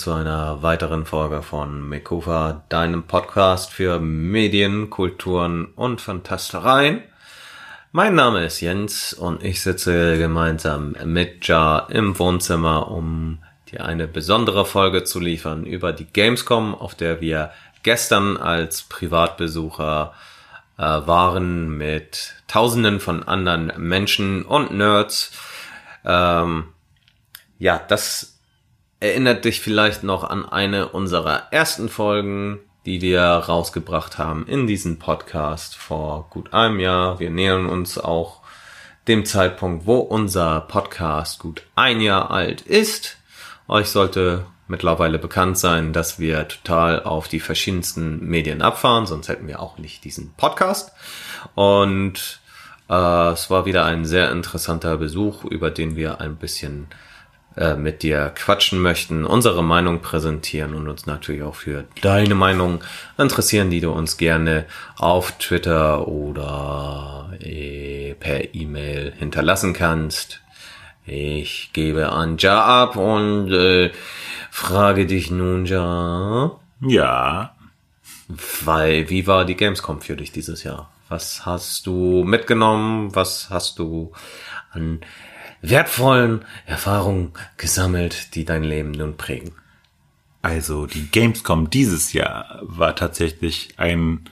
Zu 0.00 0.14
einer 0.14 0.62
weiteren 0.62 1.04
Folge 1.04 1.42
von 1.42 1.86
Mekufa, 1.86 2.64
deinem 2.70 3.02
Podcast 3.02 3.70
für 3.70 4.00
Medien, 4.00 4.88
Kulturen 4.88 5.66
und 5.76 6.00
Fantastereien. 6.00 7.02
Mein 7.92 8.14
Name 8.14 8.46
ist 8.46 8.62
Jens 8.62 9.12
und 9.12 9.44
ich 9.44 9.60
sitze 9.60 10.16
gemeinsam 10.16 10.96
mit 11.04 11.46
Jar 11.46 11.90
im 11.90 12.18
Wohnzimmer, 12.18 12.90
um 12.90 13.40
dir 13.70 13.84
eine 13.84 14.08
besondere 14.08 14.64
Folge 14.64 15.04
zu 15.04 15.20
liefern 15.20 15.66
über 15.66 15.92
die 15.92 16.06
Gamescom, 16.06 16.74
auf 16.74 16.94
der 16.94 17.20
wir 17.20 17.50
gestern 17.82 18.38
als 18.38 18.84
Privatbesucher 18.84 20.14
äh, 20.78 20.82
waren 20.82 21.76
mit 21.76 22.36
Tausenden 22.48 23.00
von 23.00 23.22
anderen 23.22 23.70
Menschen 23.76 24.46
und 24.46 24.72
Nerds. 24.72 25.32
Ähm, 26.06 26.68
ja, 27.58 27.78
das 27.86 28.39
erinnert 29.00 29.46
dich 29.46 29.60
vielleicht 29.60 30.02
noch 30.02 30.24
an 30.24 30.46
eine 30.46 30.88
unserer 30.88 31.50
ersten 31.50 31.88
Folgen, 31.88 32.60
die 32.84 33.00
wir 33.00 33.22
rausgebracht 33.22 34.18
haben 34.18 34.46
in 34.46 34.66
diesem 34.66 34.98
Podcast 34.98 35.74
vor 35.76 36.28
gut 36.30 36.52
einem 36.52 36.80
Jahr. 36.80 37.18
Wir 37.18 37.30
nähern 37.30 37.66
uns 37.66 37.98
auch 37.98 38.40
dem 39.08 39.24
Zeitpunkt, 39.24 39.86
wo 39.86 39.96
unser 39.98 40.60
Podcast 40.60 41.38
gut 41.38 41.62
ein 41.74 42.02
Jahr 42.02 42.30
alt 42.30 42.60
ist. 42.60 43.16
Euch 43.68 43.88
sollte 43.88 44.44
mittlerweile 44.68 45.18
bekannt 45.18 45.58
sein, 45.58 45.94
dass 45.94 46.18
wir 46.18 46.46
total 46.46 47.02
auf 47.02 47.26
die 47.26 47.40
verschiedensten 47.40 48.24
Medien 48.26 48.60
abfahren, 48.60 49.06
sonst 49.06 49.28
hätten 49.28 49.48
wir 49.48 49.60
auch 49.60 49.78
nicht 49.78 50.04
diesen 50.04 50.34
Podcast. 50.34 50.92
Und 51.54 52.40
äh, 52.90 53.32
es 53.32 53.50
war 53.50 53.64
wieder 53.64 53.84
ein 53.86 54.04
sehr 54.04 54.30
interessanter 54.30 54.98
Besuch, 54.98 55.44
über 55.44 55.70
den 55.70 55.96
wir 55.96 56.20
ein 56.20 56.36
bisschen 56.36 56.88
äh, 57.56 57.74
mit 57.74 58.02
dir 58.02 58.32
quatschen 58.34 58.80
möchten, 58.80 59.24
unsere 59.24 59.64
Meinung 59.64 60.00
präsentieren 60.00 60.74
und 60.74 60.88
uns 60.88 61.06
natürlich 61.06 61.42
auch 61.42 61.56
für 61.56 61.84
deine 62.00 62.34
Meinung 62.34 62.82
interessieren, 63.18 63.70
die 63.70 63.80
du 63.80 63.90
uns 63.90 64.16
gerne 64.16 64.66
auf 64.96 65.32
Twitter 65.32 66.06
oder 66.06 67.32
äh, 67.40 68.14
per 68.14 68.54
E-Mail 68.54 69.12
hinterlassen 69.18 69.72
kannst. 69.72 70.40
Ich 71.06 71.70
gebe 71.72 72.10
an 72.10 72.36
Ja 72.38 72.62
ab 72.62 72.94
und 72.96 73.52
äh, 73.52 73.90
frage 74.50 75.06
dich 75.06 75.30
nun, 75.30 75.66
Ja. 75.66 76.52
Ja. 76.80 77.54
Weil, 78.64 79.10
wie 79.10 79.26
war 79.26 79.44
die 79.44 79.56
Gamescom 79.56 80.00
für 80.00 80.16
dich 80.16 80.30
dieses 80.30 80.62
Jahr? 80.62 80.88
Was 81.08 81.44
hast 81.44 81.86
du 81.86 82.22
mitgenommen? 82.22 83.12
Was 83.14 83.50
hast 83.50 83.80
du 83.80 84.12
an 84.70 85.00
wertvollen 85.62 86.44
Erfahrungen 86.66 87.32
gesammelt, 87.56 88.34
die 88.34 88.44
dein 88.44 88.64
Leben 88.64 88.92
nun 88.92 89.16
prägen? 89.16 89.52
Also 90.42 90.86
die 90.86 91.06
Gamescom 91.10 91.68
dieses 91.70 92.12
Jahr 92.12 92.60
war 92.62 92.96
tatsächlich 92.96 93.74
ein 93.76 94.24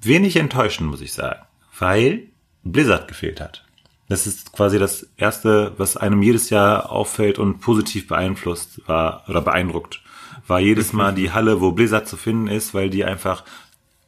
wenig 0.00 0.36
enttäuschend, 0.36 0.90
muss 0.90 1.00
ich 1.00 1.12
sagen, 1.12 1.40
weil 1.78 2.28
Blizzard 2.62 3.08
gefehlt 3.08 3.40
hat. 3.40 3.64
Das 4.08 4.26
ist 4.26 4.52
quasi 4.52 4.78
das 4.78 5.08
erste, 5.16 5.72
was 5.78 5.96
einem 5.96 6.22
jedes 6.22 6.50
Jahr 6.50 6.92
auffällt 6.92 7.38
und 7.38 7.60
positiv 7.60 8.06
beeinflusst 8.06 8.86
war 8.86 9.24
oder 9.28 9.40
beeindruckt. 9.40 10.02
War 10.46 10.60
jedes 10.60 10.92
Mal 10.92 11.14
die 11.14 11.32
Halle, 11.32 11.60
wo 11.60 11.72
Blizzard 11.72 12.06
zu 12.06 12.16
finden 12.16 12.48
ist, 12.48 12.74
weil 12.74 12.90
die 12.90 13.04
einfach 13.04 13.44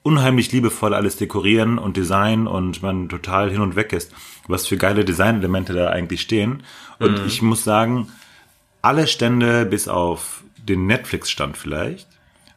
unheimlich 0.06 0.52
liebevoll 0.52 0.94
alles 0.94 1.16
dekorieren 1.16 1.78
und 1.78 1.96
designen 1.96 2.46
und 2.46 2.80
man 2.80 3.08
total 3.08 3.50
hin 3.50 3.60
und 3.60 3.74
weg 3.74 3.92
ist, 3.92 4.12
was 4.46 4.64
für 4.68 4.76
geile 4.76 5.04
Designelemente 5.04 5.72
da 5.72 5.90
eigentlich 5.90 6.20
stehen. 6.20 6.62
Und 7.00 7.20
mhm. 7.20 7.26
ich 7.26 7.42
muss 7.42 7.64
sagen, 7.64 8.12
alle 8.82 9.08
Stände 9.08 9.66
bis 9.66 9.88
auf 9.88 10.44
den 10.56 10.86
Netflix-Stand 10.86 11.56
vielleicht 11.56 12.06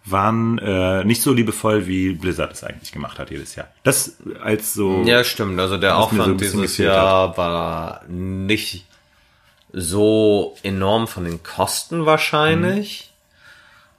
waren 0.06 0.60
äh, 0.60 1.04
nicht 1.04 1.24
so 1.24 1.34
liebevoll, 1.34 1.88
wie 1.88 2.14
Blizzard 2.14 2.54
es 2.54 2.64
eigentlich 2.64 2.92
gemacht 2.92 3.18
hat 3.18 3.32
jedes 3.32 3.56
Jahr. 3.56 3.68
Das 3.82 4.18
als 4.44 4.76
so. 4.76 5.02
Ja, 5.04 5.24
stimmt. 5.24 5.60
Also 5.60 5.78
der 5.78 5.98
Aufwand 5.98 6.40
so 6.40 6.46
dieses 6.46 6.78
Jahr 6.78 7.30
hat. 7.30 7.38
war 7.38 8.04
nicht 8.08 8.86
so 9.74 10.56
enorm 10.62 11.08
von 11.08 11.26
den 11.26 11.42
Kosten 11.42 12.06
wahrscheinlich. 12.06 13.12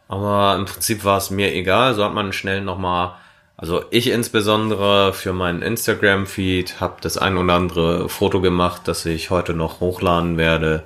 Mhm. 0.08 0.14
Aber 0.14 0.56
im 0.56 0.66
Prinzip 0.66 1.04
war 1.04 1.18
es 1.18 1.30
mir 1.30 1.52
egal. 1.52 1.94
So 1.94 2.04
hat 2.04 2.14
man 2.14 2.32
schnell 2.32 2.60
nochmal 2.60 3.16
also 3.60 3.84
ich 3.91 4.09
insbesondere 4.09 5.12
für 5.12 5.34
meinen 5.34 5.60
Instagram-Feed 5.60 6.81
habe 6.81 6.97
das 7.03 7.19
ein 7.19 7.37
oder 7.37 7.53
andere 7.53 8.09
Foto 8.09 8.41
gemacht, 8.41 8.82
das 8.87 9.04
ich 9.04 9.28
heute 9.28 9.53
noch 9.53 9.81
hochladen 9.81 10.38
werde. 10.38 10.84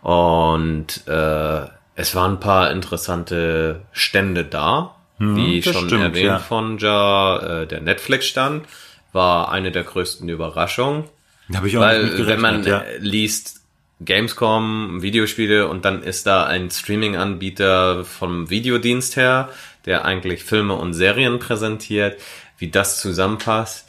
Und 0.00 1.06
äh, 1.06 1.60
es 1.96 2.14
waren 2.14 2.32
ein 2.32 2.40
paar 2.40 2.70
interessante 2.70 3.82
Stände 3.92 4.46
da, 4.46 4.94
hm, 5.18 5.36
wie 5.36 5.62
schon 5.62 5.88
stimmt, 5.88 6.02
erwähnt 6.02 6.24
ja. 6.24 6.38
von 6.38 6.78
Ja, 6.78 7.36
äh, 7.36 7.66
der 7.66 7.82
Netflix-Stand 7.82 8.64
war 9.12 9.52
eine 9.52 9.70
der 9.70 9.84
größten 9.84 10.26
Überraschungen. 10.26 11.04
Hab 11.52 11.66
ich 11.66 11.76
auch 11.76 11.82
weil 11.82 12.04
nicht 12.04 12.26
wenn 12.26 12.40
man 12.40 12.64
ja. 12.64 12.82
liest 12.98 13.60
Gamescom, 14.02 15.02
Videospiele 15.02 15.68
und 15.68 15.84
dann 15.84 16.02
ist 16.02 16.26
da 16.26 16.46
ein 16.46 16.70
Streaming-Anbieter 16.70 18.06
vom 18.06 18.48
Videodienst 18.48 19.16
her, 19.16 19.50
der 19.90 20.04
eigentlich 20.04 20.44
Filme 20.44 20.74
und 20.74 20.94
Serien 20.94 21.40
präsentiert, 21.40 22.20
wie 22.58 22.70
das 22.70 23.00
zusammenpasst. 23.00 23.88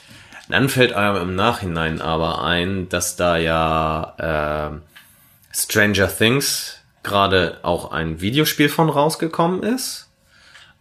Dann 0.50 0.68
fällt 0.68 0.94
einem 0.94 1.22
im 1.22 1.36
Nachhinein 1.36 2.02
aber 2.02 2.44
ein, 2.44 2.90
dass 2.90 3.16
da 3.18 3.38
ja 3.38 4.72
äh, 4.74 5.56
Stranger 5.56 6.08
Things 6.08 6.80
gerade 7.04 7.60
auch 7.62 7.92
ein 7.92 8.20
Videospiel 8.20 8.68
von 8.68 8.90
rausgekommen 8.90 9.62
ist. 9.62 10.10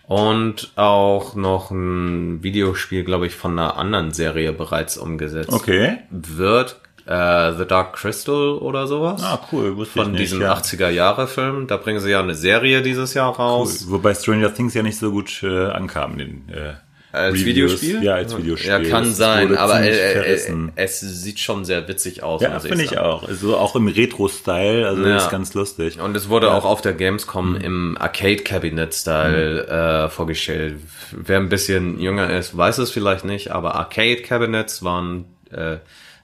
Und 0.07 0.73
auch 0.75 1.35
noch 1.35 1.71
ein 1.71 2.43
Videospiel, 2.43 3.05
glaube 3.05 3.27
ich, 3.27 3.35
von 3.35 3.59
einer 3.59 3.77
anderen 3.77 4.13
Serie 4.13 4.53
bereits 4.55 4.97
umgesetzt 4.97 5.53
okay. 5.53 5.99
wird 6.11 6.81
äh, 7.11 7.57
The 7.57 7.67
Dark 7.67 7.95
Crystal 7.95 8.53
oder 8.59 8.87
sowas. 8.87 9.21
Ah, 9.23 9.41
cool. 9.51 9.77
Wusste 9.77 10.05
von 10.05 10.15
diesem 10.15 10.43
ja. 10.43 10.55
80er-Jahre-Film. 10.55 11.67
Da 11.67 11.77
bringen 11.77 11.99
sie 11.99 12.11
ja 12.11 12.21
eine 12.21 12.37
Serie 12.37 12.83
dieses 12.83 13.15
Jahr 13.15 13.35
raus. 13.35 13.85
Cool. 13.87 13.95
Wobei 13.95 14.15
Stranger 14.15 14.55
Things 14.55 14.75
ja 14.75 14.83
nicht 14.85 14.99
so 14.99 15.11
gut 15.11 15.43
äh, 15.43 15.67
ankam. 15.67 16.19
Den, 16.19 16.49
äh, 16.51 16.75
als 17.11 17.35
Reviews. 17.35 17.47
Videospiel? 17.47 18.05
Ja, 18.05 18.15
als 18.15 18.37
Videospiel. 18.37 18.71
Ja, 18.71 18.79
kann 18.89 19.03
das 19.03 19.17
sein, 19.17 19.57
aber 19.57 19.81
äh, 19.81 20.37
äh, 20.37 20.69
es 20.77 21.01
sieht 21.01 21.41
schon 21.41 21.65
sehr 21.65 21.89
witzig 21.89 22.23
aus. 22.23 22.43
Ja, 22.43 22.61
finde 22.61 22.85
ich, 22.85 22.93
ich 22.93 22.99
auch. 22.99 23.27
Also 23.27 23.57
auch 23.57 23.75
im 23.75 23.89
Retro-Style, 23.89 24.87
also 24.87 25.05
ja. 25.05 25.17
ist 25.17 25.31
ganz 25.31 25.53
lustig. 25.55 26.01
Und 26.01 26.17
es 26.17 26.29
wurde 26.29 26.47
ja. 26.47 26.53
auch 26.53 26.65
auf 26.65 26.81
der 26.81 26.93
Gamescom 26.93 27.55
mhm. 27.55 27.61
im 27.61 27.99
Arcade-Cabinet-Style 27.99 29.65
mhm. 29.65 29.73
äh, 29.73 30.09
vorgestellt. 30.09 30.77
Wer 31.11 31.39
ein 31.39 31.49
bisschen 31.49 31.99
jünger 31.99 32.31
ist, 32.31 32.57
weiß 32.57 32.79
es 32.79 32.93
vielleicht 32.93 33.25
nicht, 33.25 33.51
aber 33.51 33.75
Arcade-Cabinets 33.75 34.85
waren 34.85 35.25
äh, 35.51 35.79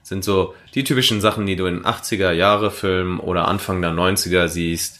sind 0.07 0.23
so 0.23 0.55
die 0.73 0.83
typischen 0.83 1.21
Sachen, 1.21 1.45
die 1.45 1.55
du 1.55 1.65
in 1.65 1.83
80er 1.83 2.31
Jahre 2.31 2.71
Filmen 2.71 3.19
oder 3.19 3.47
Anfang 3.47 3.81
der 3.81 3.91
90er 3.91 4.47
siehst. 4.47 4.99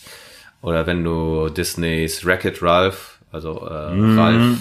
Oder 0.61 0.85
wenn 0.85 1.03
du 1.03 1.49
Disneys 1.49 2.25
Wreck-It 2.25 2.61
Ralph, 2.61 3.19
also 3.31 3.67
äh, 3.69 3.93
mm. 3.93 4.19
Ralph 4.19 4.57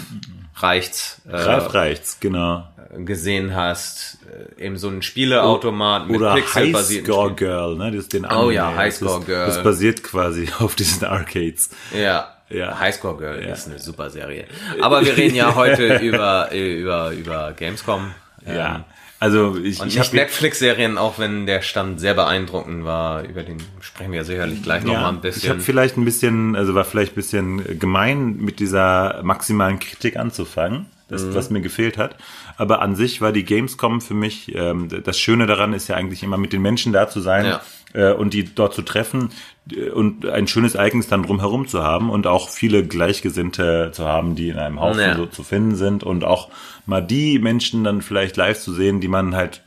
reicht's. 0.56 1.22
Äh, 1.28 1.36
Ralph 1.36 1.74
reicht's, 1.74 2.20
genau. 2.20 2.66
Gesehen 2.96 3.54
hast, 3.54 4.18
äh, 4.58 4.64
eben 4.64 4.76
so 4.76 4.88
ein 4.88 5.02
Spieleautomat 5.02 6.08
mit 6.08 6.20
Pixel 6.20 6.72
basiert. 6.72 7.08
Highscore 7.08 7.34
Girl, 7.34 7.76
ne? 7.76 7.90
Das 7.90 8.02
ist 8.02 8.12
den 8.12 8.26
Oh 8.26 8.50
ja, 8.50 8.74
Highscore 8.74 9.24
Girl. 9.24 9.46
Das 9.46 9.62
basiert 9.62 10.02
quasi 10.02 10.48
auf 10.58 10.76
diesen 10.76 11.04
Arcades. 11.06 11.70
Ja. 11.92 12.32
Ja. 12.48 12.78
Highscore 12.78 13.16
Girl 13.16 13.42
ja. 13.42 13.52
ist 13.52 13.66
eine 13.66 13.80
super 13.80 14.10
Serie. 14.10 14.46
Aber 14.80 15.04
wir 15.04 15.16
reden 15.16 15.34
ja 15.34 15.56
heute 15.56 15.96
über, 16.02 16.52
über, 16.52 17.10
über 17.10 17.52
Gamescom. 17.52 18.12
Ja. 18.46 18.84
Also 19.26 19.56
ich, 19.56 19.80
und 19.80 19.88
ich 19.88 19.98
nicht 19.98 20.12
Netflix-Serien, 20.12 20.98
auch 20.98 21.18
wenn 21.18 21.46
der 21.46 21.60
Stand 21.60 21.98
sehr 21.98 22.14
beeindruckend 22.14 22.84
war, 22.84 23.24
über 23.24 23.42
den 23.42 23.56
sprechen 23.80 24.12
wir 24.12 24.24
sicherlich 24.24 24.62
gleich 24.62 24.84
ja, 24.84 24.92
noch 24.92 25.00
mal 25.00 25.08
ein 25.08 25.20
bisschen. 25.20 25.42
Ich 25.42 25.50
habe 25.50 25.58
vielleicht 25.58 25.96
ein 25.96 26.04
bisschen, 26.04 26.54
also 26.54 26.76
war 26.76 26.84
vielleicht 26.84 27.12
ein 27.12 27.16
bisschen 27.16 27.78
gemein 27.80 28.36
mit 28.36 28.60
dieser 28.60 29.20
maximalen 29.24 29.80
Kritik 29.80 30.16
anzufangen, 30.16 30.86
das, 31.08 31.24
mhm. 31.24 31.34
was 31.34 31.50
mir 31.50 31.60
gefehlt 31.60 31.98
hat. 31.98 32.14
Aber 32.56 32.82
an 32.82 32.94
sich 32.94 33.20
war 33.20 33.32
die 33.32 33.44
Gamescom 33.44 34.00
für 34.00 34.14
mich, 34.14 34.54
ähm, 34.54 34.88
das 35.02 35.18
Schöne 35.18 35.46
daran 35.46 35.72
ist 35.72 35.88
ja 35.88 35.96
eigentlich 35.96 36.22
immer 36.22 36.38
mit 36.38 36.52
den 36.52 36.62
Menschen 36.62 36.92
da 36.92 37.08
zu 37.08 37.20
sein 37.20 37.46
ja. 37.46 37.60
äh, 37.94 38.12
und 38.12 38.32
die 38.32 38.54
dort 38.54 38.74
zu 38.74 38.82
treffen 38.82 39.30
äh, 39.72 39.90
und 39.90 40.24
ein 40.26 40.46
schönes 40.46 40.76
Ereignis 40.76 41.08
dann 41.08 41.24
drumherum 41.24 41.66
zu 41.66 41.82
haben 41.82 42.10
und 42.10 42.28
auch 42.28 42.48
viele 42.48 42.86
Gleichgesinnte 42.86 43.90
zu 43.92 44.04
haben, 44.04 44.36
die 44.36 44.50
in 44.50 44.58
einem 44.58 44.80
Haufen 44.80 45.00
ja. 45.00 45.16
so 45.16 45.26
zu 45.26 45.42
finden 45.42 45.74
sind 45.74 46.04
und 46.04 46.22
auch 46.22 46.48
mal 46.86 47.00
die 47.02 47.38
Menschen 47.38 47.84
dann 47.84 48.02
vielleicht 48.02 48.36
live 48.36 48.58
zu 48.60 48.72
sehen, 48.72 49.00
die 49.00 49.08
man 49.08 49.34
halt 49.34 49.62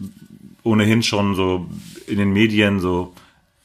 ohnehin 0.64 1.04
schon 1.04 1.36
so 1.36 1.68
in 2.08 2.18
den 2.18 2.32
Medien 2.32 2.80
so 2.80 3.14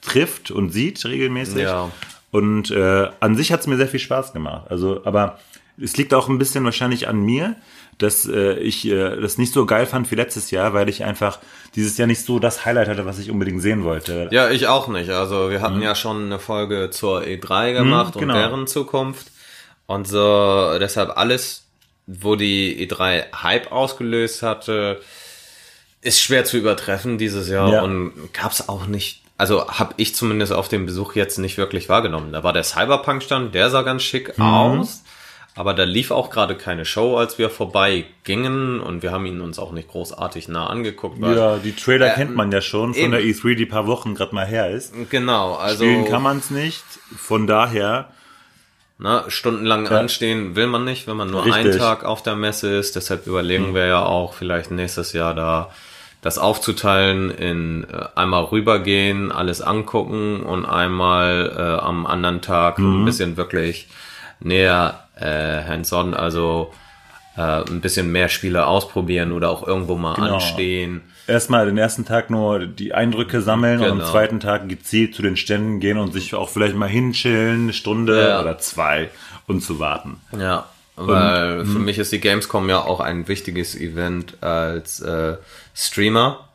trifft 0.03 0.51
und 0.51 0.71
sieht 0.71 1.05
regelmäßig. 1.05 1.63
Ja. 1.63 1.91
Und 2.31 2.71
äh, 2.71 3.09
an 3.21 3.37
sich 3.37 3.53
hat 3.53 3.61
es 3.61 3.67
mir 3.67 3.77
sehr 3.77 3.89
viel 3.89 4.01
Spaß 4.01 4.33
gemacht. 4.33 4.67
Also, 4.69 5.03
aber 5.05 5.39
es 5.81 5.97
liegt 5.97 6.13
auch 6.15 6.29
ein 6.29 6.39
bisschen 6.39 6.65
wahrscheinlich 6.65 7.09
an 7.09 7.21
mir, 7.21 7.57
dass 7.99 8.27
äh, 8.27 8.55
ich 8.59 8.87
äh, 8.89 9.21
das 9.21 9.39
nicht 9.39 9.53
so 9.53 9.67
geil 9.67 9.87
fand 9.87 10.11
wie 10.11 10.17
letztes 10.17 10.51
Jahr, 10.51 10.75
weil 10.75 10.89
ich 10.89 11.05
einfach 11.05 11.39
dieses 11.77 11.97
Jahr 11.97 12.09
nicht 12.09 12.25
so 12.25 12.41
das 12.41 12.65
Highlight 12.65 12.89
hatte, 12.89 13.07
was 13.07 13.21
ich 13.21 13.31
unbedingt 13.31 13.63
sehen 13.63 13.85
wollte. 13.85 14.29
Ja, 14.33 14.51
ich 14.51 14.67
auch 14.67 14.89
nicht. 14.89 15.11
Also 15.11 15.51
wir 15.51 15.61
hatten 15.63 15.81
ja 15.81 15.95
schon 15.95 16.25
eine 16.27 16.41
Folge 16.41 16.91
zur 16.91 17.23
E3 17.23 17.73
gemacht 17.73 18.17
Mhm, 18.17 18.21
genau. 18.21 18.35
und 18.35 18.41
deren 18.41 18.67
Zukunft. 18.67 19.31
Und 19.87 20.09
so 20.09 20.77
deshalb 20.81 21.17
alles, 21.17 21.64
wo 22.07 22.37
die 22.37 22.87
E3 22.89 23.33
Hype 23.43 23.73
ausgelöst 23.73 24.43
hatte, 24.43 25.01
ist 26.03 26.21
schwer 26.21 26.45
zu 26.45 26.59
übertreffen 26.59 27.17
dieses 27.19 27.49
Jahr 27.49 27.73
Ja. 27.73 27.83
und 27.83 28.13
gab's 28.33 28.69
auch 28.69 28.87
nicht. 28.87 29.23
Also 29.39 29.67
habe 29.69 29.95
ich 29.97 30.15
zumindest 30.15 30.53
auf 30.53 30.69
dem 30.69 30.87
Besuch 30.87 31.15
jetzt 31.15 31.39
nicht 31.39 31.57
wirklich 31.59 31.89
wahrgenommen. 31.89 32.33
Da 32.33 32.45
war 32.45 32.53
der 32.53 32.63
Cyberpunk-Stand, 32.63 33.55
der 33.55 33.71
sah 33.71 33.83
ganz 33.83 34.03
schick 34.03 34.37
Mhm. 34.39 34.45
aus. 34.45 35.03
Aber 35.57 35.73
da 35.73 35.85
lief 35.85 36.11
auch 36.11 36.31
gerade 36.31 36.57
keine 36.57 36.85
Show, 36.85 37.17
als 37.17 37.39
wir 37.39 37.49
vorbei 37.49 38.07
gingen 38.25 38.81
und 38.81 39.05
wir 39.05 39.13
haben 39.13 39.25
ihn 39.25 39.41
uns 39.41 39.61
auch 39.61 39.71
nicht 39.71 39.89
großartig 39.89 40.49
nah 40.49 40.67
angeguckt. 40.67 41.19
Ja, 41.21 41.59
die 41.59 41.75
Trailer 41.77 42.09
Äh, 42.13 42.15
kennt 42.17 42.35
man 42.35 42.51
ja 42.51 42.61
schon 42.61 42.93
von 42.93 43.11
der 43.13 43.21
E3, 43.21 43.55
die 43.55 43.65
paar 43.67 43.87
Wochen 43.87 44.15
gerade 44.17 44.35
mal 44.35 44.47
her 44.47 44.71
ist. 44.71 44.93
Genau, 45.11 45.55
also 45.55 45.85
Spielen 45.85 46.07
kann 46.07 46.23
man 46.23 46.39
es 46.39 46.51
nicht. 46.51 46.83
Von 47.17 47.47
daher, 47.47 48.09
Na, 48.97 49.25
stundenlang 49.29 49.89
anstehen 49.89 50.55
will 50.55 50.69
man 50.69 50.85
nicht, 50.85 51.09
wenn 51.09 51.17
man 51.17 51.29
nur 51.29 51.43
einen 51.43 51.67
Richtig. 51.67 51.79
Tag 51.79 52.05
auf 52.05 52.23
der 52.23 52.37
Messe 52.37 52.77
ist. 52.77 52.95
Deshalb 52.95 53.27
überlegen 53.27 53.75
wir 53.75 53.87
ja 53.87 54.05
auch, 54.05 54.35
vielleicht 54.35 54.71
nächstes 54.71 55.13
Jahr 55.13 55.35
da 55.35 55.71
das 56.23 56.39
aufzuteilen 56.39 57.31
in 57.31 57.85
äh, 57.85 58.07
einmal 58.15 58.45
rübergehen, 58.45 59.31
alles 59.31 59.61
angucken 59.61 60.41
und 60.41 60.65
einmal 60.65 61.53
äh, 61.55 61.85
am 61.85 62.07
anderen 62.07 62.41
Tag 62.41 62.79
ein 62.79 63.05
bisschen 63.05 63.37
wirklich 63.37 63.89
näher 64.41 65.07
äh, 65.17 65.63
hands-on, 65.65 66.15
also 66.15 66.73
äh, 67.37 67.63
ein 67.69 67.81
bisschen 67.83 68.11
mehr 68.11 68.29
Spiele 68.31 68.67
ausprobieren 68.67 69.33
oder 69.33 69.51
auch 69.51 69.67
irgendwo 69.67 69.97
mal 69.97 70.15
anstehen. 70.15 71.03
Erstmal 71.27 71.67
den 71.67 71.79
ersten 71.79 72.05
Tag 72.05 72.31
nur 72.31 72.67
die 72.67 72.95
Eindrücke 72.95 73.41
sammeln 73.41 73.81
und 73.81 73.87
am 73.91 73.99
Genau. 73.99 74.11
zweiten 74.11 74.41
Tag 74.41 74.69
gezielt 74.69 75.15
zu 75.15 75.23
den 75.23 75.37
Ständen 75.37 75.81
gehen 75.81 75.99
und 75.99 76.13
sich 76.13 76.35
auch 76.35 76.49
vielleicht 76.49 76.77
mal 76.77 76.89
hinchillen, 76.89 77.65
eine 77.65 77.73
Stunde 77.73 78.29
Ja. 78.29 78.41
oder 78.41 78.59
zwei 78.59 79.11
und 79.47 79.63
zu 79.63 79.79
warten. 79.79 80.21
Ja, 80.39 80.67
weil 80.97 81.61
hm. 81.61 81.67
für 81.73 81.79
mich 81.79 81.99
ist 81.99 82.13
die 82.13 82.21
Gamescom 82.21 82.69
ja 82.69 82.81
auch 82.81 83.01
ein 83.01 83.27
wichtiges 83.29 83.75
Event 83.75 84.43
als 84.43 85.01
äh, 85.01 85.37
Streamer, 85.75 86.49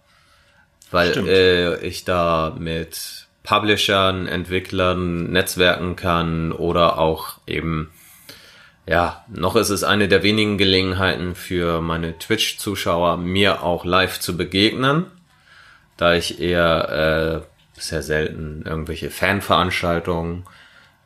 weil 0.92 1.28
äh, 1.28 1.86
ich 1.86 2.06
da 2.06 2.56
mit 2.58 3.28
Publishern, 3.44 4.28
Entwicklern 4.28 5.32
netzwerken 5.32 5.96
kann 5.96 6.52
oder 6.52 6.98
auch 7.00 7.38
eben, 7.48 7.90
ja, 8.90 9.24
noch 9.28 9.56
ist 9.56 9.70
es 9.70 9.84
eine 9.84 10.08
der 10.08 10.24
wenigen 10.24 10.58
Gelegenheiten 10.58 11.36
für 11.36 11.80
meine 11.80 12.18
Twitch-Zuschauer, 12.18 13.18
mir 13.18 13.62
auch 13.62 13.86
live 13.86 14.20
zu 14.20 14.36
begegnen, 14.36 15.06
da 15.96 16.16
ich 16.16 16.42
eher 16.42 17.44
äh, 17.46 17.76
bisher 17.76 18.02
selten 18.02 18.64
irgendwelche 18.66 19.12
Fanveranstaltungen 19.12 20.44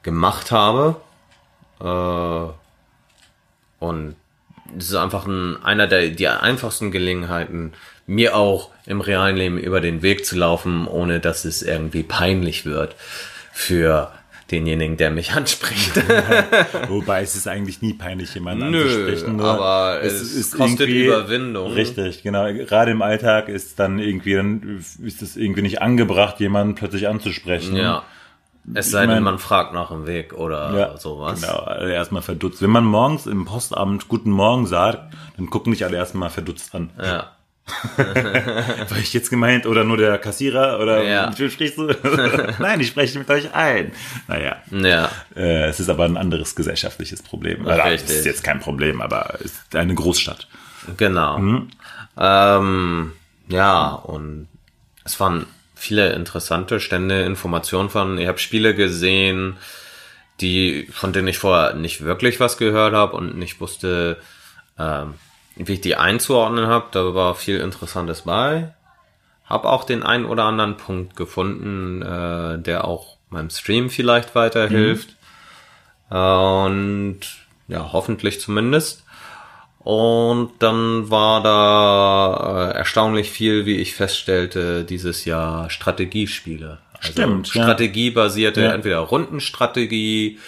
gemacht 0.02 0.52
habe. 0.52 0.96
Äh, 1.82 2.54
und 3.84 4.16
es 4.78 4.86
ist 4.86 4.96
einfach 4.96 5.28
ein, 5.28 5.62
einer 5.62 5.88
der 5.88 6.08
die 6.08 6.30
einfachsten 6.30 6.90
Gelegenheiten, 6.90 7.74
mir 8.08 8.38
auch 8.38 8.70
im 8.86 9.02
realen 9.02 9.36
Leben 9.36 9.58
über 9.58 9.82
den 9.82 10.02
Weg 10.02 10.26
zu 10.26 10.38
laufen, 10.38 10.88
ohne 10.88 11.20
dass 11.20 11.44
es 11.44 11.62
irgendwie 11.62 12.04
peinlich 12.04 12.66
wird 12.66 12.96
für 13.52 14.14
denjenigen, 14.52 14.98
der 14.98 15.12
mich 15.12 15.32
anspricht. 15.36 15.96
Wobei 16.90 17.22
es 17.22 17.36
ist 17.36 17.48
eigentlich 17.48 17.82
nie 17.82 17.94
peinlich, 17.94 18.34
jemanden 18.34 18.72
Nö, 18.72 18.82
anzusprechen. 18.84 19.38
nur 19.38 19.46
aber 19.46 20.02
es 20.02 20.52
kostet 20.52 20.82
irgendwie- 20.82 21.06
Überwindung. 21.06 21.72
Richtig, 21.74 22.24
genau. 22.24 22.46
Gerade 22.54 22.92
im 22.92 23.02
Alltag 23.02 23.50
ist 23.50 23.80
dann 23.80 24.00
irgendwie, 24.00 24.36
dann 24.36 24.84
ist 25.04 25.22
es 25.22 25.36
irgendwie 25.38 25.62
nicht 25.62 25.82
angebracht, 25.82 26.40
jemanden 26.40 26.76
plötzlich 26.76 27.08
anzusprechen. 27.08 27.76
ja. 27.76 28.04
Es 28.74 28.92
sei 28.92 29.06
denn, 29.08 29.24
man 29.24 29.40
fragt 29.40 29.74
nach 29.74 29.90
dem 29.90 30.08
Weg 30.08 30.32
oder 30.32 30.74
Ja, 30.80 30.98
sowas. 30.98 31.42
Genau, 31.42 31.56
alle 31.58 31.92
erstmal 31.94 32.22
verdutzt. 32.22 32.62
Wenn 32.62 32.70
man 32.70 32.86
morgens 32.86 33.26
im 33.28 33.44
Postamt 33.44 34.08
Guten 34.08 34.32
Morgen 34.32 34.68
sagt, 34.68 35.14
dann 35.36 35.50
gucken 35.50 35.74
dich 35.74 35.84
alle 35.84 35.98
erstmal 35.98 36.30
verdutzt 36.30 36.74
an. 36.74 36.90
Ja. 36.98 37.32
War 37.98 38.98
ich 39.00 39.14
jetzt 39.14 39.30
gemeint 39.30 39.66
oder 39.66 39.84
nur 39.84 39.96
der 39.98 40.18
Kassierer 40.18 40.80
oder 40.80 41.04
Ja. 41.04 41.30
mit 41.30 41.40
wem 41.40 41.50
sprichst 41.50 41.78
du? 41.78 41.88
Nein, 42.60 42.80
ich 42.82 42.88
spreche 42.88 43.18
mit 43.20 43.30
euch 43.30 43.54
ein. 43.54 43.92
Naja, 44.28 44.58
Ja. 44.72 45.10
äh, 45.36 45.66
es 45.70 45.80
ist 45.80 45.90
aber 45.90 46.04
ein 46.06 46.18
anderes 46.18 46.56
gesellschaftliches 46.56 47.22
Problem. 47.24 47.66
Oder, 47.66 47.86
es 47.94 48.04
ist 48.04 48.26
jetzt 48.26 48.44
kein 48.44 48.60
Problem, 48.60 49.02
aber 49.02 49.36
es 49.40 49.46
ist 49.54 49.76
eine 49.76 49.96
Großstadt. 49.96 50.48
Genau. 50.98 51.38
Ähm, 52.18 53.12
ja, 53.48 53.88
und 53.92 54.48
es 55.06 55.20
waren 55.20 55.46
viele 55.76 56.14
interessante 56.14 56.80
Stände, 56.80 57.22
Informationen 57.24 57.90
von, 57.90 58.18
ich 58.18 58.28
habe 58.28 58.40
Spiele 58.40 58.76
gesehen, 58.76 59.58
die, 60.42 60.88
von 60.92 61.14
denen 61.14 61.28
ich 61.30 61.38
vorher 61.38 61.74
nicht 61.76 62.04
wirklich 62.04 62.40
was 62.40 62.58
gehört 62.58 62.94
habe 62.94 63.16
und 63.16 63.38
nicht 63.38 63.60
wusste, 63.62 64.18
ähm, 64.80 65.14
wie 65.56 65.74
ich 65.74 65.82
die 65.82 65.96
einzuordnen 65.96 66.68
habe. 66.68 66.86
Da 66.92 67.14
war 67.14 67.36
viel 67.36 67.58
Interessantes 67.60 68.22
bei. 68.22 68.74
Hab 69.46 69.66
auch 69.66 69.84
den 69.84 70.04
einen 70.04 70.26
oder 70.26 70.46
anderen 70.46 70.78
Punkt 70.78 71.16
gefunden, 71.16 72.02
äh, 72.02 72.60
der 72.60 72.86
auch 72.86 73.18
meinem 73.30 73.50
Stream 73.50 73.90
vielleicht 73.90 74.36
weiterhilft. 74.36 75.16
Äh, 76.10 76.16
und 76.18 77.20
ja, 77.68 77.90
hoffentlich 77.92 78.40
zumindest. 78.40 79.04
Und 79.80 80.52
dann 80.60 81.10
war 81.10 81.44
da 81.44 82.70
äh, 82.72 82.78
erstaunlich 82.78 83.30
viel, 83.32 83.66
wie 83.66 83.78
ich 83.78 83.96
feststellte, 83.96 84.86
dieses 84.86 85.26
Jahr 85.26 85.70
Strategiespiele. 85.70 86.78
Also 86.98 87.12
Stimmt. 87.12 87.48
Strategiebasierte, 87.50 88.62
Ja. 88.62 88.72
entweder 88.74 89.00
Rundenstrategie 89.00 90.40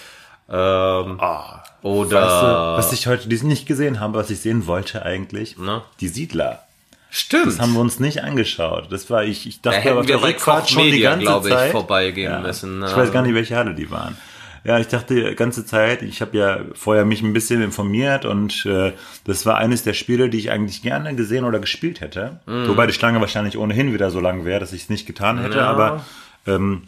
ähm, 0.49 1.19
Ah, 1.19 1.63
oder 1.85 2.21
weißt 2.21 2.41
du, 2.43 2.77
was 2.89 2.93
ich 2.93 3.07
heute 3.07 3.27
nicht 3.45 3.67
gesehen 3.67 3.99
habe, 3.99 4.17
was 4.17 4.29
ich 4.29 4.39
sehen 4.39 4.65
wollte 4.65 5.05
eigentlich? 5.05 5.55
Na? 5.59 5.83
Die 5.99 6.07
Siedler. 6.07 6.63
Stimmt. 7.11 7.45
Das 7.45 7.59
haben 7.59 7.73
wir 7.73 7.79
uns 7.79 7.99
nicht 7.99 8.23
angeschaut. 8.23 8.87
Das 8.91 9.09
war 9.09 9.23
ich, 9.23 9.47
ich 9.47 9.61
da 9.61 9.69
dachte 9.69 9.83
hätten 9.83 9.97
auf 9.99 10.07
wir 10.07 10.17
bei 10.17 10.33
Koch 10.33 10.67
schon 10.67 10.83
die 10.83 10.99
ganze 10.99 11.21
glaube 11.25 11.47
ich, 11.47 11.53
Zeit. 11.53 11.71
vorbeigehen 11.71 12.31
Ja. 12.31 12.39
müssen. 12.39 12.83
Ich 12.83 12.95
weiß 12.97 13.11
gar 13.11 13.21
nicht, 13.21 13.35
welche 13.35 13.55
Halle 13.55 13.73
die 13.73 13.89
waren. 13.91 14.17
Ja, 14.65 14.79
ich 14.79 14.87
dachte 14.87 15.13
die 15.13 15.35
ganze 15.35 15.63
Zeit, 15.63 16.01
ich 16.01 16.21
habe 16.21 16.35
ja 16.37 16.59
vorher 16.73 17.05
mich 17.05 17.21
ein 17.21 17.33
bisschen 17.33 17.61
informiert 17.61 18.25
und 18.25 18.65
äh, 18.65 18.93
das 19.25 19.45
war 19.45 19.57
eines 19.59 19.83
der 19.83 19.93
Spiele, 19.93 20.27
die 20.27 20.39
ich 20.39 20.49
eigentlich 20.49 20.81
gerne 20.81 21.13
gesehen 21.15 21.45
oder 21.45 21.59
gespielt 21.59 22.01
hätte. 22.01 22.39
Mhm. 22.47 22.67
Wobei 22.69 22.87
die 22.87 22.93
Schlange 22.93 23.21
wahrscheinlich 23.21 23.57
ohnehin 23.59 23.93
wieder 23.93 24.09
so 24.09 24.19
lang 24.19 24.43
wäre, 24.43 24.59
dass 24.59 24.73
ich 24.73 24.81
es 24.83 24.89
nicht 24.89 25.05
getan 25.05 25.37
hätte, 25.39 25.59
Ja. 25.59 25.67
aber 25.67 26.03
ähm, 26.47 26.87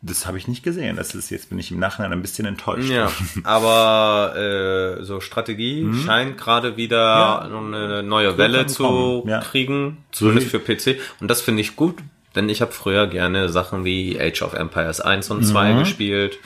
das 0.00 0.26
habe 0.26 0.38
ich 0.38 0.46
nicht 0.46 0.62
gesehen. 0.62 0.96
Das 0.96 1.14
ist 1.14 1.30
jetzt 1.30 1.48
bin 1.48 1.58
ich 1.58 1.72
im 1.72 1.80
Nachhinein 1.80 2.12
ein 2.12 2.22
bisschen 2.22 2.46
enttäuscht. 2.46 2.88
Ja, 2.88 3.10
aber 3.44 4.36
äh, 4.36 5.02
so 5.02 5.20
Strategie 5.20 5.88
scheint 6.04 6.38
gerade 6.38 6.76
wieder 6.76 7.42
eine 7.42 8.02
neue 8.02 8.38
Welle 8.38 8.60
am 8.60 8.68
zu 8.68 9.24
ja. 9.26 9.40
kriegen, 9.40 10.04
zumindest 10.12 10.48
für 10.48 10.60
PC. 10.60 11.00
Und 11.20 11.28
das 11.28 11.40
finde 11.40 11.62
ich 11.62 11.74
gut, 11.74 11.96
denn 12.36 12.48
ich 12.48 12.60
habe 12.60 12.72
früher 12.72 13.06
gerne 13.08 13.48
Sachen 13.48 13.84
wie 13.84 14.20
Age 14.20 14.42
of 14.42 14.54
Empires 14.54 15.00
1 15.00 15.30
und 15.30 15.44
2 15.44 15.72
gespielt. 15.80 16.38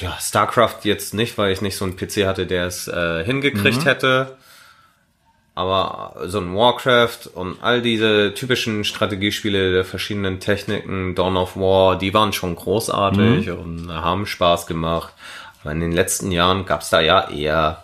Ja, 0.00 0.16
StarCraft 0.20 0.80
jetzt 0.82 1.14
nicht, 1.14 1.38
weil 1.38 1.52
ich 1.52 1.62
nicht 1.62 1.76
so 1.76 1.84
einen 1.84 1.96
PC 1.96 2.26
hatte, 2.26 2.46
der 2.46 2.66
es 2.66 2.88
äh, 2.88 3.24
hingekriegt 3.24 3.84
hätte. 3.84 4.36
Aber 5.56 6.14
so 6.26 6.38
ein 6.38 6.54
Warcraft 6.54 7.30
und 7.32 7.56
all 7.62 7.80
diese 7.80 8.34
typischen 8.34 8.84
Strategiespiele 8.84 9.72
der 9.72 9.86
verschiedenen 9.86 10.38
Techniken, 10.38 11.14
Dawn 11.14 11.38
of 11.38 11.56
War, 11.56 11.96
die 11.96 12.12
waren 12.12 12.34
schon 12.34 12.54
großartig 12.54 13.50
und 13.50 13.90
haben 13.90 14.26
Spaß 14.26 14.66
gemacht. 14.66 15.14
Aber 15.62 15.72
in 15.72 15.80
den 15.80 15.92
letzten 15.92 16.30
Jahren 16.30 16.66
gab 16.66 16.82
es 16.82 16.90
da 16.90 17.00
ja 17.00 17.30
eher, 17.30 17.82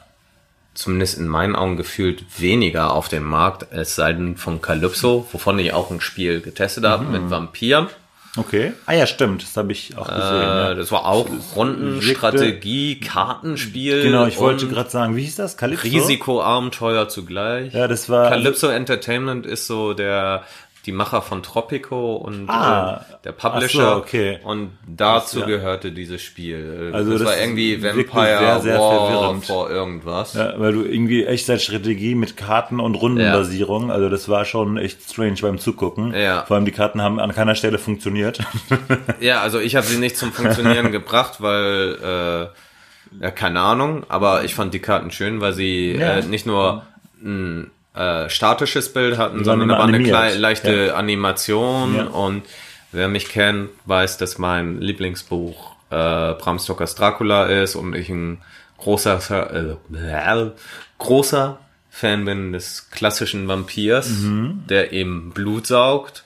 zumindest 0.74 1.16
in 1.16 1.26
meinen 1.26 1.56
Augen 1.56 1.78
gefühlt, 1.78 2.24
weniger 2.38 2.92
auf 2.92 3.08
dem 3.08 3.24
Markt, 3.24 3.66
es 3.70 3.94
sei 3.94 4.12
denn 4.12 4.36
von 4.36 4.60
Calypso, 4.60 5.26
wovon 5.32 5.58
ich 5.58 5.72
auch 5.72 5.90
ein 5.90 6.02
Spiel 6.02 6.42
getestet 6.42 6.84
habe 6.84 7.06
mit 7.06 7.30
Vampiren. 7.30 7.88
Okay. 8.36 8.72
Ah 8.86 8.94
ja, 8.94 9.06
stimmt. 9.06 9.42
Das 9.42 9.56
habe 9.56 9.72
ich 9.72 9.96
auch 9.98 10.06
gesehen. 10.06 10.22
ja. 10.22 10.70
Äh, 10.70 10.74
das 10.74 10.90
war 10.90 11.04
auch 11.04 11.28
Rundenstrategie, 11.54 12.98
Kartenspiel. 13.00 14.02
Genau, 14.02 14.26
ich 14.26 14.38
wollte 14.38 14.68
gerade 14.68 14.88
sagen, 14.88 15.16
wie 15.16 15.22
hieß 15.22 15.36
das? 15.36 15.56
Calypso? 15.58 15.84
Risikoabenteuer 15.86 17.08
zugleich. 17.08 17.74
Ja, 17.74 17.88
das 17.88 18.08
war 18.08 18.30
Calypso 18.30 18.68
Entertainment 18.68 19.44
ist 19.44 19.66
so 19.66 19.92
der 19.92 20.44
die 20.84 20.92
Macher 20.92 21.22
von 21.22 21.42
Tropico 21.44 22.16
und 22.16 22.48
Ah. 22.50 23.04
äh, 23.08 23.22
der 23.24 23.32
Publisher. 23.32 23.90
So, 23.92 23.96
okay. 23.98 24.40
Und 24.42 24.72
dazu 24.86 25.40
ja. 25.40 25.46
gehörte 25.46 25.92
dieses 25.92 26.20
Spiel. 26.22 26.90
Also 26.92 27.12
das, 27.12 27.20
das 27.20 27.28
war 27.30 27.38
irgendwie 27.38 27.80
Vampire 27.82 28.38
sehr, 28.38 28.60
sehr 28.60 28.78
War 28.80 29.06
verwirrend. 29.10 29.44
vor 29.46 29.70
irgendwas. 29.70 30.34
Ja, 30.34 30.58
weil 30.58 30.72
du 30.72 30.82
irgendwie 30.84 31.24
Echtzeitstrategie 31.24 32.16
mit 32.16 32.36
Karten 32.36 32.80
und 32.80 32.96
Rundenbasierung, 32.96 33.92
also 33.92 34.08
das 34.08 34.28
war 34.28 34.44
schon 34.44 34.76
echt 34.76 35.08
strange 35.08 35.36
beim 35.40 35.58
Zugucken. 35.58 36.14
Ja. 36.14 36.44
Vor 36.46 36.56
allem 36.56 36.64
die 36.64 36.72
Karten 36.72 37.00
haben 37.00 37.20
an 37.20 37.32
keiner 37.32 37.54
Stelle 37.54 37.78
funktioniert. 37.78 38.40
Ja, 39.20 39.40
also 39.42 39.60
ich 39.60 39.76
habe 39.76 39.86
sie 39.86 39.98
nicht 39.98 40.16
zum 40.16 40.32
Funktionieren 40.32 40.90
gebracht, 40.90 41.40
weil 41.40 42.50
Ja, 43.20 43.30
keine 43.30 43.60
Ahnung, 43.60 44.04
aber 44.08 44.42
ich 44.42 44.54
fand 44.54 44.72
die 44.74 44.78
Karten 44.80 45.10
schön, 45.10 45.40
weil 45.40 45.52
sie 45.52 45.92
Ja. 45.92 46.14
äh, 46.14 46.22
nicht 46.22 46.46
nur 46.46 46.82
ein 47.22 47.70
äh, 47.94 48.28
statisches 48.30 48.92
Bild 48.92 49.18
hatten, 49.18 49.44
Sondern 49.44 49.68
da 49.68 49.74
war 49.78 49.84
eine 49.84 49.96
animiert. 49.96 50.16
klei- 50.16 50.34
leichte 50.36 50.86
Ja. 50.86 50.94
Animation 50.94 51.94
Ja. 51.96 52.04
und 52.06 52.42
wer 52.92 53.08
mich 53.08 53.28
kennt, 53.28 53.68
weiß, 53.86 54.16
dass 54.18 54.38
mein 54.38 54.80
Lieblingsbuch 54.80 55.72
äh, 55.90 55.94
Bram 56.34 56.58
Stokers 56.58 56.94
Dracula 56.94 57.46
ist 57.46 57.74
und 57.74 57.94
ich 57.94 58.08
ein 58.08 58.38
großer 58.78 59.76
äh, 59.92 60.46
großer 60.98 61.58
Fan 61.90 62.24
bin 62.24 62.52
des 62.52 62.90
klassischen 62.90 63.48
Vampirs, 63.48 64.08
Mhm. 64.08 64.64
der 64.68 64.92
eben 64.92 65.30
Blut 65.34 65.66
saugt, 65.66 66.24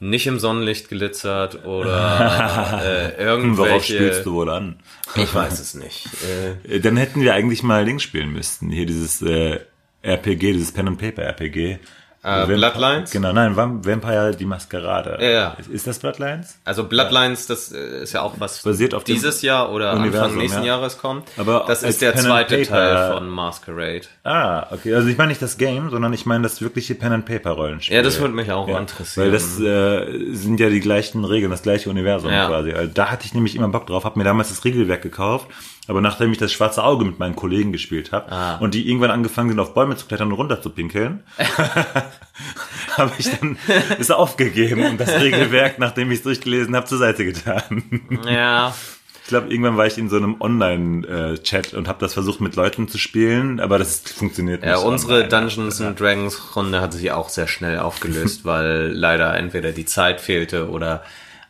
nicht 0.00 0.26
im 0.26 0.38
Sonnenlicht 0.40 0.88
glitzert 0.88 1.64
oder 1.64 2.82
äh, 3.16 3.22
irgendwelche 3.22 3.70
Worauf 3.70 3.84
spielst 3.84 4.26
du 4.26 4.34
wohl 4.34 4.50
an? 4.50 4.80
ich 5.14 5.32
weiß 5.34 5.60
es 5.60 5.74
nicht. 5.74 6.08
Äh, 6.68 6.80
Dann 6.80 6.96
hätten 6.96 7.20
wir 7.20 7.34
eigentlich 7.34 7.62
mal 7.62 7.84
Links 7.84 8.02
spielen 8.02 8.32
müssen. 8.32 8.70
Hier 8.70 8.86
dieses 8.86 9.22
äh, 9.22 9.60
RPG, 10.06 10.52
dieses 10.52 10.72
Pen 10.72 10.88
and 10.88 10.98
Paper 10.98 11.22
RPG. 11.22 11.78
Äh, 12.22 12.44
Bloodlines? 12.46 13.12
Genau, 13.12 13.32
nein, 13.32 13.54
Vamp- 13.54 13.86
Vampire 13.86 14.32
die 14.36 14.46
Maskerade. 14.46 15.16
Ja, 15.20 15.28
ja. 15.30 15.56
Ist- 15.70 15.86
das 15.86 16.00
Bloodlines? 16.00 16.58
also 16.64 16.82
Bloodlines, 16.82 17.46
das 17.46 17.70
äh, 17.70 18.02
ist 18.02 18.14
ja 18.14 18.22
auch 18.22 18.34
was 18.40 18.62
Basiert 18.64 18.94
auf 18.94 19.04
dieses 19.04 19.42
Jahr 19.42 19.70
oder 19.70 19.92
Universum, 19.92 20.24
Anfang 20.24 20.38
nächsten 20.38 20.60
ja. 20.62 20.66
Jahres 20.74 20.98
kommt. 20.98 21.28
Aber 21.36 21.64
das 21.68 21.84
ist 21.84 22.02
der 22.02 22.10
Pen 22.12 22.22
zweite 22.22 22.62
Teil 22.62 23.12
von 23.12 23.28
Masquerade. 23.28 24.08
Ah, 24.24 24.66
okay. 24.72 24.92
Also 24.94 25.06
ich 25.06 25.16
meine 25.16 25.28
nicht 25.28 25.42
das 25.42 25.56
Game, 25.56 25.88
sondern 25.90 26.12
ich 26.14 26.26
meine 26.26 26.42
das 26.42 26.60
wirkliche 26.60 26.96
Pen 26.96 27.12
and 27.12 27.26
Paper 27.26 27.50
Rollenspiel. 27.50 27.94
Ja, 27.96 28.02
das 28.02 28.18
würde 28.18 28.34
mich 28.34 28.50
auch 28.50 28.66
interessieren. 28.76 29.26
Weil 29.26 29.32
das 29.32 29.60
äh, 29.60 30.34
sind 30.34 30.58
ja 30.58 30.68
die 30.68 30.80
gleichen 30.80 31.24
Regeln, 31.24 31.52
das 31.52 31.62
gleiche 31.62 31.90
Universum 31.90 32.32
Ja. 32.32 32.48
quasi. 32.48 32.72
Also 32.72 32.90
da 32.92 33.12
hatte 33.12 33.24
ich 33.26 33.34
nämlich 33.34 33.54
immer 33.54 33.68
Bock 33.68 33.86
drauf, 33.86 34.04
habe 34.04 34.18
mir 34.18 34.24
damals 34.24 34.48
das 34.48 34.64
Regelwerk 34.64 35.02
gekauft, 35.02 35.46
aber 35.88 36.00
nachdem 36.00 36.32
ich 36.32 36.38
das 36.38 36.52
schwarze 36.52 36.82
Auge 36.82 37.04
mit 37.04 37.18
meinen 37.18 37.36
Kollegen 37.36 37.72
gespielt 37.72 38.12
habe 38.12 38.30
Ah. 38.32 38.56
und 38.56 38.74
die 38.74 38.88
irgendwann 38.88 39.10
angefangen 39.10 39.50
sind, 39.50 39.60
auf 39.60 39.74
Bäume 39.74 39.96
zu 39.96 40.06
klettern 40.06 40.28
und 40.28 40.34
runter 40.34 40.60
zu 40.60 40.70
pinkeln, 40.70 41.22
habe 42.96 43.12
ich 43.18 43.28
dann 43.38 43.58
es 43.98 44.10
aufgegeben 44.10 44.84
und 44.84 44.98
das 45.00 45.10
Regelwerk, 45.20 45.78
nachdem 45.78 46.10
ich 46.10 46.18
es 46.18 46.24
durchgelesen 46.24 46.74
habe, 46.74 46.86
zur 46.86 46.98
Seite 46.98 47.24
getan. 47.24 47.82
Ja, 48.28 48.74
Ich 49.22 49.28
glaube, 49.28 49.48
irgendwann 49.48 49.76
war 49.76 49.86
ich 49.86 49.98
in 49.98 50.08
so 50.08 50.16
einem 50.16 50.36
Online-Chat 50.40 51.74
und 51.74 51.88
habe 51.88 51.98
das 52.00 52.14
versucht 52.14 52.40
mit 52.40 52.54
Leuten 52.56 52.88
zu 52.88 52.96
spielen, 52.98 53.60
aber 53.60 53.78
das 53.78 53.98
funktioniert 54.00 54.62
nicht. 54.62 54.70
ja 54.70 54.78
unsere 54.78 55.14
online. 55.24 55.28
Dungeons 55.28 55.80
and 55.80 55.98
Dragons 56.00 56.56
Runde 56.56 56.80
hat 56.80 56.92
sich 56.92 57.10
auch 57.12 57.28
sehr 57.28 57.48
schnell 57.48 57.78
aufgelöst, 57.80 58.44
weil 58.44 58.92
leider 58.94 59.34
entweder 59.36 59.72
die 59.72 59.84
Zeit 59.84 60.20
fehlte 60.20 60.70
oder 60.70 61.02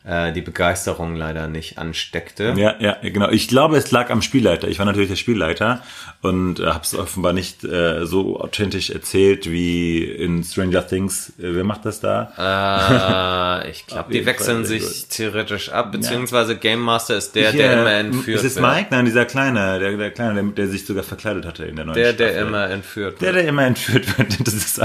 äh, 0.07 0.31
die 0.31 0.41
Begeisterung 0.41 1.15
leider 1.15 1.47
nicht 1.47 1.77
ansteckte. 1.77 2.53
Ja, 2.55 2.75
ja, 2.79 2.95
genau. 3.01 3.29
Ich 3.29 3.47
glaube, 3.47 3.75
es 3.77 3.91
lag 3.91 4.09
am 4.09 4.21
Spielleiter. 4.21 4.67
Ich 4.69 4.79
war 4.79 4.85
natürlich 4.85 5.09
der 5.09 5.17
Spielleiter 5.17 5.81
und 6.21 6.59
äh, 6.59 6.67
habe 6.67 6.83
es 6.83 6.95
offenbar 6.95 7.33
nicht 7.33 7.63
äh, 7.65 8.05
so 8.05 8.39
authentisch 8.39 8.89
erzählt 8.89 9.51
wie 9.51 10.03
in 10.03 10.43
Stranger 10.43 10.87
Things. 10.87 11.29
Äh, 11.39 11.55
wer 11.55 11.63
macht 11.65 11.85
das 11.85 11.99
da? 11.99 13.61
Äh, 13.63 13.69
ich 13.71 13.85
glaube, 13.85 14.09
die 14.13 14.25
wechseln 14.25 14.63
sich 14.65 15.07
theoretisch 15.09 15.69
ab, 15.69 15.91
beziehungsweise 15.91 16.55
Game 16.55 16.79
Master 16.81 17.17
ist 17.17 17.35
der, 17.35 17.49
Ich, 17.49 17.57
der 17.57 17.71
äh, 17.71 17.79
immer 17.81 17.91
entführt 17.91 18.37
Ist 18.37 18.45
es 18.45 18.55
wird. 18.55 18.65
Mike? 18.65 18.87
Nein, 18.91 19.05
dieser 19.05 19.25
Kleine, 19.25 19.79
der, 19.79 19.97
der 19.97 20.11
Kleine, 20.11 20.35
der, 20.35 20.43
der 20.53 20.67
sich 20.67 20.85
sogar 20.85 21.03
verkleidet 21.03 21.45
hatte 21.45 21.65
in 21.65 21.75
der 21.75 21.83
neuen 21.85 21.95
Der, 21.95 22.13
der 22.13 22.29
Staffel. 22.29 22.47
immer 22.47 22.69
entführt 22.69 23.21
Der, 23.21 23.33
wird. 23.33 23.35
der 23.43 23.49
immer 23.49 23.65
entführt 23.65 24.17
wird. 24.17 24.47
Das 24.47 24.53
ist, 24.53 24.81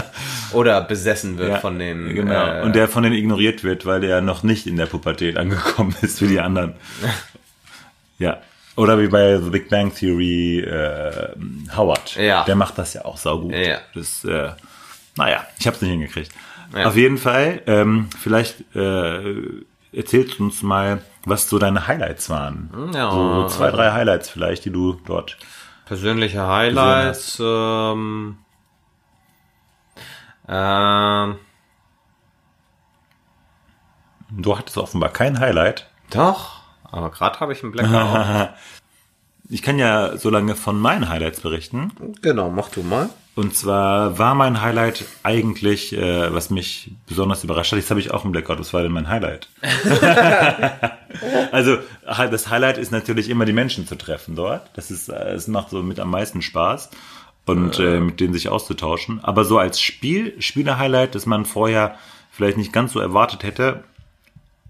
Oder 0.53 0.81
besessen 0.81 1.39
wird 1.39 1.51
ja, 1.51 1.57
von 1.59 1.79
den. 1.79 2.13
Genau. 2.15 2.59
Äh, 2.59 2.63
und 2.63 2.75
der 2.75 2.89
von 2.89 3.05
denen 3.05 3.15
ignoriert 3.15 3.63
wird, 3.63 3.87
weil 3.87 4.01
der 4.01 4.21
noch 4.21 4.43
nicht 4.43 4.67
in 4.67 4.77
der 4.77 4.87
Pubertät 4.87 5.12
angekommen 5.37 5.95
ist 6.03 6.21
wie 6.23 6.29
die 6.29 6.41
anderen. 6.41 6.75
ja. 8.19 8.39
Oder 8.75 8.99
wie 8.99 9.09
bei 9.09 9.39
The 9.39 9.51
Big 9.51 9.69
Bang 9.69 9.95
Theory 9.95 10.61
äh, 10.61 11.29
Howard. 11.77 12.17
Ja. 12.17 12.45
Der 12.45 12.57
macht 12.57 12.79
das 12.79 12.95
ja 12.95 13.05
auch 13.05 13.19
saugut. 13.19 13.53
Ja. 13.53 13.79
Das, 13.95 14.25
äh, 14.25 14.51
naja, 15.17 15.47
ich 15.59 15.67
habe 15.67 15.77
es 15.77 15.83
nicht 15.83 15.91
hingekriegt. 15.91 16.33
Ja. 16.75 16.87
Auf 16.87 16.97
jeden 16.97 17.19
Fall, 17.19 17.61
ähm, 17.67 18.09
vielleicht 18.19 18.75
äh, 18.75 19.35
erzählst 19.93 20.39
du 20.39 20.45
uns 20.45 20.63
mal, 20.63 21.03
was 21.27 21.49
so 21.49 21.59
deine 21.59 21.87
Highlights 21.87 22.31
waren. 22.31 22.71
Ja. 22.95 23.11
So 23.11 23.47
zwei, 23.49 23.71
drei 23.71 23.93
Highlights 23.93 24.31
vielleicht, 24.31 24.65
die 24.65 24.71
du 24.71 24.99
dort. 25.07 25.37
persönliche 25.85 26.47
Highlights. 26.47 27.39
Ähm, 27.41 28.39
ähm, 30.49 31.37
Du 34.37 34.57
hattest 34.57 34.79
offenbar 34.79 35.11
kein 35.11 35.39
Highlight. 35.39 35.87
doch, 36.11 36.61
aber 36.91 37.11
gerade 37.11 37.41
habe 37.41 37.53
ich 37.53 37.63
einen 37.63 37.73
Blackout. 37.73 38.51
Ich 39.49 39.61
kann 39.61 39.79
ja 39.79 40.17
so 40.17 40.31
lange 40.31 40.55
von 40.55 40.81
meinen 40.81 41.11
Highlights 41.11 41.41
berichten. 41.41 41.93
genau, 42.23 42.49
mach 42.49 42.71
du 42.71 42.83
mal. 42.83 43.11
Und 43.35 43.55
zwar 43.55 44.19
war 44.19 44.35
mein 44.35 44.63
Highlight 44.63 45.05
eigentlich, 45.25 45.95
äh, 45.95 46.33
was 46.33 46.49
mich 46.49 46.93
besonders 47.07 47.45
überrascht 47.45 47.73
hat, 47.73 47.79
jetzt 47.79 47.91
habe 47.91 48.01
ich 48.01 48.13
auch 48.13 48.25
einen 48.25 48.33
Blackout, 48.33 48.59
was 48.59 48.73
war 48.73 48.83
denn 48.83 48.93
mein 48.93 49.09
Highlight? 49.09 49.49
also 51.53 51.79
das 52.07 52.49
Highlight 52.49 52.79
ist 52.79 52.93
natürlich 52.93 53.29
immer 53.29 53.45
die 53.45 53.53
Menschen 53.53 53.87
zu 53.87 53.97
treffen 53.97 54.37
dort. 54.37 54.71
Das 54.75 54.91
ist, 54.91 55.11
äh, 55.11 55.33
es 55.33 55.49
macht 55.49 55.69
so 55.69 55.83
mit 55.83 56.01
am 56.01 56.11
meisten 56.11 56.41
Spaß 56.41 56.89
und 57.45 57.79
äh, 57.79 58.01
mit 58.01 58.21
denen 58.21 58.33
sich 58.33 58.49
auszutauschen. 58.49 59.21
Aber 59.23 59.45
so 59.45 59.59
als 59.59 59.81
Spiel, 59.81 60.35
Spieler-Highlight, 60.41 61.15
das 61.15 61.27
man 61.27 61.45
vorher 61.45 61.97
vielleicht 62.31 62.57
nicht 62.57 62.73
ganz 62.73 62.93
so 62.93 63.01
erwartet 63.01 63.43
hätte, 63.43 63.85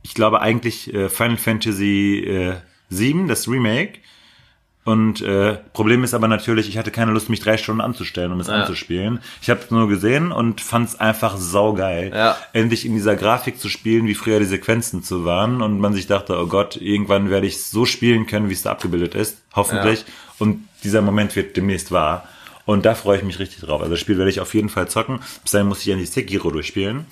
ich 0.03 0.15
glaube 0.15 0.41
eigentlich 0.41 0.93
äh, 0.93 1.09
Final 1.09 1.37
Fantasy 1.37 2.19
äh, 2.27 2.55
7, 2.91 3.29
das 3.29 3.49
Remake. 3.49 4.01
Und 4.85 5.21
äh, 5.21 5.55
Problem 5.75 6.03
ist 6.03 6.13
aber 6.13 6.27
natürlich, 6.27 6.69
ich 6.69 6.77
hatte 6.77 6.91
keine 6.91 7.13
Lust, 7.13 7.31
mich 7.31 7.39
drei 7.39 7.57
Stunden 7.57 7.81
anzustellen, 7.81 8.33
um 8.33 8.41
es 8.41 8.49
Ja. 8.49 8.55
anzuspielen. 8.55 9.21
Ich 9.41 9.49
habe 9.49 9.61
es 9.61 9.71
nur 9.71 9.89
gesehen 9.89 10.33
und 10.33 10.61
fand 10.61 10.89
es 10.89 10.99
einfach 10.99 11.37
saugeil, 11.37 12.11
Ja. 12.13 12.37
endlich 12.53 12.85
in 12.85 12.95
dieser 12.95 13.15
Grafik 13.15 13.61
zu 13.61 13.69
spielen, 13.69 14.09
wie 14.09 14.15
früher 14.17 14.41
die 14.41 14.45
Sequenzen 14.45 15.05
zu 15.05 15.25
waren. 15.25 15.63
Und 15.63 15.79
man 15.79 15.93
sich 15.95 16.09
dachte, 16.09 16.37
oh 16.37 16.47
Gott, 16.49 16.75
irgendwann 16.77 17.31
werde 17.31 17.47
ich 17.47 17.63
so 17.63 17.87
spielen 17.87 18.27
können, 18.27 18.49
wie 18.49 18.55
es 18.55 18.63
da 18.63 18.73
abgebildet 18.73 19.15
ist, 19.15 19.39
hoffentlich. 19.55 20.05
Und 20.41 20.67
dieser 20.83 21.01
Moment 21.01 21.37
wird 21.37 21.57
demnächst 21.57 21.93
wahr. 21.93 22.27
Und 22.65 22.85
da 22.85 22.97
freue 22.97 23.19
ich 23.19 23.25
mich 23.25 23.39
richtig 23.39 23.61
drauf. 23.61 23.81
Also 23.81 23.93
das 23.93 24.01
Spiel 24.01 24.19
werde 24.19 24.31
ich 24.31 24.41
auf 24.41 24.53
jeden 24.53 24.69
Fall 24.69 24.89
zocken. 24.89 25.21
Bis 25.45 25.53
dahin 25.53 25.69
muss 25.69 25.81
ich 25.81 25.87
ja 25.87 25.97
nicht 25.97 26.13
Sekiro 26.13 26.51
durchspielen. 26.51 27.07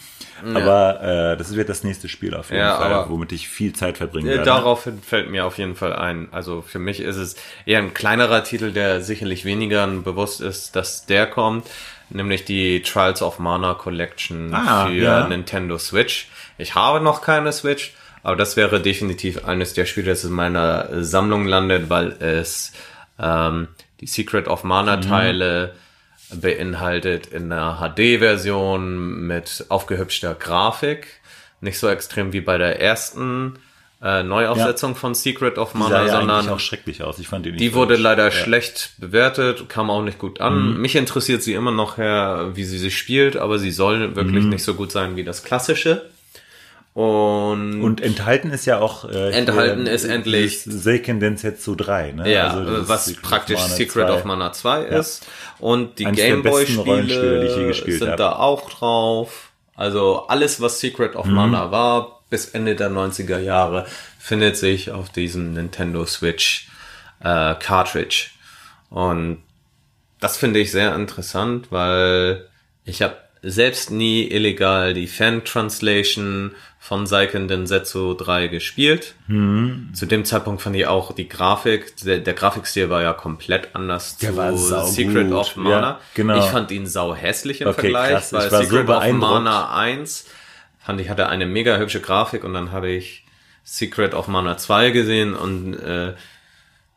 Aber 0.54 1.02
äh, 1.32 1.37
das 1.37 1.54
wird 1.54 1.68
das 1.68 1.85
nächste 1.85 2.09
Spiel 2.09 2.35
auf 2.35 2.50
jeden 2.50 2.61
Ja, 2.62 2.76
Fall, 2.76 3.06
womit 3.09 3.32
ich 3.32 3.49
viel 3.49 3.73
Zeit 3.73 3.99
verbringen 3.99 4.28
werde. 4.28 4.44
Daraufhin 4.44 5.00
fällt 5.02 5.30
mir 5.30 5.44
auf 5.47 5.59
jeden 5.59 5.76
Fall 5.76 5.92
ein. 5.94 6.28
Also 6.32 6.62
für 6.62 6.78
mich 6.78 7.00
ist 7.00 7.16
es 7.16 7.37
eher 7.66 7.78
ein 7.78 7.94
kleinerer 7.94 8.42
Titel, 8.44 8.73
der 8.73 9.00
sicherlich 9.00 9.44
weniger 9.44 9.87
bewusst 9.87 10.40
ist, 10.40 10.76
dass 10.76 11.06
der 11.06 11.26
kommt, 11.26 11.66
nämlich 12.11 12.44
die 12.44 12.82
Trials 12.82 13.23
of 13.23 13.38
Mana 13.38 13.75
Collection 13.75 14.52
Ah, 14.54 14.87
für 14.87 14.92
ja. 14.92 15.28
Nintendo 15.28 15.78
Switch. 15.78 16.28
Ich 16.59 16.75
habe 16.75 17.00
noch 17.00 17.23
keine 17.23 17.52
Switch, 17.52 17.94
aber 18.23 18.37
das 18.37 18.56
wäre 18.56 18.80
definitiv 18.80 19.44
eines 19.47 19.75
der 19.75 19.87
Spiele, 19.87 20.09
das 20.11 20.25
in 20.25 20.32
meiner 20.32 21.02
Sammlung 21.04 21.47
landet, 21.47 21.88
weil 21.88 22.12
es 22.20 22.73
ähm, 23.18 23.68
die 24.00 24.06
Secret 24.06 24.49
of 24.49 24.64
Mana 24.64 24.97
Mhm. 24.97 25.00
Beinhaltet 26.34 27.26
in 27.26 27.50
einer 27.52 27.78
HD-Version 27.94 29.26
mit 29.26 29.64
aufgehübschter 29.68 30.34
Grafik. 30.34 31.06
Nicht 31.60 31.78
so 31.78 31.88
extrem 31.88 32.32
wie 32.32 32.40
bei 32.40 32.56
der 32.58 32.80
ersten 32.80 33.58
äh, 34.02 34.22
Neuaufsetzung 34.22 34.96
von 34.96 35.14
Secret 35.14 35.58
of 35.58 35.75
Mana, 35.75 36.06
ja 36.06 36.12
sondern 36.20 36.49
auch 36.49 36.58
schrecklich 36.60 37.02
aus. 37.02 37.18
Ich 37.18 37.28
fand 37.28 37.44
die 37.44 37.52
die 37.52 37.75
wurde 37.75 37.96
leider 37.96 38.25
Ja. 38.25 38.30
schlecht 38.30 38.92
bewertet, 38.99 39.68
kam 39.68 39.90
auch 39.90 40.02
nicht 40.02 40.18
gut 40.18 40.40
an. 40.40 40.75
Mhm. 40.75 40.80
Mich 40.80 40.96
interessiert 40.96 41.42
sie 41.42 41.52
immer 41.52 41.70
noch 41.72 41.99
her, 41.99 42.52
wie 42.54 42.64
sie 42.64 42.78
sich 42.78 42.96
spielt, 42.96 43.37
aber 43.37 43.58
sie 43.58 43.70
soll 43.70 44.16
wirklich 44.16 44.44
Mhm. 44.44 44.49
nicht 44.50 44.64
so 44.64 44.72
gut 44.75 44.90
sein 44.90 45.16
wie 45.16 45.25
das 45.25 45.42
klassische. 45.44 46.08
Und, 46.92 47.82
Und 47.82 48.00
enthalten 48.00 48.50
ist 48.50 48.66
ja 48.66 48.80
auch 48.80 49.09
äh, 49.09 49.30
Enthalten 49.30 49.85
hier 49.85 49.92
ist 49.92 50.04
endlich- 50.04 50.62
Seiken 50.64 51.20
Densetsu 51.20 51.76
3, 51.76 52.12
ne? 52.12 52.30
ja, 52.32 52.49
Also 52.49 52.88
was 52.88 53.04
Secret 53.06 53.23
of 53.25 53.30
praktisch 53.30 53.61
Mana 53.61 53.68
Secret 53.75 54.06
2. 54.09 54.12
of 54.14 54.25
Mana 54.25 54.52
2 54.52 54.82
ist. 54.87 55.26
Und 55.61 55.99
die 56.00 56.04
Gameboy-Spiele 56.04 57.75
sind 57.99 58.09
habe. 58.09 58.16
da 58.16 58.32
auch 58.37 58.68
drauf. 58.68 59.50
Also 59.76 60.26
alles, 60.26 60.61
was 60.61 60.80
Secret 60.80 61.14
Mhm. 61.14 61.20
of 61.20 61.26
Mana 61.26 61.70
war, 61.70 62.23
bis 62.28 62.47
Ende 62.49 62.75
der 62.75 62.90
90er 62.90 63.38
Jahre, 63.38 63.87
findet 64.18 64.56
sich 64.56 64.90
auf 64.90 65.11
diesem 65.11 65.54
Nintendo 65.54 66.04
Switch 66.06 66.68
äh, 67.23 67.54
Cartridge. 67.54 68.30
Und 68.90 69.42
das 70.20 70.37
finde 70.37 70.59
ich 70.61 70.70
sehr 70.73 70.94
interessant, 70.97 71.68
weil 71.70 72.49
ich 72.85 73.00
habe 73.02 73.16
selbst 73.42 73.90
nie 73.90 74.25
illegal 74.30 74.92
die 74.92 75.06
Fan-Translation 75.06 76.52
von 76.82 77.06
Seiken 77.06 77.46
Densetsu 77.46 78.14
3 78.14 78.49
gespielt. 78.49 79.14
Zu 79.28 80.06
dem 80.06 80.25
Zeitpunkt 80.25 80.62
fand 80.62 80.75
ich 80.76 80.87
auch 80.87 81.12
die 81.14 81.28
Grafik, 81.28 81.94
der, 82.04 82.18
der 82.18 82.32
Grafikstil 82.32 82.88
war 82.88 83.02
ja 83.02 83.12
komplett 83.12 83.68
anders 83.75 84.16
Der 84.16 84.32
zu. 84.34 84.56
Secret 84.87 85.30
of 85.30 85.56
Mana. 85.56 85.80
Ja, 85.80 86.00
genau. 86.14 86.38
Ich 86.38 86.46
fand 86.46 86.70
ihn 86.70 86.87
sau 86.87 87.14
hässlich 87.14 87.60
im 87.60 87.68
Okay, 87.68 87.80
Vergleich, 87.92 88.12
krass. 88.12 88.26
Ich 88.28 88.38
weil 88.38 88.50
war 88.52 88.64
so 88.64 88.70
Secret 88.70 88.88
of. 88.88 89.12
Mana 89.12 89.75
1 89.76 90.26
fand 90.78 91.00
ich 91.02 91.10
hatte 91.10 91.28
eine 91.28 91.44
mega 91.46 91.76
hübsche 91.76 92.00
Grafik 92.00 92.44
und 92.44 92.54
dann 92.54 92.72
habe 92.72 92.88
ich 92.88 93.26
Secret 93.62 94.14
of 94.14 94.26
Mana 94.26 94.56
2 94.56 94.90
gesehen 94.90 95.34
und 95.34 95.75
äh, 95.75 96.14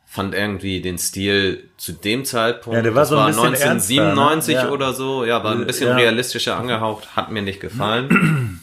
fand 0.05 0.33
irgendwie 0.33 0.79
den 0.79 0.97
Stil 0.97 1.69
zu 1.75 1.91
dem 1.91 2.23
Zeitpunkt, 2.23 2.77
Ja, 2.77 2.81
der 2.83 2.95
war 2.95 3.05
so 3.05 3.17
ein 3.17 3.27
bisschen 3.27 3.47
1997 3.47 4.55
ernster, 4.55 4.63
ne? 4.63 4.69
Ja. 4.69 4.73
oder 4.73 4.93
so, 4.93 5.25
ja, 5.25 5.43
war 5.43 5.51
ein 5.51 5.67
bisschen 5.67 5.89
Ja. 5.89 5.95
realistischer 5.97 6.55
angehaucht, 6.55 7.15
hat 7.17 7.31
mir 7.31 7.41
nicht 7.41 7.59
gefallen. 7.59 8.61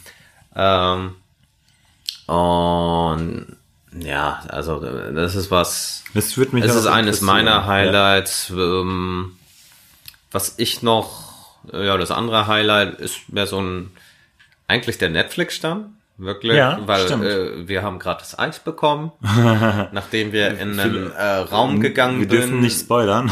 ähm, 0.55 1.15
und 2.27 3.57
ja, 3.99 4.41
also 4.47 4.79
das 4.79 5.35
ist 5.35 5.51
was, 5.51 6.03
Das 6.13 6.37
würde 6.37 6.55
mich 6.55 6.63
auch 6.69 6.75
ist 6.75 6.87
eines 6.87 7.21
meiner 7.21 7.51
Ja. 7.51 7.65
Highlights. 7.65 8.49
Ähm, 8.51 9.37
was 10.31 10.53
ich 10.57 10.81
noch, 10.81 11.57
ja, 11.73 11.97
das 11.97 12.11
andere 12.11 12.47
Highlight 12.47 12.99
ist 12.99 13.27
mehr 13.29 13.47
so 13.47 13.59
ein, 13.59 13.91
eigentlich 14.67 14.97
der 14.97 15.09
Netflix-Stamm. 15.09 15.97
Wirklich, 16.23 16.55
Ja, 16.55 16.79
weil 16.85 17.05
äh, 17.23 17.67
wir 17.67 17.81
haben 17.81 17.97
gerade 17.97 18.19
das 18.19 18.37
Eis 18.37 18.59
bekommen, 18.59 19.11
nachdem 19.91 20.31
wir 20.31 20.49
in 20.59 20.79
einen 20.79 21.11
äh, 21.11 21.23
Raum 21.37 21.79
gegangen 21.79 22.19
Wir 22.19 22.27
dürfen 22.27 22.49
sind. 22.49 22.61
nicht 22.61 22.79
spoilern. 22.79 23.31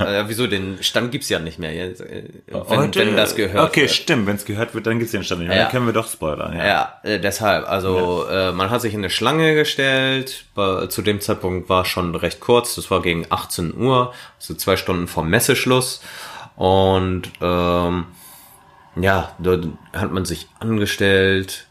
Äh, 0.00 0.24
wieso, 0.26 0.48
den 0.48 0.82
Stand 0.82 1.12
gibt's 1.12 1.28
ja 1.28 1.38
nicht 1.38 1.60
mehr, 1.60 1.72
jetzt, 1.72 2.00
äh, 2.00 2.24
wenn, 2.48 2.66
Heute- 2.68 2.98
wenn 3.00 3.16
das 3.16 3.36
gehört 3.36 3.68
Okay, 3.70 3.82
wird. 3.82 3.90
stimmt. 3.92 4.26
Wenn 4.26 4.34
es 4.34 4.44
gehört 4.44 4.74
wird, 4.74 4.84
dann 4.86 4.98
gibt's 4.98 5.12
den 5.12 5.22
Stand 5.22 5.42
nicht 5.42 5.48
mehr. 5.48 5.56
Ja. 5.58 5.62
Dann 5.64 5.70
können 5.72 5.86
wir 5.86 5.92
doch 5.92 6.08
spoilern. 6.10 6.56
Ja. 6.56 6.64
Ja, 6.66 6.94
äh, 7.04 7.20
deshalb. 7.20 7.68
Also 7.70 8.26
äh, 8.28 8.50
man 8.50 8.68
hat 8.70 8.80
sich 8.80 8.94
in 8.94 9.00
eine 9.00 9.10
Schlange 9.10 9.54
gestellt. 9.54 10.46
Bei, 10.56 10.86
zu 10.88 11.02
dem 11.02 11.20
Zeitpunkt 11.20 11.68
war 11.68 11.84
schon 11.84 12.16
recht 12.16 12.40
kurz. 12.40 12.74
Das 12.74 12.90
war 12.90 13.00
gegen 13.00 13.26
18 13.30 13.76
Uhr, 13.76 14.12
so 14.38 14.54
zwei 14.54 14.76
Stunden 14.76 15.06
vor 15.06 15.22
Messeschluss. 15.22 16.02
Und 16.56 17.30
ähm, 17.40 18.06
ja, 18.96 19.32
dort 19.38 19.68
hat 19.92 20.10
man 20.12 20.24
sich 20.24 20.48
angestellt, 20.60 21.66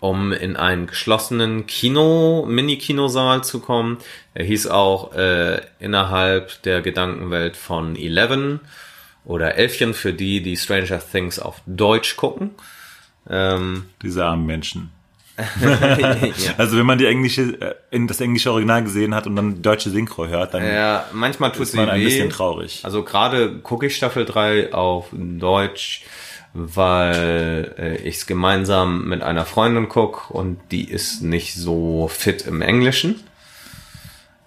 um 0.00 0.32
in 0.32 0.56
einen 0.56 0.86
geschlossenen 0.86 1.66
Kino, 1.66 2.44
Mini-Kinosaal 2.48 3.44
zu 3.44 3.60
kommen. 3.60 3.98
Er 4.34 4.44
hieß 4.44 4.66
auch 4.68 5.14
äh, 5.14 5.60
innerhalb 5.78 6.62
der 6.62 6.80
Gedankenwelt 6.80 7.56
von 7.56 7.96
Eleven 7.96 8.60
oder 9.24 9.56
Elfchen 9.56 9.92
für 9.94 10.12
die, 10.14 10.42
die 10.42 10.56
Stranger 10.56 11.00
Things 11.00 11.38
auf 11.38 11.60
Deutsch 11.66 12.16
gucken. 12.16 12.50
Ähm, 13.28 13.86
Diese 14.02 14.24
armen 14.24 14.46
Menschen. 14.46 14.90
ja. 15.60 16.52
Also 16.58 16.76
wenn 16.76 16.86
man 16.86 16.98
die 16.98 17.06
englische, 17.06 17.42
äh, 17.60 17.74
in 17.90 18.06
das 18.06 18.20
englische 18.20 18.50
Original 18.50 18.82
gesehen 18.82 19.14
hat 19.14 19.26
und 19.26 19.36
dann 19.36 19.56
die 19.56 19.62
deutsche 19.62 19.90
Synchro 19.90 20.26
hört, 20.26 20.54
dann 20.54 20.66
ja, 20.66 21.06
manchmal 21.12 21.52
tut 21.52 21.62
ist 21.62 21.74
man 21.74 21.88
ein 21.88 22.00
weh. 22.00 22.04
bisschen 22.04 22.30
traurig. 22.30 22.80
Also 22.84 23.02
gerade 23.04 23.58
gucke 23.58 23.86
ich 23.86 23.96
Staffel 23.96 24.24
3 24.24 24.72
auf 24.72 25.08
Deutsch, 25.12 26.02
weil 26.52 27.74
äh, 27.78 27.96
ich 27.98 28.16
es 28.16 28.26
gemeinsam 28.26 29.08
mit 29.08 29.22
einer 29.22 29.44
Freundin 29.46 29.88
guck 29.88 30.30
und 30.30 30.58
die 30.70 30.90
ist 30.90 31.22
nicht 31.22 31.54
so 31.54 32.08
fit 32.08 32.46
im 32.46 32.62
Englischen. 32.62 33.20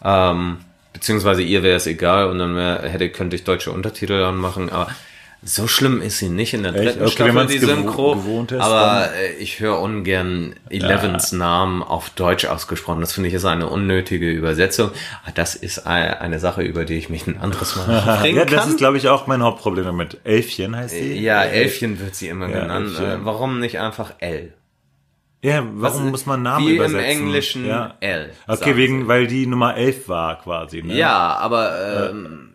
Ähm, 0.04 0.58
beziehungsweise 0.92 1.42
ihr 1.42 1.64
wäre 1.64 1.78
es 1.78 1.88
egal 1.88 2.28
und 2.28 2.40
dann 2.40 2.56
wär, 2.56 2.82
hätte 2.84 3.10
könnte 3.10 3.36
ich 3.36 3.44
deutsche 3.44 3.72
Untertitel 3.72 4.22
anmachen, 4.24 4.70
aber 4.70 4.90
so 5.46 5.68
schlimm 5.68 6.02
ist 6.02 6.20
sie 6.20 6.30
nicht 6.30 6.54
in 6.54 6.64
der 6.64 6.72
dritten 6.72 7.02
Okay, 7.02 7.12
Staffel, 7.12 7.48
die 7.48 7.58
Synchro. 7.60 8.16
gewohnt 8.16 8.52
ist, 8.54 8.62
aber 8.62 9.10
äh, 9.14 9.34
ich 9.40 9.60
höre 9.60 9.80
ungern 9.80 10.56
Elevens 10.70 11.32
Namen 11.34 11.84
auf 11.84 12.10
Deutsch 12.12 12.46
ausgesprochen. 12.46 13.02
Das 13.02 13.14
finde 13.14 13.28
ich 13.30 13.36
ist 13.36 13.44
eine 13.46 13.68
unnötige 13.68 14.30
Übersetzung. 14.32 14.92
Aber 15.24 15.34
Das 15.36 15.56
ist 15.56 15.86
ein- 15.86 16.14
eine 16.14 16.40
Sache, 16.40 16.62
über 16.62 16.86
die 16.86 16.98
ich 16.98 17.10
mich 17.10 17.28
ein 17.28 17.38
anderes 17.40 17.76
Mal 17.76 17.84
aufregen 18.08 18.38
Ja, 18.38 18.46
das 18.46 18.62
kann. 18.62 18.70
ist, 18.70 18.78
glaube 18.78 18.98
ich, 18.98 19.10
auch 19.10 19.28
mein 19.28 19.44
Hauptproblem 19.44 19.86
damit. 19.86 20.18
Elfchen 20.24 20.76
heißt 20.76 20.96
sie. 20.96 21.20
ja, 21.22 21.44
Elfchen 21.44 22.00
wird 22.00 22.16
sie 22.16 22.30
immer 22.30 22.48
Ja, 22.50 22.62
genannt. 22.62 22.88
Elfchen. 22.98 23.06
Äh, 23.22 23.26
warum 23.26 23.60
nicht 23.60 23.80
einfach 23.80 24.14
L? 24.20 24.54
Ja, 25.42 25.56
warum 25.74 26.06
Was- 26.06 26.12
muss 26.12 26.26
man 26.26 26.42
Namen 26.42 26.66
wie 26.68 26.76
übersetzen? 26.76 27.00
im 27.00 27.06
Englischen 27.26 27.66
ja. 27.68 27.96
L, 28.00 28.30
Okay, 28.48 28.78
wegen, 28.78 29.10
weil 29.10 29.28
die 29.28 29.46
Nummer 29.46 29.76
11 29.76 30.08
war 30.08 30.40
quasi. 30.42 30.82
Ne? 30.84 30.96
Ja, 30.96 31.36
aber 31.36 32.12
ähm, 32.12 32.50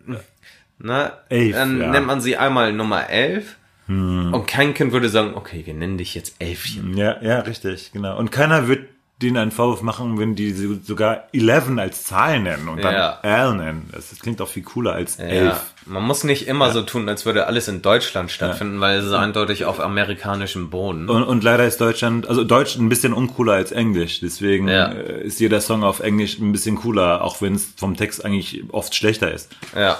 ne, 0.78 1.12
Elf, 1.28 1.54
dann 1.56 1.78
ja. 1.78 1.84
Hm. 1.86 1.92
nennt 1.92 2.06
man 2.06 2.20
sie 2.20 2.36
einmal 2.36 2.72
Nummer 2.72 3.08
11 3.08 3.56
und 3.90 4.46
kein 4.46 4.74
Kind 4.74 4.92
würde 4.92 5.08
sagen, 5.08 5.32
okay, 5.34 5.62
wir 5.64 5.72
nennen 5.72 5.96
dich 5.96 6.14
jetzt 6.14 6.34
Elfchen. 6.40 6.94
Ja, 6.94 7.16
ja, 7.22 7.40
richtig, 7.40 7.90
genau. 7.92 8.18
Und 8.18 8.30
keiner 8.30 8.68
wird 8.68 8.86
denen 9.22 9.38
einen 9.38 9.50
Vorwurf 9.50 9.80
machen, 9.80 10.18
wenn 10.18 10.34
die 10.34 10.52
so- 10.52 10.74
sogar 10.84 11.24
11 11.32 11.78
als 11.78 12.04
Zahl 12.04 12.38
nennen 12.38 12.68
und 12.68 12.84
dann 12.84 12.92
Ja. 12.94 13.18
L 13.22 13.54
nennen. 13.54 13.88
Das, 13.90 14.10
das 14.10 14.20
klingt 14.20 14.42
auch 14.42 14.46
viel 14.48 14.62
cooler 14.62 14.92
als 14.92 15.16
Ja, 15.16 15.24
11. 15.24 15.74
man 15.86 16.02
muss 16.04 16.22
nicht 16.22 16.46
immer 16.46 16.70
so 16.70 16.82
tun, 16.82 17.08
als 17.08 17.24
würde 17.24 17.46
alles 17.46 17.66
in 17.66 17.80
Deutschland 17.80 18.30
stattfinden, 18.30 18.78
weil 18.80 18.98
es 18.98 19.06
ist 19.06 19.14
eindeutig 19.14 19.64
auf 19.64 19.80
amerikanischem 19.80 20.68
Boden. 20.70 21.08
Und, 21.08 21.22
und 21.24 21.42
leider 21.42 21.64
ist 21.66 21.80
Deutschland, 21.80 22.28
also 22.28 22.44
Deutsch 22.44 22.76
ein 22.76 22.90
bisschen 22.90 23.14
uncooler 23.14 23.54
als 23.54 23.72
Englisch. 23.72 24.20
Deswegen 24.20 24.68
Ja. 24.68 24.92
äh, 24.92 25.22
ist 25.24 25.40
jeder 25.40 25.62
Song 25.62 25.82
auf 25.82 26.00
Englisch 26.00 26.38
ein 26.38 26.52
bisschen 26.52 26.76
cooler, 26.76 27.24
auch 27.24 27.40
wenn 27.40 27.54
es 27.54 27.72
vom 27.76 27.96
Text 27.96 28.22
eigentlich 28.24 28.62
oft 28.70 28.94
schlechter 28.94 29.32
ist. 29.32 29.50
Ja. 29.74 29.98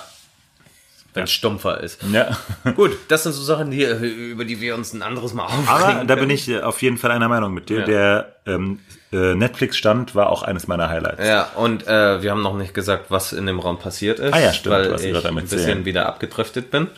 Wenn 1.19 1.25
es 1.25 1.33
stumpfer 1.33 1.81
ist. 1.81 2.01
Ja. 2.13 2.37
Gut, 2.77 2.97
das 3.09 3.23
sind 3.23 3.33
so 3.33 3.43
Sachen, 3.43 3.71
die, 3.71 3.85
über 3.85 4.45
die 4.45 4.61
wir 4.61 4.75
uns 4.75 4.93
ein 4.93 5.03
anderes 5.03 5.35
Mal 5.35 5.45
aufregen 5.45 5.69
Aber 5.69 6.05
da 6.05 6.15
bin 6.17 6.31
ich 6.31 6.49
äh, 6.49 6.61
auf 6.61 6.81
jeden 6.83 6.97
Fall 6.97 7.11
einer 7.11 7.29
Meinung 7.29 7.53
mit 7.53 7.69
dir. 7.69 7.81
Ja. 7.81 7.85
Der 7.85 8.37
ähm, 8.47 8.81
äh, 9.13 9.35
Netflix-Stand 9.35 10.15
war 10.15 10.31
auch 10.31 10.43
eines 10.43 10.67
meiner 10.67 10.89
Highlights. 10.89 11.27
Ja, 11.27 11.51
und 11.55 11.87
äh, 11.87 12.23
wir 12.23 12.31
haben 12.31 12.43
noch 12.43 12.57
nicht 12.57 12.75
gesagt, 12.75 13.11
was 13.11 13.33
in 13.33 13.47
dem 13.47 13.59
Raum 13.59 13.79
passiert 13.79 14.19
ist. 14.19 14.35
Ah 14.35 14.41
ja, 14.41 14.53
stimmt, 14.53 14.75
Weil 14.75 14.93
was 14.93 15.03
ich 15.03 15.15
ein 15.15 15.35
bisschen 15.35 15.59
Erzählen. 15.59 15.85
wieder 15.85 16.07
abgedriftet 16.07 16.71
bin. 16.71 16.89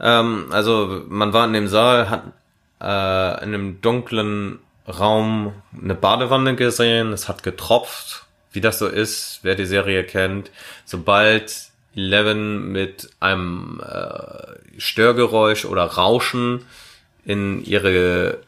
Ähm, 0.00 0.46
also 0.50 1.02
man 1.08 1.32
war 1.32 1.46
in 1.46 1.52
dem 1.52 1.68
Saal, 1.68 2.10
hat 2.10 2.22
äh, 2.80 3.44
in 3.44 3.54
einem 3.54 3.80
dunklen 3.80 4.58
Raum 4.88 5.52
eine 5.80 5.94
Badewanne 5.94 6.56
gesehen, 6.56 7.12
es 7.12 7.28
hat 7.28 7.42
getropft, 7.42 8.24
wie 8.52 8.60
das 8.60 8.78
so 8.78 8.88
ist, 8.88 9.40
wer 9.42 9.54
die 9.54 9.66
Serie 9.66 10.04
kennt. 10.04 10.50
Sobald 10.84 11.69
Eleven 11.94 12.70
mit 12.72 13.10
einem 13.20 13.80
äh, 13.80 14.80
Störgeräusch 14.80 15.64
oder 15.64 15.84
Rauschen 15.84 16.64
in 17.24 17.64
ihre 17.64 18.38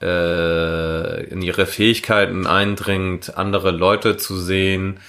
äh, 0.00 1.24
in 1.24 1.40
ihre 1.42 1.66
Fähigkeiten 1.66 2.46
eindringt, 2.46 3.38
andere 3.38 3.70
Leute 3.70 4.16
zu 4.16 4.36
sehen, 4.36 5.00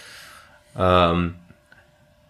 ähm, 0.77 1.35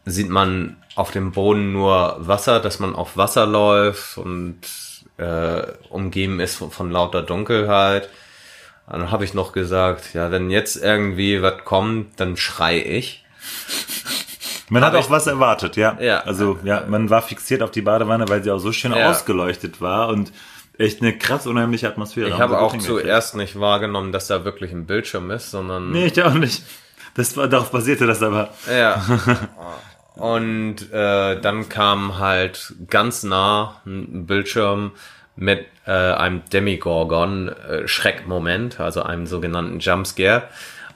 sieht 0.05 0.29
man 0.29 0.77
auf 0.95 1.11
dem 1.11 1.31
Boden 1.31 1.73
nur 1.73 2.15
Wasser, 2.19 2.59
dass 2.59 2.79
man 2.79 2.95
auf 2.95 3.17
Wasser 3.17 3.45
läuft 3.45 4.17
und 4.17 4.59
äh, 5.17 5.63
umgeben 5.89 6.39
ist 6.39 6.55
von, 6.55 6.71
von 6.71 6.91
lauter 6.91 7.21
Dunkelheit. 7.21 8.09
Dann 8.87 9.11
habe 9.11 9.25
ich 9.25 9.33
noch 9.33 9.51
gesagt, 9.51 10.13
ja, 10.13 10.31
wenn 10.31 10.49
jetzt 10.49 10.75
irgendwie 10.75 11.41
was 11.41 11.65
kommt, 11.65 12.19
dann 12.19 12.37
schrei 12.37 12.79
ich. 12.79 13.23
Man 14.69 14.83
hat 14.83 14.95
auch 14.95 15.09
was 15.09 15.27
erwartet, 15.27 15.75
ja. 15.77 15.97
Ja. 15.99 16.19
Also, 16.21 16.57
ja, 16.63 16.83
man 16.87 17.09
war 17.09 17.21
fixiert 17.21 17.61
auf 17.61 17.71
die 17.71 17.81
Badewanne, 17.81 18.27
weil 18.29 18.43
sie 18.43 18.51
auch 18.51 18.59
so 18.59 18.71
schön 18.71 18.93
Ja. 18.93 19.09
ausgeleuchtet 19.11 19.81
war 19.81 20.07
und 20.09 20.31
echt 20.77 21.01
eine 21.01 21.17
krass 21.17 21.47
unheimliche 21.47 21.87
Atmosphäre. 21.87 22.29
Ich 22.29 22.39
habe 22.39 22.59
auch 22.59 22.77
zuerst 22.77 23.35
nicht 23.35 23.59
wahrgenommen, 23.59 24.11
dass 24.11 24.27
da 24.27 24.43
wirklich 24.43 24.71
ein 24.71 24.85
Bildschirm 24.85 25.31
ist, 25.31 25.51
sondern 25.51 25.91
Nee, 25.91 26.07
ich 26.07 26.21
auch 26.23 26.33
nicht. 26.33 26.63
Das 27.13 27.37
war, 27.37 27.47
darauf 27.47 27.71
basierte 27.71 28.07
das 28.07 28.21
aber. 28.23 28.49
Ja. 28.69 29.01
Und 30.15 30.91
äh, 30.93 31.39
dann 31.39 31.69
kam 31.69 32.17
halt 32.19 32.73
ganz 32.89 33.23
nah 33.23 33.79
ein 33.85 34.25
Bildschirm 34.25 34.91
mit 35.35 35.65
äh, 35.85 35.91
einem 35.91 36.41
Demigorgon-Schreckmoment, 36.51 38.79
also 38.79 39.03
einem 39.03 39.27
sogenannten 39.27 39.79
Jumpscare. 39.79 40.43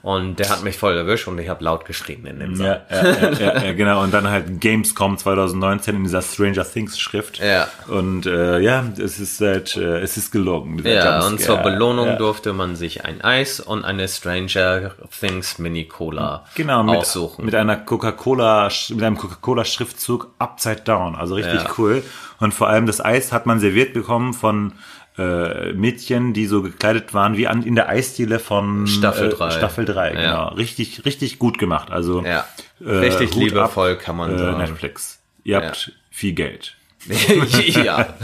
Und 0.02 0.38
der 0.38 0.48
hat 0.48 0.62
mich 0.62 0.78
voll 0.78 0.96
erwischt 0.96 1.28
und 1.28 1.38
ich 1.38 1.48
habe 1.48 1.62
laut 1.62 1.84
geschrien 1.84 2.24
in 2.24 2.40
dem 2.40 2.54
Saal. 2.56 2.82
Ja, 2.90 3.02
ja, 3.04 3.30
ja, 3.32 3.62
ja, 3.64 3.72
genau. 3.74 4.02
Und 4.02 4.14
dann 4.14 4.28
halt 4.30 4.60
Gamescom 4.60 5.18
2019 5.18 5.96
in 5.96 6.04
dieser 6.04 6.22
Stranger 6.22 6.64
Things 6.64 6.98
Schrift. 6.98 7.38
Ja. 7.38 7.68
Und 7.88 8.24
äh, 8.26 8.58
ja, 8.60 8.84
es 8.98 9.20
ist 9.20 9.40
halt, 9.40 9.76
äh, 9.76 9.98
es 10.00 10.16
ist 10.16 10.30
gelungen. 10.32 10.78
Ja, 10.84 10.90
Jumpscare. 11.20 11.26
und 11.26 11.40
zur 11.40 11.56
Belohnung 11.58 12.16
durfte 12.16 12.52
man 12.54 12.76
sich 12.76 13.04
ein 13.04 13.20
Eis 13.20 13.60
und 13.60 13.84
eine 13.84 14.08
Stranger 14.08 14.92
Things 15.20 15.58
Mini 15.58 15.84
Cola 15.84 16.44
Genau, 16.54 16.82
mit, 16.82 16.96
aussuchen. 16.96 17.44
mit 17.44 17.54
einer 17.54 17.76
Coca-Cola, 17.76 18.70
mit 18.88 19.02
einem 19.02 19.18
Coca-Cola-Schriftzug 19.18 20.28
Upside 20.38 20.82
Down. 20.84 21.14
Also 21.14 21.34
richtig 21.34 21.78
cool. 21.78 22.02
Und 22.38 22.54
vor 22.54 22.68
allem 22.68 22.86
das 22.86 23.04
Eis 23.04 23.32
hat 23.32 23.44
man 23.46 23.60
serviert 23.60 23.92
bekommen 23.92 24.32
von 24.32 24.72
äh, 25.20 25.72
Mädchen, 25.72 26.32
die 26.32 26.46
so 26.46 26.62
gekleidet 26.62 27.12
waren 27.14 27.36
wie 27.36 27.46
an, 27.46 27.62
in 27.62 27.74
der 27.74 27.88
Eisdiele 27.88 28.38
von 28.38 28.86
Staffel 28.86 29.28
äh, 29.28 29.34
drei. 29.34 29.50
Staffel 29.50 29.84
3, 29.84 30.14
Ja. 30.14 30.20
genau. 30.20 30.48
Richtig, 30.54 31.04
richtig 31.04 31.38
gut 31.38 31.58
gemacht. 31.58 31.90
Also 31.90 32.24
ja, 32.24 32.46
äh, 32.84 32.90
richtig 32.90 33.34
Hut 33.34 33.42
liebevoll 33.42 33.92
ab, 33.92 33.98
kann 34.00 34.16
man 34.16 34.34
äh, 34.34 34.38
sagen. 34.38 34.58
Netflix. 34.58 35.18
Ihr 35.44 35.56
habt 35.56 35.92
viel 36.10 36.32
Geld. 36.32 36.74
ja. 37.84 38.14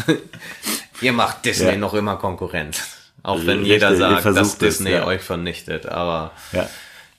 Ihr 1.00 1.12
macht 1.12 1.44
Disney 1.44 1.70
Ja. 1.72 1.76
noch 1.76 1.94
immer 1.94 2.16
Konkurrenz. 2.16 2.82
Auch 3.22 3.38
wenn 3.40 3.58
Richtig, 3.58 3.66
jeder 3.68 3.96
sagt, 3.96 4.24
dass 4.24 4.36
es, 4.36 4.58
Disney 4.58 4.92
ja. 4.92 5.06
euch 5.06 5.20
vernichtet. 5.20 5.86
Aber 5.86 6.30
Ja. 6.52 6.68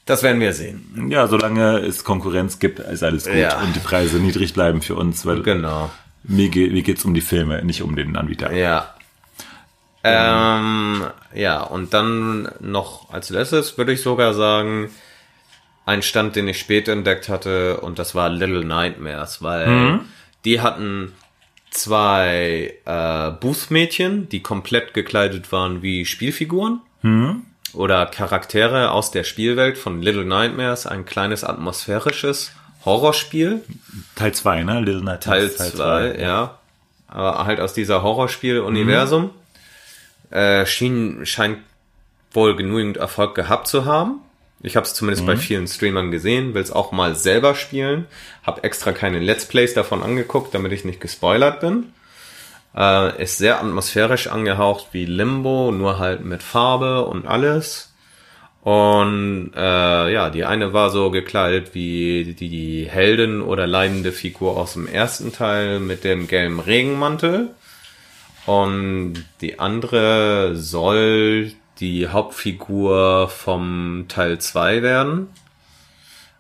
das 0.06 0.24
werden 0.24 0.40
wir 0.40 0.54
sehen. 0.54 1.10
Ja, 1.12 1.28
solange 1.28 1.80
es 1.80 2.04
Konkurrenz 2.04 2.60
gibt, 2.60 2.80
ist 2.80 3.04
alles 3.04 3.26
gut 3.26 3.36
Ja. 3.36 3.60
und 3.62 3.76
die 3.76 3.80
Preise 3.80 4.18
niedrig 4.18 4.54
bleiben 4.54 4.82
für 4.82 4.96
uns, 4.96 5.26
weil 5.26 5.42
Genau. 5.44 5.90
mir, 6.24 6.50
geht, 6.50 6.72
mir 6.72 6.82
geht's 6.84 7.04
um 7.06 7.14
die 7.14 7.22
Filme, 7.22 7.64
nicht 7.66 7.82
um 7.82 7.96
den 7.96 8.16
Anbieter. 8.16 8.52
Ja. 8.54 8.94
Ähm, 10.08 11.04
ja, 11.34 11.62
und 11.62 11.94
dann 11.94 12.50
noch 12.60 13.12
als 13.12 13.30
letztes 13.30 13.78
würde 13.78 13.94
ich 13.94 14.02
sogar 14.02 14.34
sagen, 14.34 14.90
ein 15.86 16.02
Stand, 16.02 16.36
den 16.36 16.48
ich 16.48 16.60
später 16.60 16.92
entdeckt 16.92 17.30
hatte, 17.30 17.80
und 17.80 17.98
das 17.98 18.14
war 18.14 18.30
Little 18.30 18.66
Nightmares, 18.66 19.42
weil 19.42 19.68
die 20.46 20.62
hatten 20.62 21.14
zwei 21.72 22.74
äh, 22.86 23.32
Booth-Mädchen, 23.32 24.30
die 24.30 24.42
komplett 24.42 24.94
gekleidet 24.94 25.52
waren 25.52 25.82
wie 25.82 26.06
Spielfiguren. 26.06 26.82
Oder 27.74 28.06
Charaktere 28.08 28.92
aus 28.92 29.12
der 29.12 29.24
Spielwelt 29.24 29.78
von 29.78 30.02
Little 30.02 30.26
Nightmares, 30.26 30.88
ein 30.88 31.06
kleines 31.06 31.44
atmosphärisches 31.44 32.52
Horrorspiel. 32.86 33.64
Teil 34.16 34.34
2, 34.34 34.64
ne? 34.64 34.80
Little 34.80 35.04
Night 35.04 35.24
Teil 35.24 35.52
2, 35.52 36.18
ja. 36.20 36.58
Aber 37.08 37.46
halt 37.46 37.60
aus 37.60 37.74
dieser 37.74 38.02
Horrorspiel-Universum. 38.04 39.32
Äh, 40.30 40.66
schien, 40.66 41.26
scheint 41.26 41.60
wohl 42.32 42.56
genügend 42.56 42.98
Erfolg 42.98 43.36
gehabt 43.36 43.68
zu 43.68 43.86
haben. 43.86 44.22
Ich 44.62 44.76
habe 44.76 44.86
es 44.86 44.96
zumindest 44.96 45.26
bei 45.26 45.38
vielen 45.38 45.68
Streamern 45.68 46.10
gesehen, 46.10 46.54
will 46.54 46.62
es 46.62 46.72
auch 46.72 46.92
mal 46.92 47.16
selber 47.16 47.54
spielen. 47.54 48.06
Hab 48.44 48.64
extra 48.66 48.92
keine 48.92 49.20
Let's 49.20 49.46
Plays 49.46 49.74
davon 49.74 50.02
angeguckt, 50.02 50.54
damit 50.54 50.72
ich 50.72 50.84
nicht 50.84 51.00
gespoilert 51.00 51.60
bin. 51.60 51.94
Äh, 52.76 53.22
ist 53.22 53.38
sehr 53.38 53.60
atmosphärisch 53.60 54.28
angehaucht 54.28 54.88
wie 54.92 55.06
Limbo, 55.06 55.72
nur 55.72 56.00
halt 56.00 56.26
mit 56.26 56.44
Farbe 56.44 57.06
und 57.06 57.28
alles. 57.28 57.94
Und 58.62 59.52
äh, 59.56 60.12
ja, 60.12 60.30
die 60.30 60.44
eine 60.44 60.74
war 60.74 60.90
so 60.90 61.12
gekleidet 61.12 61.74
wie 61.74 62.36
die 62.38 62.88
Heldin 62.90 63.42
oder 63.42 63.66
leidende 63.66 64.12
Figur 64.12 64.58
aus 64.58 64.74
dem 64.74 64.88
ersten 64.88 65.32
Teil 65.32 65.80
mit 65.80 66.04
dem 66.04 66.28
gelben 66.28 66.60
Regenmantel. 66.60 67.52
Und 68.48 69.26
die 69.42 69.60
andere 69.60 70.56
soll 70.56 71.52
die 71.80 72.08
Hauptfigur 72.08 73.28
vom 73.28 74.06
Teil 74.08 74.40
2 74.40 74.82
werden. 74.82 75.28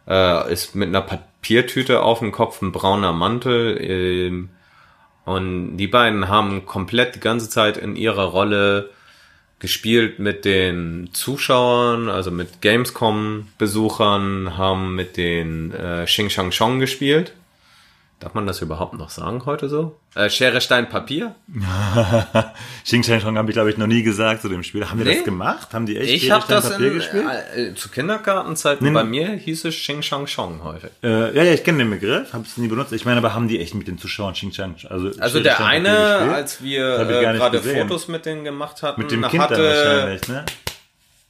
Äh, 0.07 0.53
ist 0.53 0.73
mit 0.73 0.87
einer 0.87 1.01
Papiertüte 1.01 2.01
auf 2.01 2.19
dem 2.19 2.31
Kopf, 2.31 2.61
ein 2.61 2.71
brauner 2.71 3.11
Mantel. 3.11 3.77
Ähm, 3.81 4.49
und 5.25 5.75
die 5.75 5.87
beiden 5.87 6.29
haben 6.29 6.65
komplett 6.65 7.15
die 7.15 7.19
ganze 7.19 7.49
Zeit 7.49 7.75
in 7.75 7.97
ihrer 7.97 8.23
Rolle 8.23 8.89
gespielt 9.59 10.17
mit 10.17 10.45
den 10.45 11.09
Zuschauern, 11.11 12.07
also 12.07 12.31
mit 12.31 12.61
Gamescom-Besuchern, 12.61 14.57
haben 14.57 14.95
mit 14.95 15.17
den 15.17 15.73
äh, 15.73 16.05
Xing 16.05 16.29
Shang 16.29 16.51
Chong 16.51 16.79
gespielt. 16.79 17.33
Darf 18.19 18.33
man 18.33 18.47
das 18.47 18.61
überhaupt 18.63 18.95
noch 18.95 19.11
sagen 19.11 19.45
heute 19.45 19.69
so? 19.69 19.95
Äh, 20.15 20.27
Schere, 20.31 20.59
Stein, 20.59 20.89
Papier? 20.89 21.35
Xing 22.83 23.03
Shang 23.03 23.21
Chong 23.21 23.37
habe 23.37 23.51
ich, 23.51 23.53
glaube 23.53 23.69
ich, 23.69 23.77
noch 23.77 23.85
nie 23.85 24.01
gesagt 24.01 24.41
zu 24.41 24.49
dem 24.49 24.63
Spiel. 24.63 24.89
Haben 24.89 24.97
die 24.97 25.05
Nee. 25.05 25.15
das 25.17 25.23
gemacht? 25.23 25.71
Haben 25.71 25.85
die 25.85 25.97
echt 25.97 26.11
Ich 26.11 26.21
Schere, 26.23 26.33
habe 26.33 26.45
Stein, 26.45 26.55
das 26.57 26.69
Papier 26.71 26.87
in, 26.87 26.93
gespielt? 26.95 27.25
äh, 27.55 27.75
zu 27.75 27.89
Kindergartenzeiten 27.89 28.91
bei 28.91 29.03
mir 29.03 29.27
hieß 29.33 29.65
es 29.65 29.75
Xing 29.75 30.01
Shang 30.01 30.25
Chong 30.25 30.63
häufig. 30.63 30.89
Äh, 31.03 31.35
ja, 31.35 31.43
ja, 31.43 31.53
ich 31.53 31.63
kenne 31.63 31.77
den 31.77 31.91
Begriff, 31.91 32.33
habe 32.33 32.43
es 32.43 32.57
nie 32.57 32.67
benutzt. 32.67 32.91
Ich 32.93 33.05
meine, 33.05 33.19
aber 33.19 33.35
haben 33.35 33.47
die 33.47 33.59
echt 33.59 33.75
mit 33.75 33.87
den 33.87 33.99
Zuschauern 33.99 34.33
Xing 34.33 34.51
Shang 34.51 34.73
also 34.89 35.09
Also 35.19 35.37
Schere, 35.37 35.43
der 35.43 35.53
Stein, 35.53 35.85
eine, 35.85 35.97
als 36.33 36.63
wir 36.63 36.99
äh, 36.99 37.05
gerade 37.35 37.57
gesehen. 37.59 37.87
Fotos 37.87 38.07
mit 38.07 38.25
denen 38.25 38.43
gemacht 38.43 38.81
hatten, 38.81 38.99
mit 38.99 39.11
dem 39.11 39.21
Kind 39.21 39.33
dann 39.35 39.41
hatte, 39.41 39.63
wahrscheinlich, 39.63 40.27
ne? 40.27 40.45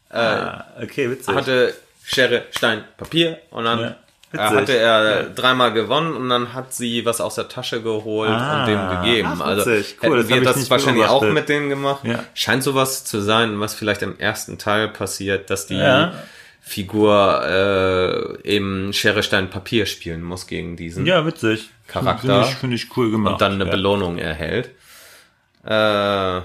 ah, 0.10 0.63
okay, 0.82 1.10
witzig. 1.12 1.36
hatte 1.36 1.73
Schere, 2.06 2.43
Stein, 2.52 2.86
Papier 2.95 3.39
und 3.50 3.65
dann 3.65 3.80
Ja, 3.82 3.95
witzig. 4.32 4.58
hatte 4.58 4.78
er 4.78 5.24
dreimal 5.30 5.74
gewonnen 5.74 6.13
und 6.13 6.30
dann 6.30 6.54
hat 6.54 6.74
sie 6.74 7.06
was 7.06 7.22
aus 7.22 7.36
der 7.36 7.48
Tasche 7.48 7.82
geholt 7.82 8.30
Ah, 8.30 8.62
und 8.62 8.68
dem 8.68 8.90
gegeben. 9.02 9.30
ach, 9.34 9.42
also. 9.46 9.72
Cool, 10.04 10.18
das 10.18 10.30
wir 10.30 10.42
das 10.42 10.70
wahrscheinlich 10.70 11.06
auch 11.06 11.24
mit 11.24 11.50
denen 11.50 11.70
gemacht. 11.70 12.04
Ja. 12.04 12.24
Scheint 12.34 12.63
sowas 12.63 13.04
zu 13.06 13.22
sein, 13.22 13.60
was 13.60 13.74
vielleicht 13.74 14.02
im 14.02 14.20
ersten 14.20 14.58
Teil 14.58 14.88
passiert, 14.90 15.50
dass 15.50 15.66
die 15.68 15.76
Ja. 15.78 16.13
Figur 16.62 17.44
äh, 18.44 18.48
eben 18.50 18.92
Schere, 18.92 19.24
Stein, 19.24 19.50
Papier 19.50 19.86
spielen 19.86 20.22
muss 20.22 20.48
gegen 20.48 20.76
diesen 20.76 21.06
ja, 21.06 21.26
witzig. 21.26 21.70
Charakter. 21.88 22.44
Finde 22.44 22.48
ich, 22.50 22.56
find 22.56 22.74
ich 22.74 22.98
cool 22.98 23.10
gemacht. 23.12 23.34
und 23.34 23.42
dann 23.42 23.54
eine 23.54 23.63
ja. 23.66 23.72
Belohnung 23.72 24.18
erhält. 24.18 24.72
Äh, 25.63 26.42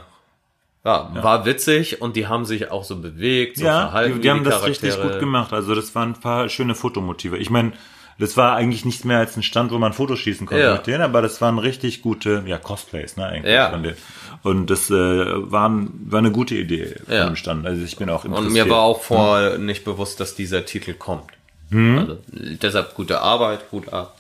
ja, 0.85 1.11
war 1.23 1.45
witzig 1.45 2.01
und 2.03 2.17
die 2.17 2.27
haben 2.27 2.45
sich 2.45 2.71
auch 2.71 2.85
so 2.85 2.97
bewegt, 3.01 3.59
so 3.59 3.65
Ja, 3.65 3.83
verhalten 3.89 4.15
die, 4.17 4.21
die 4.23 4.31
haben 4.31 4.43
das 4.45 4.61
Charaktere. 4.61 4.93
richtig 4.93 5.03
gut 5.03 5.21
gemacht. 5.21 5.53
Also 5.53 5.75
das 5.75 5.95
waren 5.95 6.11
ein 6.11 6.21
paar 6.21 6.49
schöne 6.49 6.75
Fotomotive. 6.75 7.39
Ich 7.39 7.51
meine, 7.51 7.73
das 8.19 8.37
war 8.37 8.57
eigentlich 8.57 8.85
nichts 8.85 9.05
mehr 9.05 9.19
als 9.19 9.37
ein 9.37 9.43
Stand, 9.43 9.73
wo 9.73 9.79
man 9.79 9.93
Fotos 9.93 10.19
schießen 10.19 10.47
konnte 10.47 10.63
Ja. 10.65 10.73
mit 10.75 10.87
denen, 10.87 11.03
aber 11.03 11.23
das 11.23 11.41
waren 11.41 11.59
richtig 11.59 12.03
gute, 12.03 12.43
ja, 12.47 12.59
Cosplays, 12.59 13.17
ne, 13.17 13.27
eigentlich. 13.27 13.55
Ja. 13.55 13.71
Von 13.71 13.83
denen. 13.85 13.97
Und 14.43 14.67
das 14.71 14.91
äh, 14.91 14.95
waren, 14.95 15.91
war 16.11 16.19
eine 16.19 16.31
gute 16.33 16.55
Idee 16.57 16.97
Ja. 17.09 17.27
dem 17.27 17.37
Stand. 17.37 17.65
Also 17.67 17.83
ich 17.85 17.97
bin 17.97 18.11
auch 18.11 18.25
Und 18.25 18.33
interessiert. 18.35 18.67
mir 18.67 18.71
war 18.73 18.81
auch 18.83 19.03
vorher 19.03 19.59
nicht 19.59 19.85
bewusst, 19.85 20.19
dass 20.21 20.35
dieser 20.35 20.65
Titel 20.67 20.95
kommt. 20.95 21.31
Hm? 21.71 21.99
Also 21.99 22.19
deshalb 22.33 22.95
gute 22.95 23.21
Arbeit, 23.21 23.71
gut 23.71 23.93
ab. 23.93 24.17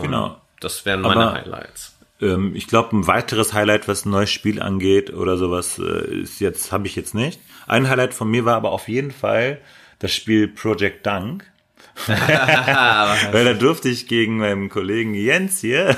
Genau. 0.00 0.36
Das 0.60 0.84
wären 0.84 1.00
meine 1.02 1.28
Aber- 1.28 1.32
Highlights. 1.34 1.95
Ähm, 2.20 2.54
ich 2.54 2.66
glaube, 2.66 2.96
ein 2.96 3.06
weiteres 3.06 3.52
Highlight, 3.52 3.88
was 3.88 4.04
ein 4.04 4.10
neues 4.10 4.30
Spiel 4.30 4.60
angeht 4.60 5.12
oder 5.12 5.36
sowas, 5.36 5.78
äh, 5.78 6.22
ist 6.22 6.40
jetzt, 6.40 6.72
habe 6.72 6.86
ich 6.86 6.96
jetzt 6.96 7.14
nicht. 7.14 7.40
Ein 7.66 7.88
Highlight 7.88 8.14
von 8.14 8.30
mir 8.30 8.44
war 8.44 8.56
aber 8.56 8.72
auf 8.72 8.88
jeden 8.88 9.10
Fall 9.10 9.60
das 9.98 10.12
Spiel 10.12 10.48
Project 10.48 11.06
Dunk. 11.06 11.44
Weil 12.06 13.44
da 13.44 13.54
durfte 13.54 13.88
ich 13.88 14.06
gegen 14.06 14.38
meinen 14.38 14.68
Kollegen 14.68 15.14
Jens 15.14 15.60
hier, 15.60 15.96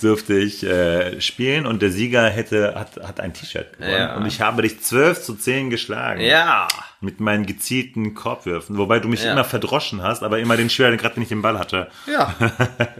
durfte 0.00 0.34
ich 0.34 0.62
äh, 0.64 1.20
spielen 1.20 1.66
und 1.66 1.82
der 1.82 1.90
Sieger 1.90 2.28
hätte, 2.28 2.74
hat, 2.74 2.96
hat 3.02 3.20
ein 3.20 3.32
T-Shirt 3.32 3.78
gewonnen. 3.78 3.92
Ja. 3.92 4.16
Und 4.16 4.26
ich 4.26 4.40
habe 4.40 4.62
dich 4.62 4.80
12 4.80 5.22
zu 5.22 5.34
10 5.34 5.70
geschlagen. 5.70 6.20
Ja. 6.20 6.68
Mit 7.00 7.18
meinen 7.20 7.46
gezielten 7.46 8.14
Korbwürfen. 8.14 8.76
Wobei 8.78 9.00
du 9.00 9.08
mich 9.08 9.24
Ja. 9.24 9.32
immer 9.32 9.44
verdroschen 9.44 10.02
hast, 10.02 10.22
aber 10.22 10.38
immer 10.38 10.56
den 10.56 10.70
Schwer, 10.70 10.96
gerade 10.96 11.16
wenn 11.16 11.22
ich 11.24 11.28
den 11.30 11.42
Ball 11.42 11.58
hatte. 11.58 11.88
Ja. 12.06 12.34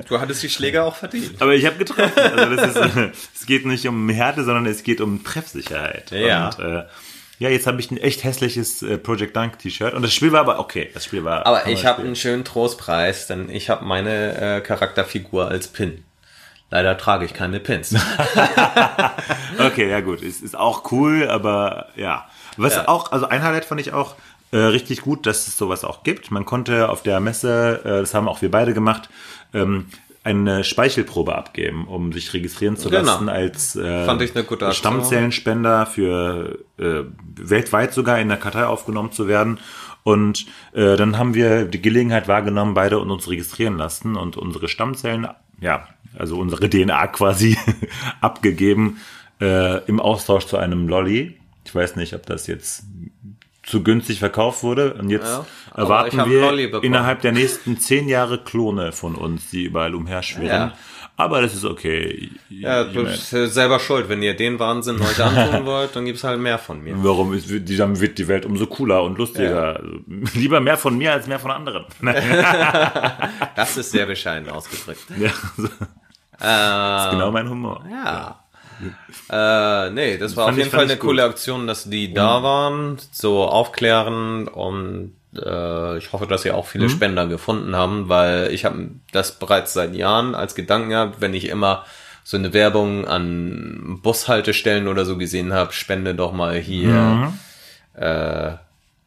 Du 0.09 0.21
hattest 0.21 0.43
die 0.43 0.49
Schläge 0.49 0.83
auch 0.83 0.97
verdient. 0.97 1.41
Aber 1.41 1.55
ich 1.55 1.67
habe 1.67 1.77
getroffen. 1.77 2.13
Also 2.19 2.57
das 2.57 2.77
ist, 2.77 2.97
es 3.35 3.47
geht 3.47 3.67
nicht 3.67 3.87
um 3.87 4.09
Härte, 4.09 4.43
sondern 4.45 4.67
es 4.67 4.83
geht 4.83 5.01
um 5.01 5.23
Treffsicherheit. 5.23 6.11
Ja. 6.11 6.49
Und, 6.49 6.59
äh, 6.59 6.85
ja, 7.43 7.49
jetzt 7.49 7.67
habe 7.67 7.81
ich 7.81 7.91
ein 7.91 7.99
echt 7.99 8.23
hässliches 8.25 8.83
äh, 8.83 8.99
Project 8.99 9.35
Dunk 9.37 9.59
T-Shirt 9.59 9.95
und 9.95 10.03
das 10.03 10.15
Spiel 10.15 10.31
war 10.33 10.41
aber 10.41 10.61
okay. 10.61 10.91
Das 10.95 11.05
Spiel 11.05 11.25
war. 11.25 11.45
Aber 11.45 11.67
ich 11.67 11.85
habe 11.85 12.03
einen 12.03 12.15
schönen 12.17 12.45
Trostpreis, 12.45 13.27
denn 13.27 13.51
ich 13.51 13.69
habe 13.69 13.85
meine 13.85 14.57
äh, 14.57 14.61
Charakterfigur 14.61 15.49
als 15.49 15.67
Pin. 15.69 16.05
Leider 16.71 16.97
trage 16.97 17.25
ich 17.27 17.35
keine 17.35 17.61
Pins. 17.61 17.95
Okay, 19.59 19.89
ja 19.91 20.01
gut, 20.01 20.23
es 20.23 20.41
ist 20.41 20.57
auch 20.57 20.91
cool, 20.93 21.29
aber 21.29 21.89
ja. 21.97 22.27
Was 22.57 22.75
Ja. 22.77 22.89
auch, 22.89 23.13
also 23.13 23.27
ein 23.27 23.43
Highlight 23.43 23.65
fand 23.65 23.81
ich 23.81 23.93
auch 23.93 24.15
äh, 24.51 24.57
richtig 24.57 25.03
gut, 25.03 25.27
dass 25.27 25.47
es 25.49 25.57
sowas 25.57 25.85
auch 25.85 26.03
gibt. 26.03 26.31
Man 26.31 26.45
konnte 26.45 26.89
auf 26.89 27.03
der 27.03 27.21
Messe, 27.21 27.81
äh, 27.85 27.89
das 28.01 28.15
haben 28.15 28.29
auch 28.29 28.43
wir 28.43 28.51
beide 28.51 28.75
gemacht, 28.75 29.09
ähm, 29.55 29.89
eine 30.25 30.63
Speichelprobe 30.65 31.35
abgeben, 31.35 31.87
um 31.89 32.13
sich 32.13 32.33
registrieren 32.33 32.77
zu 32.77 32.91
Genau. 32.91 33.03
lassen 33.03 33.29
als 33.29 33.75
äh. 33.77 34.07
Stammzellenspender 34.73 35.87
für 35.87 36.59
äh, 36.79 37.03
weltweit 37.37 37.93
sogar 37.93 38.21
in 38.21 38.29
der 38.29 38.37
Kartei 38.39 38.65
aufgenommen 38.67 39.13
zu 39.13 39.27
werden. 39.27 39.59
Und 40.05 40.47
äh, 40.73 40.97
dann 40.97 41.19
haben 41.19 41.35
wir 41.35 41.65
die 41.65 41.81
Gelegenheit 41.83 42.29
wahrgenommen, 42.29 42.75
beide 42.75 42.99
und 42.99 43.11
uns 43.11 43.29
registrieren 43.29 43.77
lassen 43.77 44.17
und 44.17 44.37
unsere 44.37 44.69
Stammzellen, 44.69 45.29
ja, 45.61 45.87
also 46.17 46.39
unsere 46.39 46.69
DNA 46.69 47.07
quasi 47.09 47.57
abgegeben 48.21 48.99
äh, 49.41 49.85
im 49.87 50.01
Austausch 50.01 50.47
zu 50.47 50.57
einem 50.57 50.89
Lolly. 50.89 51.39
Ich 51.65 51.75
weiß 51.75 51.97
nicht, 51.97 52.15
ob 52.15 52.27
das 52.27 52.47
jetzt 52.49 52.85
zu 53.63 53.83
günstig 53.83 54.19
verkauft 54.19 54.63
wurde. 54.63 54.95
Und 54.95 55.11
jetzt 55.11 55.27
Ja, 55.27 55.47
erwarten 55.75 56.25
wir 56.29 56.83
innerhalb 56.83 57.21
der 57.21 57.33
nächsten 57.33 57.79
zehn 57.79 58.09
Jahre 58.09 58.39
Klone 58.39 58.93
von 58.93 59.15
uns, 59.15 59.51
die 59.51 59.65
überall 59.65 59.95
umherschwirren. 59.95 60.71
Ja. 60.71 60.73
Aber 61.17 61.43
das 61.43 61.55
ist 61.55 61.65
okay. 61.65 62.31
Ja, 62.49 62.85
du 62.85 63.05
bist 63.05 63.33
äh, 63.35 63.47
selber 63.47 63.79
schuld. 63.79 64.09
Wenn 64.09 64.23
ihr 64.23 64.35
den 64.35 64.59
Wahnsinn 64.59 65.01
euch 65.01 65.23
antun 65.23 65.67
wollt, 65.67 65.95
dann 65.95 66.07
gibt's 66.07 66.25
halt 66.25 66.41
mehr 66.41 66.59
von 66.59 66.83
mir. 66.83 66.95
Warum 66.97 67.35
ist, 67.35 67.49
dann 67.79 68.01
wird 68.01 68.19
die 68.19 68.29
Welt 68.29 68.47
umso 68.47 68.67
cooler 68.67 69.03
und 69.03 69.19
lustiger. 69.19 69.77
Also, 69.77 69.91
Lieber 70.35 70.61
mehr 70.61 70.79
von 70.79 70.97
mir 70.97 71.13
als 71.13 71.27
mehr 71.27 71.39
von 71.39 71.51
anderen. 71.51 71.85
Das 73.55 73.77
ist 73.77 73.93
sehr 73.93 74.07
bescheiden 74.07 74.49
ausgedrückt. 74.49 75.05
ja, 75.19 75.31
so. 75.57 75.69
das 76.39 77.05
ist 77.05 77.11
genau 77.13 77.31
mein 77.31 77.49
Humor. 77.49 77.85
Ja. 77.89 78.42
Äh, 79.31 79.91
nee, 79.91 80.19
das 80.19 80.37
war 80.37 80.47
auf 80.47 80.51
ich- 80.53 80.59
jeden 80.59 80.71
Fall 80.71 80.81
fand 80.81 80.91
eine 80.91 80.99
ich 80.99 81.01
coole 81.01 81.25
Aktion, 81.25 81.67
dass 81.67 81.85
die 81.85 82.13
da 82.13 82.43
waren, 82.43 82.99
so 83.13 83.45
aufklären 83.45 84.49
und 84.49 85.15
äh, 85.37 85.99
ich 85.99 86.13
hoffe, 86.13 86.27
dass 86.27 86.43
sie 86.43 86.51
auch 86.51 86.65
Mhm. 86.65 86.69
viele 86.71 86.89
Spender 86.91 87.27
gefunden 87.27 87.75
haben, 87.77 88.09
weil 88.09 88.53
ich 88.53 88.65
habe 88.65 88.89
das 89.13 89.39
bereits 89.39 89.73
seit 89.73 89.95
Jahren 89.95 90.35
als 90.35 90.55
Gedanken 90.55 90.91
gehabt, 90.91 91.21
wenn 91.21 91.35
ich 91.35 91.49
immer 91.49 91.85
so 92.25 92.37
eine 92.37 92.53
Werbung 92.53 93.07
an 93.09 94.01
Bushaltestellen 94.03 94.87
oder 94.89 95.05
so 95.05 95.17
gesehen 95.19 95.53
habe, 95.53 95.73
spende 95.73 96.15
doch 96.15 96.33
mal 96.33 96.57
hier, 96.59 96.93
Mhm. 96.95 97.39
äh, 98.01 98.53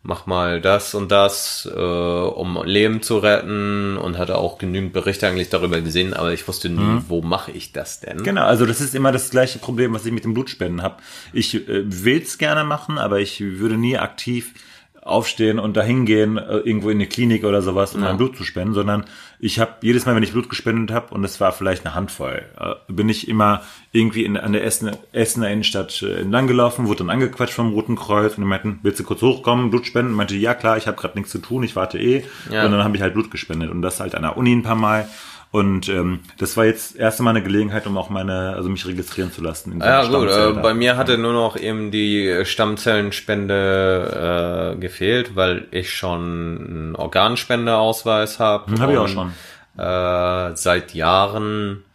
mach 0.05 0.27
mal 0.27 0.61
das 0.61 0.93
und 0.93 1.11
das, 1.11 1.67
äh, 1.75 1.79
um 1.79 2.61
Leben 2.63 3.01
zu 3.01 3.17
retten 3.17 3.97
und 3.97 4.17
hatte 4.17 4.37
auch 4.37 4.59
genügend 4.59 4.93
Berichte 4.93 5.27
eigentlich 5.27 5.49
darüber 5.49 5.81
gesehen, 5.81 6.13
aber 6.13 6.31
ich 6.31 6.47
wusste 6.47 6.69
nie, 6.69 7.01
wo 7.07 7.21
mache 7.21 7.51
ich 7.51 7.71
das 7.71 7.99
denn? 7.99 8.23
Genau, 8.23 8.43
also 8.43 8.65
das 8.65 8.81
ist 8.81 8.93
immer 8.93 9.11
das 9.11 9.31
gleiche 9.31 9.57
Problem, 9.57 9.93
was 9.93 10.05
ich 10.05 10.11
mit 10.11 10.23
dem 10.23 10.35
Blutspenden 10.35 10.83
habe. 10.83 10.97
Ich 11.33 11.55
äh, 11.55 11.83
will's 11.85 12.37
gerne 12.37 12.63
machen, 12.63 12.99
aber 12.99 13.19
ich 13.19 13.41
würde 13.41 13.77
nie 13.77 13.97
aktiv 13.97 14.53
aufstehen 15.01 15.59
und 15.59 15.77
da 15.77 15.83
hingehen, 15.83 16.37
äh, 16.37 16.57
irgendwo 16.57 16.89
in 16.89 16.97
eine 16.97 17.07
Klinik 17.07 17.43
oder 17.43 17.61
sowas, 17.61 17.95
um 17.95 18.01
mein 18.01 18.17
Blut 18.17 18.37
zu 18.37 18.43
spenden, 18.43 18.73
sondern 18.73 19.05
ich 19.39 19.59
habe 19.59 19.73
jedes 19.81 20.05
Mal, 20.05 20.15
wenn 20.15 20.23
ich 20.23 20.31
Blut 20.31 20.49
gespendet 20.49 20.93
habe, 20.95 21.13
und 21.13 21.23
es 21.23 21.39
war 21.39 21.51
vielleicht 21.51 21.85
eine 21.85 21.95
Handvoll, 21.95 22.43
äh, 22.59 22.75
bin 22.91 23.09
ich 23.09 23.27
immer 23.27 23.61
irgendwie 23.91 24.25
in, 24.25 24.37
an 24.37 24.53
der 24.53 24.63
Essener, 24.63 24.97
Essener 25.11 25.49
Innenstadt 25.49 26.01
äh, 26.01 26.21
entlang 26.21 26.47
gelaufen, 26.47 26.87
wurde 26.87 26.99
dann 26.99 27.09
angequatscht 27.09 27.53
vom 27.53 27.73
Roten 27.73 27.95
Kreuz 27.95 28.37
und 28.37 28.43
die 28.43 28.47
meinten, 28.47 28.79
willst 28.83 28.99
du 28.99 29.03
kurz 29.03 29.21
hochkommen, 29.21 29.69
Blut 29.69 29.85
spenden? 29.85 30.11
Und 30.11 30.17
meinte, 30.17 30.35
ja 30.35 30.53
klar, 30.53 30.77
ich 30.77 30.87
habe 30.87 30.97
gerade 30.97 31.17
nichts 31.17 31.31
zu 31.31 31.39
tun, 31.39 31.63
ich 31.63 31.75
warte 31.75 31.97
eh. 31.97 32.23
Ja. 32.49 32.65
Und 32.65 32.71
dann 32.71 32.83
habe 32.83 32.95
ich 32.95 33.01
halt 33.01 33.13
Blut 33.13 33.31
gespendet 33.31 33.71
und 33.71 33.81
das 33.81 33.99
halt 33.99 34.15
an 34.15 34.23
der 34.23 34.37
Uni 34.37 34.53
ein 34.53 34.63
paar 34.63 34.75
Mal. 34.75 35.07
Und 35.55 35.87
ähm, 35.87 36.19
das 36.37 36.57
war 36.57 36.65
jetzt 36.65 36.97
erst 36.97 37.21
einmal 37.21 37.33
eine 37.33 37.41
Gelegenheit, 37.41 37.87
um 37.87 37.97
auch 37.97 38.09
meine, 38.09 38.55
also 38.57 38.67
mich 38.67 38.85
registrieren 38.85 39.31
zu 39.31 39.41
lassen. 39.41 39.79
Ja 39.79 40.05
gut, 40.05 40.29
äh, 40.29 40.51
bei 40.51 40.73
mir 40.73 40.97
hatte 40.97 41.17
nur 41.17 41.31
noch 41.31 41.55
eben 41.55 41.91
die 41.91 42.41
Stammzellenspende 42.43 44.73
äh, 44.75 44.79
gefehlt, 44.81 45.37
weil 45.37 45.69
ich 45.71 45.93
schon 45.93 46.19
einen 46.19 46.97
Organspendeausweis 46.97 48.39
habe. 48.39 48.69
Hm, 48.69 48.81
hab 48.81 48.89
ich 48.89 48.97
auch 48.97 49.07
schon. 49.07 49.31
Äh, 49.77 50.57
seit 50.57 50.93
Jahren 50.93 51.85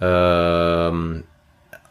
ähm, 0.00 1.22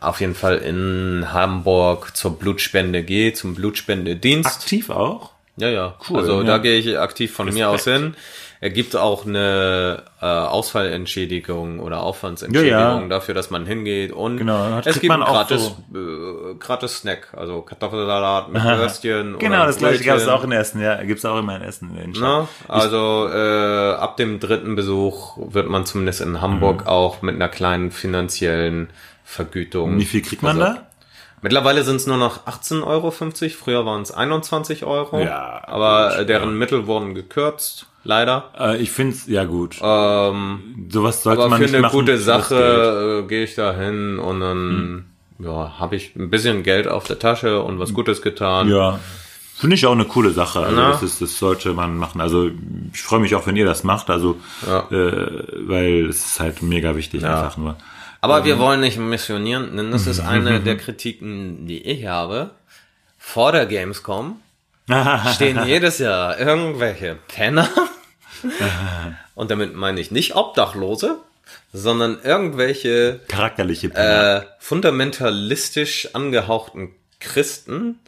auf 0.02 0.20
jeden 0.20 0.36
Fall 0.36 0.58
in 0.58 1.28
Hamburg 1.32 2.18
zur 2.18 2.38
Blutspende 2.38 3.02
gehe, 3.02 3.32
zum 3.32 3.56
Blutspendedienst. 3.56 4.46
Aktiv 4.46 4.90
auch? 4.90 5.33
Ja, 5.56 5.70
ja. 5.70 5.96
Cool, 6.10 6.20
also 6.20 6.42
ja. 6.42 6.48
da 6.48 6.58
gehe 6.58 6.80
ich 6.80 6.98
aktiv 6.98 7.32
von 7.32 7.54
mir 7.54 7.70
aus 7.70 7.86
Respekt. 7.86 7.98
hin. 7.98 8.16
Er 8.60 8.70
gibt 8.70 8.96
auch 8.96 9.26
eine 9.26 10.04
äh, 10.22 10.26
Ausfallentschädigung 10.26 11.82
oder 11.82 12.02
Aufwandsentschädigung 12.02 12.72
Ja, 12.72 13.02
ja. 13.02 13.08
dafür, 13.08 13.36
dass 13.36 13.50
man 13.50 13.66
hingeht 13.66 14.14
und 14.14 14.38
Genau, 14.38 14.80
es 14.86 15.02
gibt 15.02 15.10
man 15.10 15.22
einen 15.22 15.30
auch 15.30 15.34
gratis, 15.34 15.76
äh, 15.94 16.56
gratis 16.60 17.00
Snack, 17.00 17.34
also 17.36 17.62
Kartoffelsalat 17.62 18.54
mit 18.54 18.64
Würstchen 18.64 19.38
Genau, 19.38 19.66
das 19.66 19.78
gleiche 19.78 20.06
gab 20.06 20.16
es 20.16 20.30
auch 20.30 20.46
in 20.46 20.54
Essen, 20.54 20.82
ja, 20.82 21.04
gibt's 21.04 21.26
auch 21.26 21.38
immer 21.38 21.58
in 21.58 21.62
Essen. 21.62 21.96
In. 21.98 22.12
Ne? 22.12 22.48
Also 22.70 23.28
äh, 23.28 23.96
ab 23.96 24.16
dem 24.16 24.40
dritten 24.40 24.78
Besuch 24.78 25.38
wird 25.38 25.68
man 25.68 25.86
zumindest 25.86 26.22
in 26.22 26.40
Hamburg 26.40 26.88
auch 26.88 27.22
mit 27.22 27.36
einer 27.36 27.50
kleinen 27.50 27.92
finanziellen 27.92 28.92
Vergütung. 29.26 29.96
Mhm. 29.96 30.00
Wie 30.00 30.06
viel 30.06 30.22
kriegt 30.22 30.42
man 30.42 30.58
da? 30.58 30.88
Mittlerweile 31.44 31.84
sind 31.84 31.98
es 31.98 32.08
nur 32.08 32.18
noch 32.18 32.48
18,50 32.48 32.84
Euro, 32.88 33.12
früher 33.12 33.86
waren 33.86 34.02
es 34.02 34.12
21 34.12 34.86
Euro. 34.86 35.20
Ja, 35.20 35.62
aber 35.68 36.16
gut, 36.18 36.30
deren 36.30 36.58
Mittel 36.58 36.88
wurden 36.88 37.14
gekürzt, 37.14 37.86
leider. 38.04 38.46
Äh, 38.58 38.78
ich 38.82 38.90
find's, 38.92 39.28
ja 39.28 39.44
gut. 39.44 39.78
Ähm, 39.82 40.88
Sowas 40.90 41.22
sollte 41.22 41.42
aber 41.42 41.50
man 41.50 41.58
für 41.60 41.66
nicht 41.66 41.74
eine 41.76 41.82
machen. 41.84 42.00
gute. 42.00 42.18
Sache 42.18 43.22
äh, 43.24 43.28
gehe 43.28 43.44
ich 43.44 43.56
da 43.56 43.74
hin 43.74 44.18
und 44.20 44.40
dann 44.40 45.06
ja, 45.40 45.74
habe 45.78 45.96
ich 45.98 46.16
ein 46.16 46.30
bisschen 46.30 46.64
Geld 46.64 46.88
auf 46.88 47.04
der 47.04 47.20
Tasche 47.20 47.62
und 47.62 47.78
was 47.78 47.94
Gutes 47.94 48.22
getan. 48.22 48.70
Ja. 48.70 49.00
Finde 49.56 49.76
ich 49.76 49.86
auch 49.86 49.92
eine 49.92 50.06
coole 50.06 50.32
Sache. 50.32 50.60
Also 50.62 50.76
Na? 50.76 50.92
das, 50.92 51.04
ist, 51.04 51.22
das 51.22 51.38
sollte 51.38 51.74
man 51.74 51.96
machen. 51.98 52.22
Also 52.22 52.50
ich 52.92 53.02
freue 53.02 53.20
mich 53.20 53.36
auch, 53.36 53.46
wenn 53.48 53.56
ihr 53.56 53.66
das 53.66 53.84
macht. 53.84 54.10
Also 54.10 54.38
Ja. 54.66 54.88
äh, 54.92 55.44
weil 55.68 56.08
es 56.10 56.26
ist 56.26 56.40
halt 56.40 56.62
mega 56.64 56.96
wichtig 56.96 57.24
einfach 57.26 57.56
nur. 57.58 57.76
Aber 58.24 58.40
Mhm. 58.40 58.46
wir 58.46 58.58
wollen 58.60 58.80
nicht 58.80 58.98
missionieren, 58.98 59.76
denn 59.76 59.92
das 59.92 60.08
ist 60.08 60.22
eine 60.22 60.60
der 60.68 60.78
Kritiken, 60.78 61.68
die 61.68 61.82
ich 61.86 62.06
habe. 62.08 62.52
Vor 63.20 63.52
der 63.52 63.66
Gamescom 63.66 64.42
stehen 65.36 65.66
jedes 65.66 65.98
Jahr 66.00 66.40
irgendwelche 66.40 67.18
Penner. 67.28 67.68
Und 69.36 69.52
damit 69.52 69.76
meine 69.76 70.00
ich 70.00 70.12
nicht 70.12 70.36
Obdachlose, 70.36 71.18
sondern 71.74 72.20
irgendwelche 72.24 73.20
Charakterliche 73.28 73.90
Penner. 73.90 74.38
äh, 74.38 74.42
fundamentalistisch 74.60 76.10
angehauchten 76.14 76.92
Christen, 77.20 78.00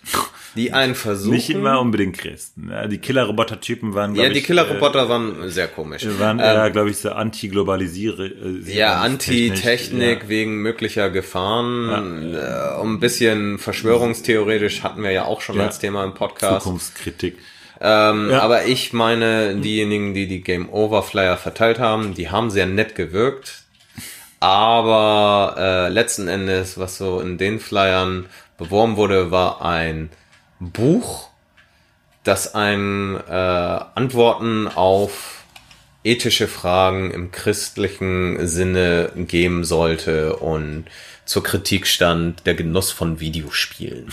die 0.56 0.72
einen 0.74 0.96
versuchen. 0.96 1.34
Nicht 1.36 1.50
immer 1.50 1.80
unbedingt 1.82 2.18
Christen. 2.18 2.70
Ja, 2.72 2.88
die 2.88 2.98
Killer-Roboter-Typen 2.98 3.94
waren, 3.94 4.16
ja, 4.16 4.30
die 4.30 4.42
Killer-Roboter 4.42 5.10
waren 5.10 5.50
sehr 5.50 5.68
komisch. 5.68 6.04
äh, 6.06 6.20
waren 6.20 6.40
eher, 6.40 6.70
glaube 6.72 6.90
ich, 6.90 6.98
so 6.98 7.12
anti-globalisiere. 7.12 8.28
Äh, 8.28 8.72
Ja, 8.74 9.02
Anti-Technik 9.02 10.30
wegen 10.30 10.58
möglicher 10.62 11.10
Gefahren. 11.10 12.34
Äh, 12.36 12.80
um 12.82 12.96
ein 12.96 13.00
bisschen 13.00 13.58
verschwörungstheoretisch 13.60 14.84
hatten 14.84 15.04
wir 15.04 15.12
ja 15.12 15.26
auch 15.26 15.42
schon 15.42 15.58
Ja. 15.58 15.66
als 15.66 15.80
Thema 15.80 16.04
im 16.04 16.12
Ja, 16.12 16.16
Podcast. 16.16 16.64
Zukunftskritik. 16.64 17.38
Ähm, 17.82 18.30
Ja. 18.32 18.40
Aber 18.42 18.66
ich 18.66 18.94
meine, 18.94 19.56
diejenigen, 19.58 20.14
die 20.14 20.28
die 20.28 20.42
Game 20.42 20.70
Over 20.72 21.04
Flyer 21.04 21.36
verteilt 21.38 21.80
haben, 21.80 22.14
die 22.14 22.30
haben 22.30 22.50
sehr 22.50 22.66
nett 22.66 22.96
gewirkt. 22.96 23.64
Aber 24.40 25.56
äh, 25.58 25.90
letzten 25.90 26.28
Endes, 26.28 26.78
was 26.78 26.98
so 26.98 27.20
in 27.20 27.38
den 27.38 27.60
Flyern 27.60 28.28
beworben 28.58 28.96
wurde, 28.96 29.32
war 29.32 29.62
ein 29.66 30.10
Buch, 30.60 31.30
das 32.24 32.56
einem 32.56 33.20
äh, 33.28 33.32
Antworten 33.32 34.68
auf 34.68 35.44
ethische 36.04 36.48
Fragen 36.48 37.12
im 37.12 37.32
christlichen 37.32 38.48
Sinne 38.48 39.12
geben 39.16 39.64
sollte 39.64 40.36
und 40.36 40.86
zur 41.26 41.44
Kritik 41.44 41.88
stand 41.88 42.46
der 42.46 42.54
Genuss 42.54 42.92
von 42.92 43.20
Videospielen. 43.20 44.12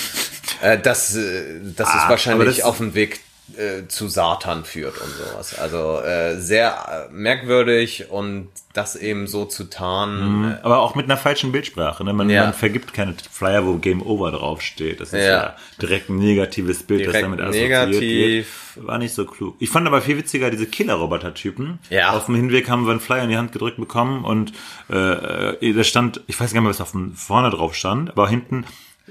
äh, 0.62 0.78
das 0.78 1.16
äh, 1.16 1.60
das 1.76 1.88
ist 1.88 1.94
Ah, 1.94 2.00
aber 2.02 2.10
wahrscheinlich 2.10 2.56
das- 2.58 2.64
auf 2.64 2.76
dem 2.78 2.94
Weg 2.94 3.20
äh, 3.58 3.88
zu 3.88 4.08
Satan 4.08 4.64
führt 4.64 4.98
und 5.00 5.10
sowas. 5.10 5.58
Also 5.58 6.00
äh, 6.00 6.36
sehr 6.38 7.08
äh, 7.10 7.12
merkwürdig 7.12 8.10
und 8.10 8.48
das 8.72 8.96
eben 8.96 9.26
so 9.26 9.44
zu 9.44 9.64
tarnen. 9.64 10.58
Aber 10.62 10.78
auch 10.80 10.94
mit 10.94 11.04
einer 11.04 11.18
falschen 11.18 11.52
Bildsprache. 11.52 12.04
Ne? 12.04 12.12
Man, 12.14 12.30
Ja. 12.30 12.44
man 12.44 12.54
vergibt 12.54 12.94
keine 12.94 13.14
Flyer, 13.30 13.66
wo 13.66 13.74
Game 13.76 14.00
Over 14.00 14.32
draufsteht. 14.32 15.00
Das 15.00 15.12
ist 15.12 15.20
Ja. 15.24 15.30
ja, 15.30 15.56
direkt 15.80 16.08
ein 16.08 16.16
negatives 16.16 16.82
Bild, 16.82 17.00
Direkt 17.00 17.14
das 17.16 17.22
damit 17.22 17.40
assoziiert 17.40 17.88
negativ. 17.88 18.72
wird. 18.76 18.86
War 18.86 18.98
nicht 18.98 19.14
so 19.14 19.26
klug. 19.26 19.56
Ich 19.58 19.68
fand 19.68 19.86
aber 19.86 20.00
viel 20.00 20.16
witziger 20.16 20.50
diese 20.50 20.66
Killer-Roboter-Typen. 20.66 21.78
Ja. 21.90 22.12
Auf 22.12 22.26
dem 22.26 22.34
Hinweg 22.36 22.70
haben 22.70 22.84
wir 22.86 22.92
einen 22.92 23.00
Flyer 23.00 23.24
in 23.24 23.28
die 23.28 23.36
Hand 23.36 23.52
gedrückt 23.52 23.76
bekommen 23.76 24.24
und 24.24 24.52
äh, 24.88 25.72
da 25.74 25.84
stand, 25.84 26.22
ich 26.26 26.40
weiß 26.40 26.52
gar 26.52 26.60
nicht 26.60 26.64
mehr, 26.64 26.70
was 26.70 26.80
auf 26.80 26.92
dem 26.92 27.14
vorne 27.14 27.50
drauf 27.50 27.74
stand, 27.74 28.10
aber 28.10 28.28
hinten 28.28 28.64
äh, 28.64 28.66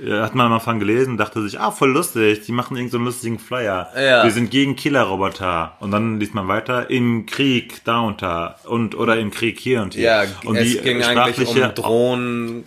hat 0.10 0.36
man 0.36 0.48
am 0.48 0.54
Anfang 0.54 0.80
gelesen 0.80 1.18
dachte 1.18 1.42
sich, 1.42 1.60
ah, 1.60 1.72
voll 1.72 1.92
lustig, 1.92 2.42
die 2.46 2.52
machen 2.54 2.76
irgendeinen 2.78 2.92
so 2.92 2.98
einen 2.98 3.06
lustigen 3.06 3.40
Flyer. 3.40 3.90
Ja. 3.96 4.24
Wir 4.24 4.32
sind 4.32 4.50
gegen 4.50 4.76
Killerroboter. 4.76 5.74
Und 5.80 5.92
dann 5.92 6.20
liest 6.20 6.34
man 6.34 6.48
weiter, 6.48 6.90
im 6.90 7.26
Krieg 7.26 7.82
da 7.84 8.00
und 8.00 8.22
da 8.22 8.56
und 8.64 8.96
oder 8.96 9.20
im 9.20 9.32
Krieg 9.32 9.60
hier 9.60 9.82
und 9.82 9.94
hier. 9.94 10.04
Ja, 10.04 10.24
und 10.46 10.56
es 10.56 10.72
die 10.72 10.78
ging 10.80 11.04
eigentlich 11.04 11.48
sprachliche- 11.48 11.70
um 11.70 11.76
Drohnen. 11.76 12.64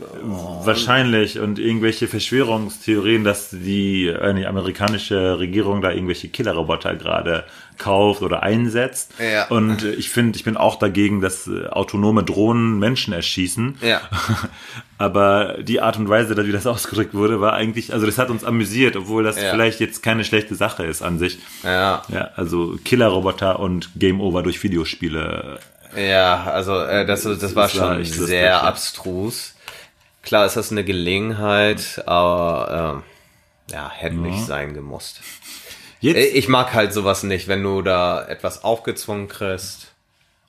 Wahrscheinlich 0.64 1.38
und 1.38 1.58
irgendwelche 1.58 2.08
Verschwörungstheorien, 2.08 3.24
dass 3.24 3.50
die, 3.50 4.06
äh, 4.06 4.34
die 4.34 4.46
amerikanische 4.46 5.38
Regierung 5.38 5.80
da 5.80 5.90
irgendwelche 5.92 6.28
Killerroboter 6.28 6.94
gerade 6.94 7.44
kauft 7.78 8.22
oder 8.22 8.42
einsetzt. 8.42 9.12
Ja. 9.18 9.46
Und 9.48 9.82
äh, 9.82 9.92
ich 9.92 10.10
finde, 10.10 10.36
ich 10.36 10.44
bin 10.44 10.56
auch 10.56 10.76
dagegen, 10.76 11.20
dass 11.20 11.46
äh, 11.46 11.66
autonome 11.66 12.22
Drohnen 12.22 12.78
Menschen 12.78 13.12
erschießen. 13.12 13.78
Ja. 13.82 14.00
Aber 14.98 15.56
die 15.62 15.80
Art 15.80 15.96
und 15.96 16.08
Weise, 16.08 16.36
wie 16.46 16.52
das 16.52 16.66
ausgedrückt 16.68 17.14
wurde, 17.14 17.40
war 17.40 17.52
eigentlich, 17.54 17.92
also 17.92 18.06
das 18.06 18.18
hat 18.18 18.30
uns 18.30 18.44
amüsiert, 18.44 18.96
obwohl 18.96 19.24
das 19.24 19.40
Ja. 19.40 19.50
vielleicht 19.50 19.80
jetzt 19.80 20.02
keine 20.02 20.24
schlechte 20.24 20.54
Sache 20.54 20.84
ist 20.84 21.02
an 21.02 21.18
sich. 21.18 21.38
Ja. 21.62 22.02
Ja, 22.08 22.30
also 22.36 22.76
Killerroboter 22.84 23.58
und 23.58 23.90
Game 23.96 24.20
Over 24.20 24.42
durch 24.42 24.62
Videospiele. 24.62 25.58
Ja, 25.96 26.44
also 26.44 26.78
äh, 26.80 27.06
das, 27.06 27.22
das, 27.22 27.30
war 27.30 27.36
Das 27.38 27.54
war 27.56 27.68
schon 27.68 27.98
lustig, 27.98 28.20
sehr 28.20 28.62
abstrus. 28.62 29.54
Klar 30.22 30.46
ist 30.46 30.56
das 30.56 30.72
eine 30.72 30.84
Gelegenheit, 30.84 32.02
aber 32.06 33.02
ähm, 33.02 33.02
ja, 33.70 33.90
hätte 33.90 34.16
nicht 34.16 34.44
sein 34.46 34.74
gemusst. 34.74 35.20
Jetzt, 36.04 36.34
Ich 36.34 36.48
mag 36.48 36.74
halt 36.74 36.92
sowas 36.92 37.22
nicht, 37.22 37.48
wenn 37.48 37.62
du 37.62 37.82
da 37.82 38.24
etwas 38.26 38.62
aufgezwungen 38.64 39.28
kriegst. 39.28 39.92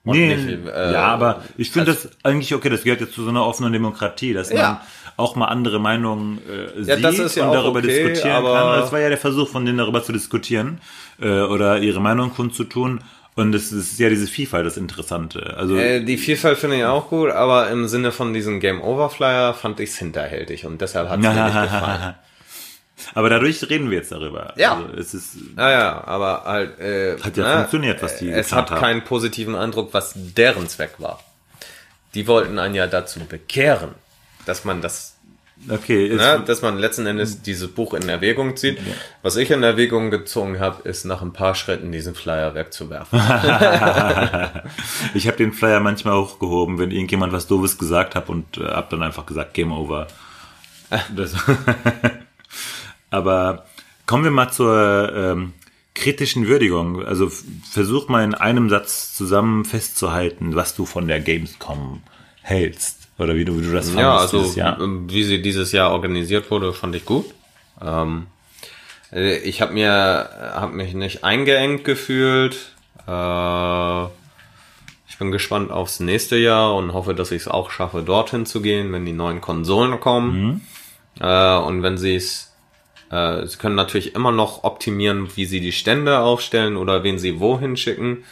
Und 0.03 0.17
nee, 0.19 0.35
nicht, 0.35 0.67
äh, 0.67 0.93
ja, 0.93 1.01
aber 1.07 1.41
ich 1.57 1.71
finde 1.71 1.91
das 1.93 2.09
eigentlich 2.21 2.53
okay, 2.53 2.69
das 2.69 2.83
gehört 2.83 3.01
jetzt 3.01 3.13
zu 3.13 3.23
so 3.23 3.29
einer 3.29 3.43
offenen 3.45 3.73
Demokratie, 3.73 4.33
dass 4.33 4.49
man 4.49 4.57
Ja. 4.59 4.81
auch 5.17 5.35
mal 5.35 5.45
andere 5.47 5.79
Meinungen 5.79 6.39
äh, 6.47 6.81
Ja, 6.81 6.95
sieht 6.95 7.03
das 7.03 7.17
ist 7.17 7.35
ja 7.35 7.47
und 7.47 7.53
darüber 7.53 7.79
okay, 7.79 7.87
diskutieren 7.87 8.43
kann. 8.43 8.79
Das 8.79 8.91
war 8.91 8.99
ja 8.99 9.09
der 9.09 9.17
Versuch 9.17 9.49
von 9.49 9.65
denen, 9.65 9.79
darüber 9.79 10.03
zu 10.03 10.11
diskutieren 10.11 10.79
äh, 11.19 11.41
oder 11.41 11.79
ihre 11.79 12.01
Meinung 12.01 12.31
kundzutun. 12.35 12.99
Und 13.35 13.53
es 13.55 13.71
ist 13.71 13.99
ja 13.99 14.09
diese 14.09 14.27
Vielfalt 14.27 14.65
das 14.65 14.77
Interessante. 14.77 15.55
Also 15.57 15.75
Äh, 15.75 16.01
die 16.05 16.17
Vielfalt 16.17 16.57
finde 16.59 16.77
ich 16.77 16.85
auch 16.85 17.09
gut, 17.09 17.31
aber 17.31 17.69
im 17.71 17.87
Sinne 17.87 18.11
von 18.11 18.31
diesem 18.33 18.59
Game 18.59 18.81
Over 18.81 19.09
Flyer 19.09 19.53
fand 19.55 19.79
ich 19.79 19.89
es 19.89 19.97
hinterhältig 19.97 20.65
und 20.67 20.79
deshalb 20.81 21.09
hat 21.09 21.19
es 21.19 21.25
mir 21.25 21.33
nicht 21.45 21.61
gefallen. 21.63 22.13
Aber 23.13 23.29
dadurch 23.29 23.69
reden 23.69 23.89
wir 23.91 23.97
jetzt 23.97 24.11
darüber. 24.11 24.53
Ja. 24.57 24.75
Also 24.75 24.93
es 24.97 25.13
ist 25.13 25.35
Naja, 25.55 26.03
aber 26.05 26.43
halt. 26.45 26.79
Äh, 26.79 27.17
Hat 27.21 27.35
ja 27.37 27.57
funktioniert, 27.57 28.01
was 28.01 28.17
die 28.17 28.29
Es 28.29 28.47
geplant 28.47 28.69
hat 28.69 28.71
haben. 28.71 28.81
keinen 28.81 29.03
positiven 29.03 29.55
Eindruck, 29.55 29.93
was 29.93 30.13
deren 30.15 30.67
Zweck 30.69 30.95
war. 30.99 31.19
Die 32.13 32.27
wollten 32.27 32.59
einen 32.59 32.75
ja 32.75 32.87
dazu 32.87 33.19
bekehren, 33.25 33.89
dass 34.45 34.63
man 34.63 34.81
das, 34.81 35.17
okay. 35.69 36.07
Es, 36.07 36.17
ne, 36.17 36.41
dass 36.45 36.61
man 36.61 36.77
letzten 36.77 37.05
Endes 37.05 37.41
dieses 37.41 37.67
Buch 37.69 37.93
in 37.93 38.07
Erwägung 38.07 38.55
zieht. 38.55 38.77
Was 39.21 39.35
ich 39.35 39.51
in 39.51 39.61
Erwägung 39.63 40.11
gezogen 40.11 40.61
habe, 40.61 40.87
ist 40.87 41.03
nach 41.03 41.21
ein 41.21 41.33
paar 41.33 41.55
Schritten 41.55 41.91
diesen 41.91 42.15
Flyer 42.15 42.55
wegzuwerfen. 42.55 43.19
Ich 45.13 45.27
habe 45.27 45.37
den 45.37 45.53
Flyer 45.53 45.79
manchmal 45.79 46.15
hochgehoben, 46.17 46.79
wenn 46.79 46.91
irgendjemand 46.91 47.33
was 47.33 47.47
Doofes 47.47 47.77
gesagt 47.77 48.15
hat 48.15 48.29
und 48.29 48.57
äh, 48.57 48.63
hab 48.65 48.89
dann 48.89 49.03
einfach 49.03 49.25
gesagt 49.25 49.53
Game 49.53 49.71
Over. 49.71 50.07
Das, 51.15 51.33
aber 53.15 53.65
Kommen 54.05 54.23
wir 54.23 54.31
mal 54.31 54.51
zur 54.51 55.11
ähm, 55.15 55.53
kritischen 55.95 56.47
Würdigung. 56.47 57.03
Also 57.03 57.29
versuch 57.29 58.07
mal 58.07 58.23
in 58.23 58.35
einem 58.35 58.69
Satz 58.69 59.15
zusammen 59.15 59.65
festzuhalten, 59.65 60.55
was 60.55 60.75
du 60.75 60.85
von 60.85 61.07
der 61.07 61.19
Gamescom 61.19 62.03
hältst. 62.41 63.07
Oder 63.17 63.35
wie 63.35 63.45
du, 63.45 63.57
wie 63.57 63.63
du 63.65 63.71
das 63.71 63.89
fandest 63.89 63.99
Ja, 63.99 64.17
also 64.17 64.39
dieses 64.39 64.55
Jahr. 64.55 64.79
ähm, 64.79 65.09
wie 65.09 65.23
sie 65.23 65.41
dieses 65.41 65.71
Jahr 65.71 65.91
organisiert 65.91 66.51
wurde, 66.51 66.73
fand 66.73 66.95
ich 66.95 67.05
gut. 67.05 67.25
Ähm, 67.81 68.27
äh, 69.11 69.37
ich 69.37 69.61
habe 69.61 69.73
mir, 69.73 70.29
habe 70.53 70.73
mich 70.73 70.93
nicht 70.93 71.23
eingeengt 71.23 71.83
gefühlt. 71.83 72.73
Äh, 73.07 74.03
ich 75.07 75.17
bin 75.17 75.31
gespannt 75.31 75.71
aufs 75.71 75.99
nächste 75.99 76.35
Jahr 76.35 76.75
und 76.75 76.93
hoffe, 76.93 77.15
dass 77.15 77.31
ich 77.31 77.43
es 77.43 77.47
auch 77.47 77.71
schaffe, 77.71 78.03
dorthin 78.03 78.45
zu 78.45 78.61
gehen, 78.61 78.91
wenn 78.91 79.05
die 79.05 79.13
neuen 79.13 79.41
Konsolen 79.41 79.99
kommen. 79.99 80.61
Äh, 81.21 81.55
und 81.57 81.81
wenn 81.81 81.97
sie 81.97 82.15
es, 82.15 82.53
äh, 83.15 83.47
sie 83.47 83.57
können 83.57 83.75
natürlich 83.75 84.15
immer 84.15 84.31
noch 84.31 84.63
optimieren, 84.63 85.29
wie 85.35 85.45
sie 85.45 85.61
die 85.61 85.71
Stände 85.71 86.19
aufstellen 86.19 86.75
oder 86.75 87.03
wen 87.03 87.17
sie 87.17 87.39
wohin 87.39 87.77
schicken. 87.77 88.23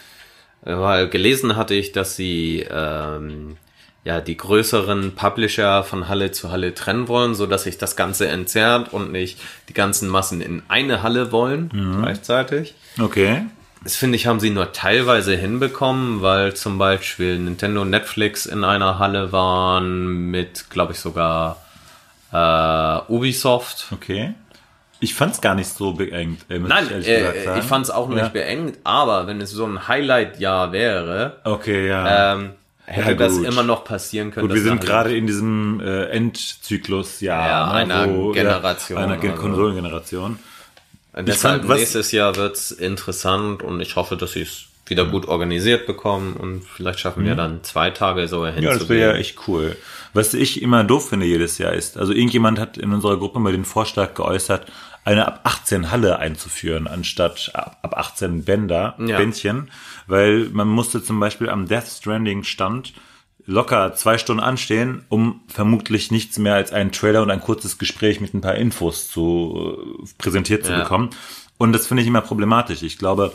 Äh, 0.66 0.76
Weil 0.76 1.08
gelesen 1.08 1.56
hatte 1.56 1.74
ich, 1.74 1.92
dass 1.92 2.16
sie 2.16 2.66
ähm, 2.70 3.58
ja 4.04 4.20
die 4.20 4.36
größeren 4.36 5.16
Publisher 5.16 5.84
von 5.84 6.10
Halle 6.10 6.32
zu 6.32 6.52
Halle 6.52 6.74
trennen 6.74 7.08
wollen, 7.08 7.36
so 7.36 7.46
dass 7.46 7.64
sich 7.64 7.78
das 7.78 7.96
Ganze 7.96 8.28
entzerrt 8.28 8.92
und 8.94 9.12
nicht 9.12 9.40
die 9.70 9.74
ganzen 9.74 10.10
Massen 10.10 10.42
in 10.42 10.64
eine 10.68 11.02
Halle 11.04 11.32
wollen 11.32 11.70
gleichzeitig. 12.02 12.76
Okay. 13.00 13.44
Das 13.84 13.98
finde 13.98 14.16
ich, 14.16 14.28
haben 14.28 14.40
sie 14.40 14.50
nur 14.50 14.72
teilweise 14.72 15.36
hinbekommen, 15.36 16.22
weil 16.22 16.54
zum 16.54 16.78
Beispiel 16.78 17.38
Nintendo 17.38 17.82
und 17.82 17.90
Netflix 17.90 18.46
in 18.46 18.64
einer 18.64 18.98
Halle 18.98 19.34
waren 19.34 20.32
mit, 20.32 20.70
glaube 20.70 20.94
ich, 20.94 21.00
sogar 21.00 21.58
äh, 22.34 23.12
Ubisoft. 23.12 23.88
Okay. 23.92 24.34
Ich 25.04 25.14
fand's 25.16 25.42
gar 25.42 25.54
nicht 25.56 25.68
so 25.68 25.94
beengt. 25.94 26.46
Äh, 26.50 26.60
Nein, 26.60 26.88
gesagt 26.88 27.08
äh, 27.08 27.60
ich 27.60 27.66
fand 27.66 27.86
es 27.86 27.92
auch 27.92 28.08
nicht 28.08 28.18
Ja. 28.20 28.28
beengt, 28.30 28.78
aber 28.86 29.28
wenn 29.28 29.42
es 29.42 29.52
so 29.52 29.66
ein 29.66 29.88
Highlight-Jahr 29.88 30.72
wäre, 30.72 31.38
Okay, 31.44 31.88
ja. 31.90 32.34
ähm, 32.36 32.52
hätte 32.86 33.10
Ja, 33.12 33.16
das 33.16 33.38
immer 33.38 33.64
noch 33.64 33.84
passieren 33.84 34.32
können. 34.32 34.48
Gut, 34.48 34.56
wir 34.56 34.62
sind 34.64 34.80
gerade 34.82 35.16
in 35.16 35.28
diesem 35.28 35.82
äh, 35.82 36.06
Endzyklus, 36.06 37.20
ja, 37.22 37.48
Ja, 37.48 37.72
einer 37.72 38.08
Generation, 38.34 38.98
Ja, 38.98 39.04
einer 39.04 39.18
Gen 39.18 39.32
also. 39.32 39.42
Konsolengeneration. 39.42 40.40
Deshalb 41.16 41.60
fand, 41.62 41.70
was- 41.70 41.80
nächstes 41.80 42.12
Jahr 42.12 42.36
wird's 42.36 42.72
interessant 42.72 43.62
und 43.62 43.82
ich 43.82 43.96
hoffe, 43.96 44.18
dass 44.18 44.32
sie 44.34 44.42
es 44.42 44.66
wieder 44.86 45.06
gut 45.06 45.28
organisiert 45.28 45.86
bekommen 45.86 46.34
und 46.34 46.64
vielleicht 46.66 47.00
schaffen 47.00 47.24
wir 47.26 47.36
dann 47.36 47.64
zwei 47.64 47.90
Tage 47.90 48.28
so 48.28 48.40
Mhm. 48.40 48.44
Ja, 48.46 48.52
hinzugehen. 48.52 48.80
das 48.80 48.90
wäre 48.90 49.12
ja 49.14 49.18
echt 49.18 49.38
cool. 49.48 49.78
Was 50.14 50.34
ich 50.34 50.62
immer 50.62 50.84
doof 50.84 51.10
finde 51.10 51.26
jedes 51.26 51.58
Jahr 51.58 51.72
ist, 51.74 51.98
also 51.98 52.12
irgendjemand 52.12 52.60
hat 52.60 52.78
in 52.78 52.92
unserer 52.94 53.18
Gruppe 53.18 53.40
mal 53.40 53.54
den 53.54 53.64
Vorschlag 53.66 54.14
geäußert, 54.14 54.66
eine 55.06 55.28
ab 55.28 55.42
18 55.44 55.92
Halle 55.92 56.18
einzuführen, 56.20 56.88
anstatt 56.88 57.52
ab 57.54 57.78
ab 57.82 57.98
18 57.98 58.44
Bänder, 58.46 58.96
Ja. 59.00 59.18
Bändchen, 59.18 59.70
weil 60.08 60.50
man 60.54 60.68
musste 60.68 61.04
zum 61.04 61.20
Beispiel 61.20 61.50
am 61.50 61.68
Death 61.68 61.88
Stranding 61.88 62.44
Stand 62.44 62.94
locker 63.46 63.94
zwei 63.96 64.18
Stunden 64.18 64.42
anstehen, 64.42 65.04
um 65.10 65.42
vermutlich 65.48 66.12
nichts 66.12 66.38
mehr 66.38 66.56
als 66.56 66.72
einen 66.72 66.94
Trailer 66.94 67.22
und 67.22 67.30
ein 67.32 67.42
kurzes 67.42 67.78
Gespräch 67.78 68.22
mit 68.22 68.34
ein 68.34 68.40
paar 68.42 68.56
Infos 68.56 69.10
zu 69.10 69.78
äh, 70.02 70.08
präsentiert 70.18 70.66
zu 70.66 70.72
Ja. 70.72 70.80
bekommen. 70.84 71.10
Und 71.58 71.74
das 71.74 71.88
finde 71.88 72.02
ich 72.04 72.08
immer 72.08 72.22
problematisch. 72.22 72.84
Ich 72.84 72.98
glaube, 72.98 73.34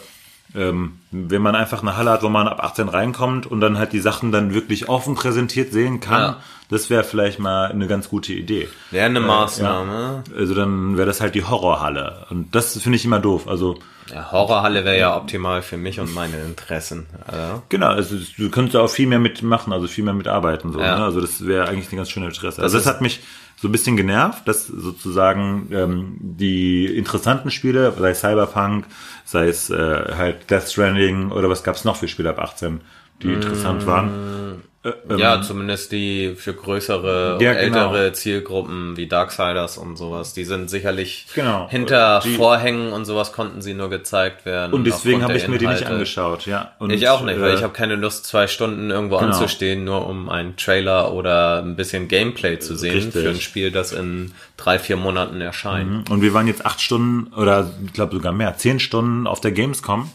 ähm, 0.54 0.98
wenn 1.10 1.42
man 1.42 1.54
einfach 1.54 1.82
eine 1.82 1.96
Halle 1.96 2.10
hat, 2.10 2.22
wo 2.22 2.28
man 2.28 2.48
ab 2.48 2.62
18 2.62 2.88
reinkommt 2.88 3.46
und 3.46 3.60
dann 3.60 3.78
halt 3.78 3.92
die 3.92 4.00
Sachen 4.00 4.32
dann 4.32 4.54
wirklich 4.54 4.88
offen 4.88 5.14
präsentiert 5.14 5.72
sehen 5.72 6.00
kann, 6.00 6.20
Ja. 6.20 6.36
das 6.70 6.88
wäre 6.90 7.04
vielleicht 7.04 7.38
mal 7.38 7.66
eine 7.70 7.86
ganz 7.86 8.08
gute 8.08 8.32
Idee. 8.32 8.68
Wäre 8.90 9.06
eine 9.06 9.20
Maßnahme. 9.20 10.24
Also 10.36 10.54
dann 10.54 10.96
wäre 10.96 11.06
das 11.06 11.20
halt 11.20 11.34
die 11.34 11.44
Horrorhalle. 11.44 12.26
Und 12.30 12.54
das 12.54 12.78
finde 12.80 12.96
ich 12.96 13.04
immer 13.04 13.20
doof. 13.20 13.46
Also 13.48 13.78
Ja, 14.12 14.32
Horrorhalle 14.32 14.84
wäre 14.84 14.98
ja 14.98 15.16
optimal 15.16 15.62
für 15.62 15.76
mich 15.76 16.00
und 16.00 16.14
meine 16.14 16.38
Interessen. 16.40 17.06
Also, 17.26 17.62
genau, 17.68 17.88
also 17.88 18.16
du 18.36 18.50
könntest 18.50 18.76
auch 18.76 18.88
viel 18.88 19.06
mehr 19.06 19.18
mitmachen, 19.18 19.72
also 19.72 19.86
viel 19.86 20.04
mehr 20.04 20.14
mitarbeiten. 20.14 20.72
So, 20.72 20.80
Ja. 20.80 20.98
ne? 20.98 21.04
Also 21.04 21.20
das 21.20 21.46
wäre 21.46 21.68
eigentlich 21.68 21.88
eine 21.88 21.96
ganz 21.96 22.10
schöne 22.10 22.26
Interesse. 22.26 22.62
Also 22.62 22.76
das 22.78 22.86
hat 22.86 23.00
mich 23.00 23.20
so 23.60 23.68
ein 23.68 23.72
bisschen 23.72 23.96
genervt, 23.96 24.46
dass 24.46 24.66
sozusagen 24.66 25.68
ähm, 25.72 26.16
die 26.20 26.86
interessanten 26.86 27.50
Spiele, 27.50 27.92
sei 27.98 28.10
es 28.10 28.20
Cyberpunk, 28.20 28.86
sei 29.24 29.48
es 29.48 29.68
äh, 29.70 30.14
halt 30.16 30.48
Death 30.50 30.68
Stranding 30.70 31.30
oder 31.32 31.50
was 31.50 31.64
gab's 31.64 31.84
noch 31.84 31.96
für 31.96 32.06
Spiele 32.08 32.30
ab 32.30 32.38
18, 32.38 32.80
die 33.22 33.32
interessant 33.32 33.84
waren. 33.86 34.62
Äh, 35.08 35.12
ähm, 35.14 35.18
ja, 35.18 35.42
zumindest 35.42 35.92
die 35.92 36.34
für 36.36 36.54
größere, 36.54 37.38
Ja, 37.40 37.52
genau. 37.54 37.92
ältere 37.92 38.12
Zielgruppen 38.12 38.96
wie 38.96 39.06
Darksiders 39.06 39.78
und 39.78 39.96
sowas, 39.96 40.32
die 40.32 40.44
sind 40.44 40.70
sicherlich 40.70 41.26
Genau. 41.34 41.68
hinter 41.68 42.20
Die- 42.24 42.34
Vorhängen 42.34 42.92
und 42.92 43.04
sowas 43.04 43.32
konnten 43.32 43.60
sie 43.62 43.74
nur 43.74 43.90
gezeigt 43.90 44.44
werden. 44.46 44.72
Und 44.72 44.84
deswegen 44.84 45.22
habe 45.22 45.36
ich 45.36 45.48
mir 45.48 45.58
die 45.58 45.66
nicht 45.66 45.86
angeschaut, 45.86 46.46
ja. 46.46 46.72
Und, 46.78 46.90
Ich 46.90 47.08
auch 47.08 47.22
nicht, 47.22 47.40
weil 47.40 47.50
äh, 47.50 47.54
ich 47.54 47.62
habe 47.62 47.72
keine 47.72 47.96
Lust, 47.96 48.26
zwei 48.26 48.46
Stunden 48.46 48.90
irgendwo 48.90 49.16
Genau. 49.18 49.28
anzustehen, 49.32 49.84
nur 49.84 50.06
um 50.06 50.28
einen 50.28 50.56
Trailer 50.56 51.12
oder 51.12 51.62
ein 51.62 51.76
bisschen 51.76 52.08
Gameplay 52.08 52.58
zu 52.58 52.76
sehen 52.76 52.94
Richtig. 52.94 53.12
für 53.22 53.28
ein 53.28 53.40
Spiel, 53.40 53.70
das 53.70 53.92
in 53.92 54.32
drei, 54.56 54.78
vier 54.78 54.96
Monaten 54.96 55.40
erscheint. 55.40 56.10
Und 56.10 56.22
wir 56.22 56.34
waren 56.34 56.46
jetzt 56.46 56.64
acht 56.66 56.80
Stunden 56.80 57.32
oder 57.34 57.70
ich 57.84 57.92
glaube 57.92 58.14
sogar 58.16 58.32
mehr, 58.32 58.56
zehn 58.56 58.80
Stunden 58.80 59.26
auf 59.26 59.40
der 59.40 59.52
Gamescom 59.52 60.10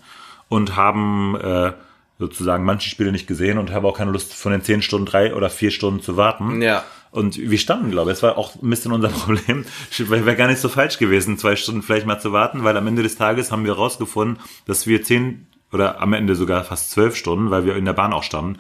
und 0.50 0.76
haben 0.76 1.36
äh, 1.42 1.72
sozusagen 2.20 2.64
manche 2.64 2.90
Spiele 2.90 3.12
nicht 3.12 3.28
gesehen 3.28 3.58
und 3.58 3.72
habe 3.72 3.88
auch 3.88 3.98
keine 3.98 4.12
Lust, 4.12 4.34
von 4.34 4.52
den 4.52 4.62
zehn 4.62 4.82
Stunden 4.82 5.06
drei 5.06 5.34
oder 5.34 5.50
vier 5.50 5.72
Stunden 5.72 6.02
zu 6.02 6.18
warten. 6.18 6.62
Ja. 6.62 6.84
Und 7.12 7.38
wir 7.38 7.60
standen, 7.60 7.92
glaube 7.92 8.12
ich, 8.12 8.18
es 8.18 8.24
war 8.24 8.38
auch 8.38 8.56
ein 8.62 8.70
bisschen 8.70 8.92
unser 8.92 9.10
Problem. 9.10 9.66
Wäre 9.98 10.36
gar 10.36 10.48
nicht 10.48 10.62
so 10.62 10.70
falsch 10.70 10.98
gewesen, 10.98 11.38
zwei 11.38 11.56
Stunden 11.56 11.82
vielleicht 11.82 12.06
mal 12.06 12.20
zu 12.20 12.32
warten, 12.32 12.64
weil 12.64 12.76
am 12.78 12.88
Ende 12.88 13.04
des 13.04 13.16
Tages 13.16 13.52
haben 13.52 13.66
wir 13.66 13.74
rausgefunden, 13.74 14.40
dass 14.66 14.88
wir 14.88 15.04
zehn 15.04 15.48
oder 15.72 16.02
am 16.02 16.14
Ende 16.14 16.36
sogar 16.36 16.64
fast 16.64 16.92
zwölf 16.92 17.16
Stunden, 17.16 17.50
weil 17.52 17.66
wir 17.66 17.76
in 17.76 17.86
der 17.86 17.94
Bahn 17.94 18.14
auch 18.14 18.24
standen, 18.24 18.60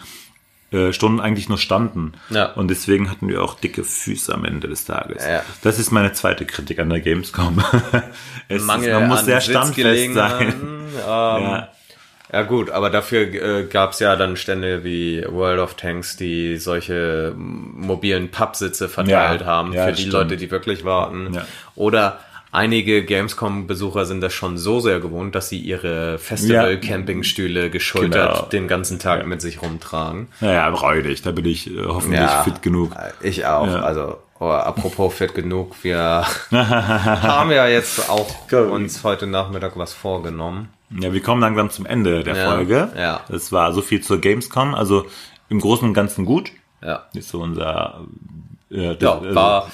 äh, 0.71 0.91
Stunden 0.91 1.19
eigentlich 1.19 1.49
nur 1.49 1.59
standen. 1.59 2.13
Ja. 2.29 2.51
Und 2.53 2.69
deswegen 2.69 3.09
hatten 3.09 3.27
wir 3.27 3.43
auch 3.43 3.59
dicke 3.59 3.83
Füße 3.83 4.33
am 4.33 4.45
Ende 4.45 4.67
des 4.67 4.85
Tages. 4.85 5.23
Ja. 5.23 5.43
Das 5.61 5.77
ist 5.77 5.91
meine 5.91 6.13
zweite 6.13 6.45
Kritik 6.45 6.79
an 6.79 6.89
der 6.89 7.01
Gamescom. 7.01 7.63
es 8.47 8.63
Mangel 8.63 8.89
ist, 8.89 8.93
man 8.93 9.07
muss 9.07 9.25
sehr 9.25 9.41
standfest 9.41 10.13
sein. 10.13 10.53
Ähm, 10.57 10.83
Ja. 11.05 11.69
Ja 12.33 12.41
gut, 12.41 12.71
aber 12.71 12.89
dafür 12.89 13.21
äh, 13.21 13.63
gab's 13.65 13.99
ja 13.99 14.15
dann 14.15 14.35
Stände 14.37 14.83
wie 14.83 15.23
World 15.29 15.59
of 15.59 15.75
Tanks, 15.75 16.17
die 16.17 16.57
solche 16.57 17.33
mobilen 17.37 18.31
Pappsitze 18.31 18.89
verteilt 18.89 19.41
Ja, 19.41 19.45
haben 19.47 19.71
ja, 19.71 19.85
für 19.85 19.91
die 19.91 20.01
stimmt. 20.01 20.13
Leute, 20.13 20.37
die 20.37 20.49
wirklich 20.49 20.83
warten. 20.83 21.31
Ja. 21.35 21.45
Oder 21.75 22.19
einige 22.51 23.03
Gamescom-Besucher 23.05 24.05
sind 24.05 24.21
das 24.21 24.33
schon 24.33 24.57
so 24.57 24.79
sehr 24.79 24.99
gewohnt, 24.99 25.35
dass 25.35 25.49
sie 25.49 25.59
ihre 25.59 26.17
Festival-Campingstühle 26.17 27.69
geschultert 27.69 28.33
Genau. 28.35 28.45
den 28.47 28.67
ganzen 28.67 28.97
Tag 28.97 29.25
mit 29.27 29.39
sich 29.41 29.61
rumtragen. 29.61 30.27
Naja, 30.41 30.67
räudig. 30.69 31.21
Da 31.21 31.31
bin 31.31 31.45
ich 31.45 31.69
äh, 31.69 31.83
hoffentlich 31.85 32.29
fit 32.45 32.61
genug. 32.63 32.93
Ich 33.21 33.45
auch. 33.45 33.67
Also, 33.67 34.17
oh, 34.39 34.49
apropos 34.49 35.13
fit 35.13 35.35
genug, 35.35 35.75
wir 35.83 36.25
haben 36.51 37.51
ja 37.51 37.67
jetzt 37.67 38.09
auch 38.09 38.27
uns 38.51 39.03
heute 39.03 39.27
Nachmittag 39.27 39.73
was 39.77 39.93
vorgenommen. 39.93 40.69
Ja, 40.99 41.13
wir 41.13 41.21
kommen 41.21 41.41
langsam 41.41 41.69
zum 41.69 41.85
Ende 41.85 42.23
der 42.23 42.35
Ja, 42.35 42.51
Folge. 42.51 42.91
ja. 42.95 43.21
Das 43.29 43.51
war 43.51 43.73
so 43.73 43.81
viel 43.81 44.01
zur 44.01 44.19
Gamescom. 44.19 44.75
Also 44.75 45.05
im 45.49 45.59
Großen 45.59 45.87
und 45.87 45.93
Ganzen 45.93 46.25
gut. 46.25 46.51
Ja. 46.81 47.07
Ist 47.13 47.29
so 47.29 47.41
unser. 47.41 48.01
Äh, 48.69 48.83
Ja, 48.85 48.93
das- 48.95 49.21
also- 49.21 49.35
war 49.35 49.71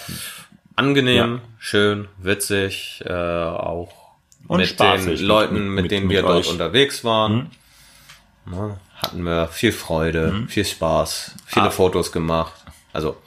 angenehm, 0.76 1.36
Ja. 1.36 1.40
schön, 1.60 2.08
witzig, 2.22 3.04
äh, 3.06 3.12
auch 3.14 3.90
Und 4.48 4.58
mit 4.60 4.68
spaßig 4.68 5.20
den 5.20 5.28
Leuten, 5.28 5.54
mit- 5.56 5.64
mit, 5.64 5.82
mit- 5.84 5.92
denen 5.92 6.08
mit 6.08 6.16
wir 6.16 6.22
dort 6.24 6.36
euch. 6.38 6.46
Mhm. 6.48 6.52
unterwegs 6.54 7.04
waren. 7.04 7.52
Na, 8.46 8.78
hatten 9.02 9.24
wir 9.24 9.48
viel 9.48 9.72
Freude, 9.72 10.46
viel 10.48 10.66
Spaß, 10.66 11.36
viele 11.46 11.68
Ah. 11.68 11.72
Fotos 11.72 12.12
gemacht. 12.12 12.54
Also 12.94 13.18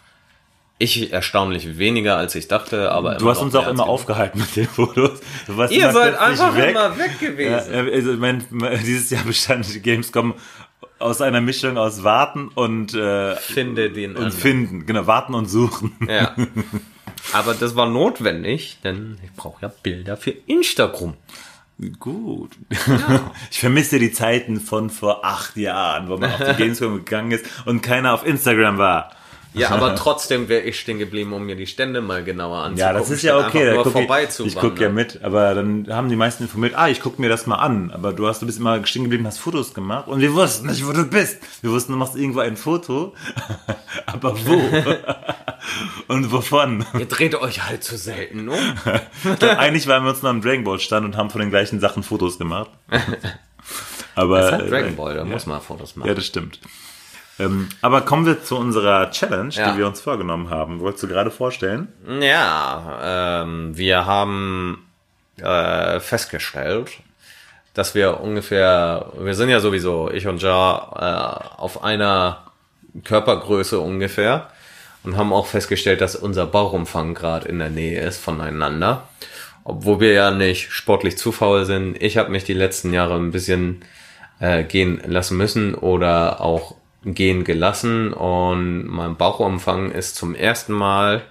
ich 0.83 1.13
erstaunlich 1.13 1.79
weniger 1.79 2.17
als 2.17 2.35
ich 2.35 2.49
dachte, 2.49 2.91
aber 2.91 3.15
Du 3.17 3.29
hast 3.31 3.39
uns 3.41 3.55
auch 3.55 3.69
immer 3.69 3.87
aufgehalten 3.87 4.41
mit 4.41 4.57
den 4.57 4.67
Fotos. 4.67 5.21
Ihr 5.71 5.93
seid 5.93 6.19
einfach 6.19 6.57
weg. 6.57 6.71
immer 6.71 6.99
weg 6.99 7.13
Ja, 7.21 7.29
gewesen. 7.29 7.75
also 7.93 8.13
mein, 8.15 8.45
dieses 8.85 9.11
Jahr 9.11 9.25
bestand 9.27 9.73
die 9.73 9.81
Gamescom 9.81 10.35
aus 10.99 11.21
einer 11.21 11.41
Mischung 11.41 11.79
aus 11.79 12.03
Warten 12.05 12.49
und, 12.49 12.95
äh, 12.95 13.35
Finde 13.37 13.91
den 13.91 14.11
und 14.13 14.17
anderen. 14.25 14.33
Finden. 14.41 14.87
Genau, 14.87 15.07
Warten 15.07 15.35
und 15.35 15.47
Suchen. 15.47 15.93
Ja. 16.09 16.35
Aber 17.33 17.55
das 17.55 17.77
war 17.77 17.89
notwendig, 17.89 18.79
denn 18.85 19.19
ich 19.25 19.33
brauche 19.35 19.63
ja 19.63 19.73
Bilder 19.83 20.17
für 20.17 20.31
Instagram. 20.47 21.15
Gut. 21.99 22.53
Ich 23.51 23.59
vermisse 23.61 23.99
die 23.99 24.13
Zeiten 24.13 24.61
von 24.61 24.91
vor 24.91 25.25
acht 25.25 25.57
Jahren, 25.57 26.09
wo 26.09 26.17
man 26.17 26.33
auf 26.33 26.39
die 26.51 26.55
Gamescom 26.63 26.97
gegangen 27.05 27.33
ist 27.33 27.45
und 27.67 27.83
keiner 27.83 28.15
auf 28.15 28.25
Instagram 28.27 28.79
war. 28.79 29.11
Ja, 29.55 29.71
aber 29.71 29.95
trotzdem 29.97 30.49
wäre 30.49 30.63
ich 30.63 30.79
stehen 30.81 30.99
geblieben, 30.99 31.33
um 31.33 31.45
mir 31.45 31.57
die 31.57 31.67
Stände 31.67 32.01
mal 32.01 32.25
genauer 32.25 32.59
anzugucken. 32.59 32.79
Ja, 32.79 32.93
das 32.93 33.11
ist 33.11 33.23
ja 33.23 33.39
okay. 33.39 33.67
Da 33.67 33.83
guck 33.83 33.95
ich 33.97 34.47
ich 34.47 34.55
gucke 34.57 34.83
ja 34.83 34.89
mit, 34.89 35.23
aber 35.23 35.55
dann 35.55 35.87
haben 35.91 36.09
die 36.09 36.17
meisten 36.17 36.45
informiert, 36.45 36.75
ah, 36.77 36.89
ich 36.89 37.01
gucke 37.01 37.21
mir 37.21 37.29
das 37.29 37.47
mal 37.47 37.57
an. 37.57 37.91
Aber 37.91 38.13
du 38.13 38.27
hast, 38.27 38.43
du 38.43 38.47
bist 38.47 38.59
immer 38.59 38.85
stehen 38.87 39.05
geblieben, 39.05 39.27
hast 39.27 39.39
Fotos 39.39 39.75
gemacht 39.75 40.09
und 40.09 40.21
wir 40.21 40.33
wussten 40.33 40.67
nicht, 40.69 40.87
wo 40.87 40.93
du 40.93 41.05
bist. 41.05 41.39
Wir 41.61 41.71
wussten, 41.71 41.93
du 41.93 41.99
machst 41.99 42.17
irgendwo 42.17 42.41
ein 42.41 42.57
Foto, 42.57 43.15
aber 44.07 44.35
wo? 44.47 44.63
und 46.13 46.33
wovon? 46.33 46.87
Ihr 46.99 47.07
dreht 47.07 47.35
euch 47.35 47.65
halt 47.65 47.85
zu 47.85 47.97
selten 47.97 48.49
um. 48.49 48.59
Eigentlich 49.41 49.87
waren 49.87 50.05
wir 50.05 50.11
uns 50.11 50.23
noch 50.23 50.31
am 50.31 50.41
Dragon 50.41 50.65
Ball 50.65 50.81
Stand 50.81 51.05
und 51.05 51.17
haben 51.17 51.31
von 51.31 51.41
den 51.41 51.51
gleichen 51.51 51.81
Sachen 51.81 52.03
Fotos 52.03 52.39
gemacht. 52.39 52.71
Aber 54.15 54.39
Das 54.39 54.47
ist 54.47 54.53
halt 54.53 54.67
äh, 54.67 54.71
Dragon 54.71 54.97
Ball, 54.97 55.15
da 55.17 55.25
muss 55.25 55.47
man 55.47 55.61
Fotos 55.61 55.97
machen. 55.97 56.09
Ja, 56.09 56.15
das 56.15 56.27
stimmt. 56.27 56.59
Ähm, 57.39 57.69
aber 57.81 58.03
kommen 58.03 58.27
wir 58.27 58.43
zu 58.43 58.57
unserer 58.57 59.11
Challenge, 59.11 59.53
Ja. 59.55 59.73
die 59.73 59.79
wir 59.79 59.87
uns 59.87 60.01
vorgenommen 60.01 60.51
haben. 60.51 60.81
Wolltest 60.81 61.05
du 61.05 61.09
gerade 61.09 61.31
vorstellen? 61.31 61.89
Ja, 62.21 63.43
ähm, 63.43 63.77
wir 63.77 64.07
haben 64.07 64.87
äh, 65.41 65.99
festgestellt, 66.01 66.91
dass 67.75 67.95
wir 67.95 68.21
ungefähr, 68.21 69.07
wir 69.19 69.35
sind 69.35 69.49
ja 69.49 69.61
sowieso, 69.61 70.11
ich 70.11 70.27
und 70.27 70.43
Ja, 70.43 71.49
äh, 71.57 71.61
auf 71.61 71.83
einer 71.83 72.39
Körpergröße 73.05 73.81
ungefähr 73.81 74.49
und 75.05 75.17
haben 75.17 75.33
auch 75.33 75.47
festgestellt, 75.47 76.01
dass 76.03 76.15
unser 76.15 76.47
Bauchumfang 76.47 77.15
gerade 77.15 77.49
in 77.49 77.59
der 77.59 77.71
Nähe 77.71 78.03
ist 78.03 78.23
voneinander. 78.23 79.09
Obwohl 79.65 80.01
wir 80.01 80.13
ja 80.13 80.31
nicht 80.33 80.71
sportlich 80.73 81.17
zu 81.17 81.33
faul 81.33 81.65
sind. 81.65 82.01
Ich 82.03 82.19
habe 82.19 82.31
mich 82.31 82.45
die 82.45 82.53
letzten 82.53 82.93
Jahre 82.93 83.15
ein 83.15 83.31
bisschen 83.31 83.85
äh, 84.41 84.65
gehen 84.65 85.01
lassen 85.07 85.37
müssen 85.37 85.75
oder 85.75 86.41
auch 86.41 86.75
gehen 87.05 87.45
gelassen 87.45 88.13
und 88.13 88.87
mein 88.87 89.17
Bauchumfang 89.17 89.91
ist 89.91 90.15
zum 90.17 90.35
ersten 90.35 90.73
Mal 90.73 91.23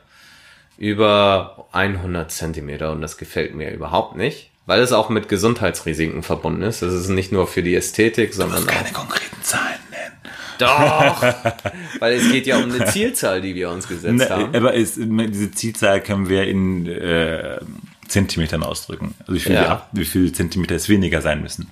über 0.78 1.68
100 1.74 2.32
Zentimeter 2.32 2.92
und 2.92 3.02
das 3.02 3.18
gefällt 3.18 3.54
mir 3.56 3.72
überhaupt 3.72 4.16
nicht, 4.16 4.50
weil 4.66 4.82
es 4.82 4.92
auch 4.92 5.10
mit 5.10 5.30
Gesundheitsrisiken 5.30 6.24
verbunden 6.24 6.64
ist. 6.64 6.82
Es 6.82 6.94
ist 6.94 7.10
nicht 7.10 7.32
nur 7.32 7.48
für 7.48 7.62
die 7.64 7.76
Ästhetik, 7.76 8.34
sondern 8.34 8.68
auch 8.68 8.94
konkreten 8.94 9.42
Zahlen 9.44 9.80
nennen. 9.92 10.16
doch, 10.58 11.22
weil 12.00 12.14
es 12.16 12.32
geht 12.32 12.48
ja 12.48 12.58
um 12.58 12.72
eine 12.72 12.86
Zielzahl, 12.86 13.42
die 13.42 13.54
wir 13.56 13.70
uns 13.70 13.88
gesetzt 13.88 14.14
Ne, 14.18 14.30
haben. 14.30 14.56
aber 14.56 14.74
ist, 14.74 14.98
diese 14.98 15.52
Zielzahl 15.52 16.02
können 16.02 16.28
wir 16.30 16.44
in 16.48 16.88
äh, 16.88 17.60
Zentimetern 18.08 18.64
ausdrücken. 18.64 19.14
Also 19.22 19.34
wie 19.34 19.40
viel, 19.40 19.54
Ja. 19.54 19.88
wie 19.92 20.06
viel 20.06 20.32
Zentimeter 20.34 20.76
es 20.76 20.90
weniger 20.90 21.22
sein 21.22 21.42
müssen. 21.42 21.70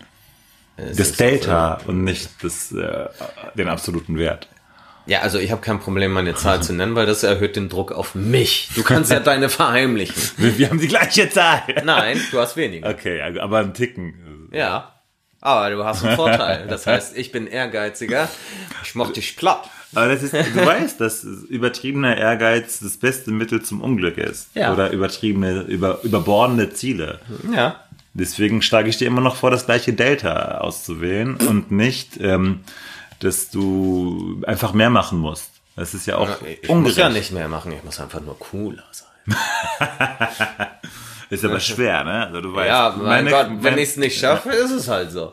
Das 0.95 1.13
Delta 1.13 1.79
und 1.87 2.03
nicht 2.03 2.29
das, 2.41 2.71
äh, 2.71 3.07
den 3.55 3.67
absoluten 3.67 4.17
Wert. 4.17 4.47
Ja, 5.05 5.21
also 5.21 5.39
ich 5.39 5.51
habe 5.51 5.61
kein 5.61 5.79
Problem, 5.79 6.11
meine 6.11 6.35
Zahl 6.35 6.61
zu 6.61 6.71
nennen, 6.71 6.93
weil 6.93 7.07
das 7.07 7.23
erhöht 7.23 7.55
den 7.55 7.67
Druck 7.67 7.91
auf 7.91 8.13
mich. 8.13 8.69
Du 8.75 8.83
kannst 8.83 9.11
ja 9.11 9.19
deine 9.21 9.49
verheimlichen. 9.49 10.21
Wir, 10.37 10.57
wir 10.59 10.69
haben 10.69 10.79
die 10.79 10.87
gleiche 10.87 11.29
Zahl. 11.29 11.63
Nein, 11.83 12.21
du 12.31 12.39
hast 12.39 12.55
weniger. 12.57 12.87
Okay, 12.89 13.19
also, 13.19 13.39
aber 13.39 13.59
ein 13.59 13.73
Ticken. 13.73 14.49
Ja. 14.51 14.93
Aber 15.41 15.69
du 15.69 15.83
hast 15.83 16.03
einen 16.03 16.15
Vorteil. 16.15 16.67
Das 16.67 16.85
heißt, 16.85 17.17
ich 17.17 17.31
bin 17.31 17.47
ehrgeiziger. 17.47 18.29
Ich 18.83 18.93
mach 18.93 19.11
dich 19.11 19.35
platt. 19.37 19.69
Aber 19.95 20.09
das 20.09 20.21
ist, 20.21 20.33
du 20.33 20.65
weißt, 20.65 21.01
dass 21.01 21.23
übertriebener 21.23 22.15
Ehrgeiz 22.17 22.79
das 22.79 22.97
beste 22.97 23.31
Mittel 23.31 23.63
zum 23.63 23.81
Unglück 23.81 24.17
ist. 24.17 24.49
Ja. 24.53 24.73
Oder 24.73 24.91
übertriebene, 24.91 25.61
über, 25.61 26.03
überbordende 26.03 26.71
Ziele. 26.71 27.19
Ja. 27.51 27.83
Deswegen 28.19 28.61
schlage 28.61 28.89
ich 28.89 28.97
dir 28.97 29.07
immer 29.07 29.21
noch 29.21 29.35
vor, 29.37 29.49
das 29.49 29.65
gleiche 29.65 29.93
Delta 29.93 30.59
auszuwählen 30.59 31.35
und 31.37 31.71
nicht, 31.71 32.17
ähm, 32.19 32.59
dass 33.19 33.49
du 33.49 34.41
einfach 34.45 34.73
mehr 34.73 34.89
machen 34.89 35.17
musst. 35.19 35.51
Das 35.75 35.93
ist 35.93 36.05
ja 36.05 36.17
auch 36.17 36.29
Ich 36.45 36.61
muss 36.67 36.69
ungerecht. 36.69 36.97
ja 36.97 37.09
nicht 37.09 37.31
mehr 37.31 37.47
machen. 37.47 37.71
Ich 37.71 37.83
muss 37.83 37.99
einfach 37.99 38.19
nur 38.21 38.37
cooler 38.37 38.83
sein. 38.91 39.37
Ist 41.29 41.45
aber 41.45 41.59
schwer, 41.59 42.03
ne? 42.03 42.25
Also 42.27 42.41
du 42.41 42.53
weißt. 42.55 42.67
Ja, 42.67 42.95
mein 42.97 43.23
meine- 43.25 43.29
Gott, 43.29 43.47
wenn 43.63 43.77
ich 43.77 43.89
es 43.89 43.97
nicht 43.97 44.19
schaffe, 44.19 44.49
ist 44.49 44.71
es 44.71 44.87
halt 44.87 45.11
so. 45.11 45.31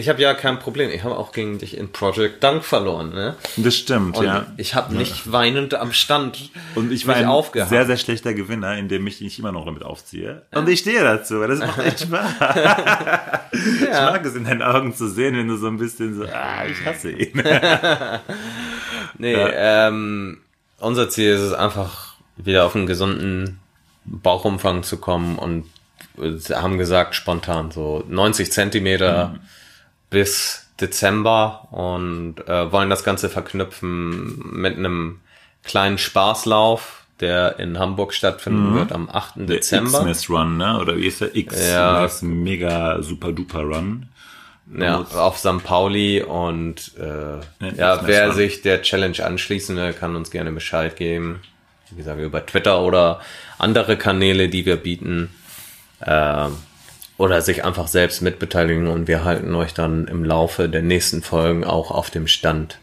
Ich 0.00 0.08
habe 0.08 0.22
ja 0.22 0.32
kein 0.32 0.58
Problem. 0.58 0.90
Ich 0.90 1.04
habe 1.04 1.14
auch 1.14 1.30
gegen 1.30 1.58
dich 1.58 1.76
in 1.76 1.92
Project 1.92 2.42
Dunk 2.42 2.64
verloren, 2.64 3.10
ne? 3.10 3.36
Das 3.58 3.76
stimmt, 3.76 4.16
Und 4.16 4.24
ja. 4.24 4.46
ich 4.56 4.74
habe 4.74 4.94
nicht 4.94 5.30
weinend 5.30 5.74
am 5.74 5.92
Stand 5.92 6.50
Und 6.74 6.90
ich 6.90 7.06
war 7.06 7.16
mich 7.16 7.24
ein 7.24 7.30
aufgehangen. 7.30 7.68
sehr, 7.68 7.84
sehr 7.84 7.98
schlechter 7.98 8.32
Gewinner, 8.32 8.78
indem 8.78 9.06
ich 9.06 9.20
mich 9.20 9.38
immer 9.38 9.52
noch 9.52 9.66
damit 9.66 9.82
aufziehe. 9.82 10.46
Und 10.52 10.70
ich 10.70 10.80
stehe 10.80 11.02
dazu, 11.02 11.38
weil 11.40 11.48
das 11.48 11.58
macht 11.58 11.80
echt 11.80 12.00
Spaß. 12.04 12.32
Ich 13.52 13.90
mag 13.90 14.24
es 14.24 14.34
in 14.34 14.44
deinen 14.44 14.62
Augen 14.62 14.94
zu 14.94 15.06
sehen, 15.06 15.36
wenn 15.36 15.48
du 15.48 15.56
so 15.56 15.66
ein 15.66 15.76
bisschen 15.76 16.14
so, 16.16 16.24
ah, 16.24 16.64
ich 16.66 16.84
hasse 16.86 17.10
ihn. 17.10 17.42
Nee, 19.18 19.34
ähm, 19.34 20.38
unser 20.78 21.10
Ziel 21.10 21.32
ist 21.32 21.40
es 21.40 21.52
einfach, 21.52 22.14
wieder 22.38 22.64
auf 22.64 22.74
einen 22.74 22.86
gesunden 22.86 23.60
Bauchumfang 24.06 24.82
zu 24.82 24.96
kommen 24.96 25.38
und 25.38 25.66
wir 26.16 26.40
haben 26.62 26.78
gesagt, 26.78 27.14
spontan 27.14 27.70
so 27.70 28.02
90 28.08 28.50
Zentimeter 28.50 29.38
bis 30.10 30.66
Dezember 30.80 31.68
und 31.70 32.46
äh, 32.48 32.72
wollen 32.72 32.90
das 32.90 33.04
Ganze 33.04 33.28
verknüpfen 33.28 34.42
mit 34.52 34.76
einem 34.76 35.20
kleinen 35.62 35.98
Spaßlauf, 35.98 37.04
der 37.20 37.58
in 37.58 37.78
Hamburg 37.78 38.14
stattfinden 38.14 38.74
wird 38.74 38.92
am 38.92 39.10
8. 39.10 39.32
Dezember. 39.48 40.00
Xmas 40.00 40.30
Run, 40.30 40.56
ne? 40.56 40.78
Oder 40.80 40.96
wie 40.96 41.06
ist 41.06 41.20
der? 41.20 41.36
X 41.36 41.68
Ja. 41.70 42.02
das 42.02 42.22
mega 42.22 43.02
super 43.02 43.32
duper 43.32 43.60
Run. 43.62 44.08
Ja, 44.78 45.00
auf 45.00 45.36
St. 45.38 45.62
Pauli 45.64 46.22
und 46.22 46.92
äh, 46.96 47.40
ja, 47.76 47.96
Xmas 47.96 48.06
wer 48.06 48.26
Run. 48.28 48.36
sich 48.36 48.62
der 48.62 48.82
Challenge 48.82 49.22
anschließen 49.24 49.76
will, 49.76 49.92
kann 49.92 50.14
uns 50.16 50.30
gerne 50.30 50.52
Bescheid 50.52 50.94
geben. 50.96 51.40
Wie 51.90 51.96
gesagt, 51.96 52.20
über 52.20 52.46
Twitter 52.46 52.80
oder 52.80 53.20
andere 53.58 53.96
Kanäle, 53.96 54.48
die 54.48 54.64
wir 54.64 54.76
bieten. 54.76 55.28
Ähm, 56.06 56.52
oder 57.20 57.42
sich 57.42 57.66
einfach 57.66 57.86
selbst 57.86 58.22
mitbeteiligen 58.22 58.86
und 58.86 59.06
wir 59.06 59.24
halten 59.24 59.54
euch 59.54 59.74
dann 59.74 60.08
im 60.08 60.24
Laufe 60.24 60.70
der 60.70 60.80
nächsten 60.80 61.20
Folgen 61.20 61.64
auch 61.64 61.90
auf 61.90 62.08
dem 62.08 62.26
Stand 62.26 62.78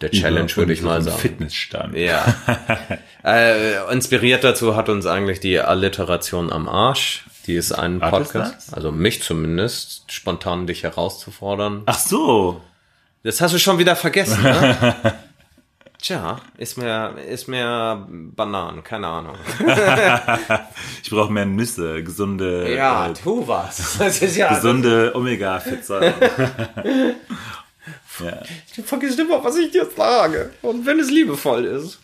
der 0.00 0.12
Challenge, 0.12 0.54
würde 0.54 0.72
ich 0.72 0.82
mal 0.82 1.02
sagen. 1.02 1.18
Fitnessstand. 1.18 1.96
Ja. 1.96 2.32
äh, 3.24 3.92
inspiriert 3.92 4.44
dazu 4.44 4.76
hat 4.76 4.88
uns 4.88 5.04
eigentlich 5.04 5.40
die 5.40 5.58
Alliteration 5.58 6.52
am 6.52 6.68
Arsch. 6.68 7.24
Die 7.48 7.56
ist 7.56 7.72
ein 7.72 8.00
War 8.00 8.10
Podcast, 8.10 8.72
also 8.72 8.92
mich 8.92 9.20
zumindest, 9.24 10.12
spontan 10.12 10.68
dich 10.68 10.84
herauszufordern. 10.84 11.82
Ach 11.86 11.98
so. 11.98 12.60
Das 13.24 13.40
hast 13.40 13.52
du 13.52 13.58
schon 13.58 13.80
wieder 13.80 13.96
vergessen, 13.96 14.44
ne? 14.44 14.94
Tja, 16.00 16.40
ist 16.56 16.78
mir, 16.78 17.14
ist 17.28 17.46
mir 17.46 18.06
Bananen, 18.08 18.82
keine 18.82 19.06
Ahnung. 19.06 19.36
Ich 21.02 21.10
brauche 21.10 21.32
mehr 21.32 21.44
Nüsse, 21.46 22.02
gesunde, 22.04 22.74
Ja, 22.74 23.08
äh, 23.08 23.12
tu 23.12 23.46
was. 23.46 23.98
Das 23.98 24.22
ist 24.22 24.36
ja. 24.36 24.48
gesunde 24.54 25.12
Omega-Fettsäuren. 25.14 26.14
ja. 28.20 28.42
Du 28.76 28.82
vergisst 28.82 29.18
immer, 29.18 29.42
was 29.42 29.56
ich 29.56 29.70
dir 29.72 29.86
sage. 29.94 30.52
Und 30.62 30.86
wenn 30.86 31.00
es 31.00 31.10
liebevoll 31.10 31.64
ist. 31.64 31.98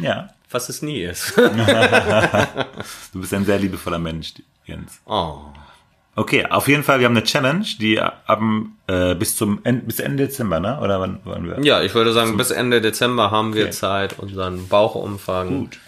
ja. 0.00 0.28
Was 0.50 0.68
es 0.68 0.80
nie 0.82 1.02
ist. 1.02 1.32
Du 3.12 3.20
bist 3.20 3.34
ein 3.34 3.44
sehr 3.44 3.58
liebevoller 3.58 3.98
Mensch, 3.98 4.34
Jens. 4.64 5.00
Oh. 5.06 5.38
Okay, 6.18 6.46
auf 6.48 6.66
jeden 6.66 6.82
Fall, 6.82 6.98
wir 6.98 7.04
haben 7.06 7.16
eine 7.16 7.24
Challenge, 7.24 7.64
die 7.78 8.00
ab 8.00 8.40
äh, 8.86 9.14
bis 9.14 9.36
zum 9.36 9.60
End, 9.64 9.86
bis 9.86 10.00
Ende 10.00 10.24
Dezember, 10.24 10.60
ne? 10.60 10.80
Oder 10.80 10.98
wann 10.98 11.20
wollen 11.24 11.44
wir? 11.46 11.62
Ja, 11.62 11.82
ich 11.82 11.94
würde 11.94 12.14
sagen, 12.14 12.38
bis 12.38 12.50
Ende 12.50 12.80
Dezember 12.80 13.30
haben 13.30 13.54
wir 13.54 13.64
Okay. 13.64 13.72
Zeit, 13.72 14.18
unseren 14.18 14.66
Bauchumfang 14.68 15.48
Gut. 15.48 15.78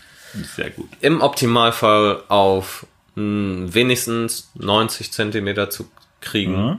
Sehr 0.55 0.69
gut. 0.71 0.91
im 1.01 1.23
Optimalfall 1.23 2.23
auf 2.29 2.87
mh, 3.15 3.73
wenigstens 3.73 4.51
90 4.55 5.13
Zentimeter 5.13 5.71
zu 5.71 5.89
kriegen. 6.21 6.79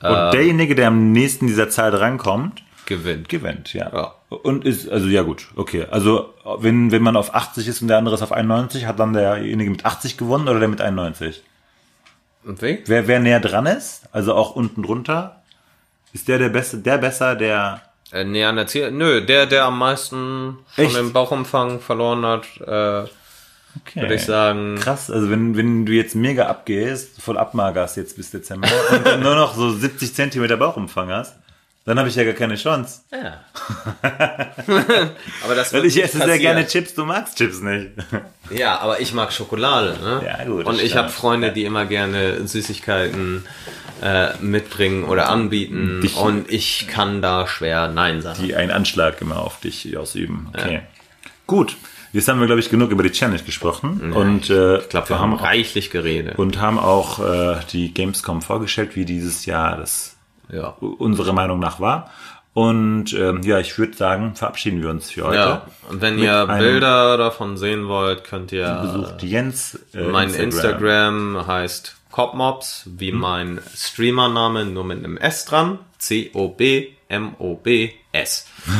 Und 0.00 0.30
derjenige, 0.32 0.74
der 0.74 0.88
am 0.88 1.12
nächsten 1.12 1.46
dieser 1.46 1.68
Zahl 1.68 1.90
drankommt, 1.90 2.62
Gewinnt. 2.86 3.28
gewinnt, 3.28 3.72
ja. 3.74 3.90
Ja. 3.92 4.14
Und 4.28 4.64
ist, 4.64 4.88
also 4.88 5.06
ja 5.08 5.22
gut, 5.22 5.48
okay. 5.56 5.86
Also 5.90 6.32
wenn, 6.58 6.90
wenn 6.92 7.02
man 7.02 7.16
auf 7.16 7.34
80 7.34 7.68
ist 7.68 7.82
und 7.82 7.88
der 7.88 7.98
andere 7.98 8.14
ist 8.14 8.22
auf 8.22 8.32
91, 8.32 8.86
hat 8.86 8.98
dann 8.98 9.12
derjenige 9.12 9.70
mit 9.70 9.84
80 9.84 10.16
gewonnen 10.16 10.48
oder 10.48 10.60
der 10.60 10.68
mit 10.68 10.80
91? 10.80 11.42
Und 12.44 12.60
wie? 12.62 12.82
Wer, 12.86 13.06
wer 13.08 13.20
näher 13.20 13.40
dran 13.40 13.66
ist, 13.66 14.02
also 14.12 14.34
auch 14.34 14.54
unten 14.54 14.82
drunter, 14.82 15.42
ist 16.12 16.28
der 16.28 16.38
der 16.38 16.50
Beste, 16.50 16.78
der 16.78 16.98
besser, 16.98 17.34
der 17.36 17.82
Äh, 18.12 18.24
nee, 18.24 18.44
an 18.44 18.56
der 18.56 18.66
Ziel. 18.66 18.90
Nö, 18.90 19.22
der, 19.22 19.46
der 19.46 19.64
am 19.64 19.78
meisten 19.78 20.58
von 20.74 20.84
Echt? 20.84 20.96
dem 20.96 21.12
Bauchumfang 21.12 21.80
verloren 21.80 22.24
hat, 22.24 22.44
äh, 22.60 23.08
okay. 23.80 24.00
würde 24.00 24.14
ich 24.14 24.24
sagen. 24.24 24.76
Krass, 24.78 25.10
also 25.10 25.30
wenn, 25.30 25.56
wenn 25.56 25.86
du 25.86 25.92
jetzt 25.92 26.14
mega 26.14 26.46
abgehst, 26.46 27.20
voll 27.20 27.38
abmagerst 27.38 27.96
jetzt 27.96 28.16
bis 28.16 28.30
Dezember 28.30 28.68
und 28.92 29.06
dann 29.06 29.20
nur 29.22 29.34
noch 29.34 29.54
so 29.54 29.70
70 29.72 30.14
Zentimeter 30.14 30.56
Bauchumfang 30.56 31.10
hast, 31.10 31.34
Dann 31.86 31.98
habe 31.98 32.08
ich 32.08 32.16
ja 32.16 32.24
gar 32.24 32.32
keine 32.32 32.54
Chance. 32.56 33.02
Ja. 33.12 33.44
aber 35.44 35.54
das 35.54 35.72
Weil 35.74 35.84
ich 35.84 36.02
esse 36.02 36.18
sehr 36.18 36.38
gerne 36.38 36.66
Chips, 36.66 36.94
du 36.94 37.04
magst 37.04 37.36
Chips 37.38 37.60
nicht. 37.60 37.90
Ja, 38.50 38.78
aber 38.80 39.00
ich 39.00 39.14
mag 39.14 39.32
Schokolade. 39.32 39.96
Ne? 40.02 40.22
Ja, 40.22 40.44
gut, 40.44 40.66
Und 40.66 40.78
ich 40.78 40.96
habe 40.96 41.08
Freunde, 41.08 41.50
die 41.50 41.64
immer 41.64 41.86
gerne 41.86 42.46
Süßigkeiten 42.46 43.46
äh, 44.02 44.36
mitbringen 44.38 45.04
oder 45.04 45.30
anbieten. 45.30 46.02
Dich- 46.02 46.16
und 46.16 46.50
ich 46.52 46.86
kann 46.86 47.22
da 47.22 47.46
schwer 47.46 47.88
Nein 47.88 48.20
sagen. 48.20 48.42
Die 48.42 48.54
einen 48.54 48.70
Anschlag 48.70 49.22
immer 49.22 49.40
auf 49.40 49.60
dich 49.60 49.96
ausüben. 49.96 50.48
Okay. 50.52 50.82
Gut. 51.46 51.76
Jetzt 52.12 52.28
haben 52.28 52.38
wir, 52.38 52.46
glaube 52.46 52.60
ich, 52.60 52.68
genug 52.68 52.90
über 52.90 53.02
die 53.02 53.12
Challenge 53.12 53.42
gesprochen. 53.42 54.12
und 54.12 54.50
äh, 54.50 54.78
ich 54.80 54.88
glaube, 54.90 55.08
wir 55.08 55.18
haben 55.18 55.32
reichlich 55.32 55.90
geredet. 55.90 56.38
und 56.38 56.60
haben 56.60 56.78
auch 56.78 57.18
äh, 57.20 57.56
die 57.72 57.94
Gamescom 57.94 58.42
vorgestellt, 58.42 58.94
wie 58.94 59.06
dieses 59.06 59.46
Jahr 59.46 59.78
das 59.78 60.13
ja. 60.50 60.68
unserer 60.80 61.32
Meinung 61.32 61.58
nach 61.58 61.80
war. 61.80 62.10
Und 62.54 63.12
ähm, 63.14 63.42
ja, 63.42 63.58
ich 63.58 63.76
würde 63.78 63.96
sagen, 63.96 64.36
verabschieden 64.36 64.80
wir 64.80 64.88
uns 64.90 65.10
für 65.10 65.24
heute. 65.24 65.36
ja. 65.36 65.66
Und 65.90 66.00
wenn 66.00 66.20
ihr 66.20 66.46
Bilder 66.46 67.16
davon 67.16 67.56
sehen 67.56 67.88
wollt, 67.88 68.22
könnt 68.22 68.52
ihr 68.52 68.72
Besucht 68.80 69.24
Jens. 69.24 69.80
Äh, 69.92 70.04
Mein 70.04 70.32
Instagram. 70.32 71.48
heißt 71.48 71.96
Copmobs, 72.12 72.88
wie 72.96 73.10
mein 73.10 73.60
Streamername, 73.74 74.66
nur 74.66 74.84
mit 74.84 74.98
einem 74.98 75.16
S 75.16 75.46
dran. 75.46 75.80
C-O-B-M-O-B-S. 75.98 76.86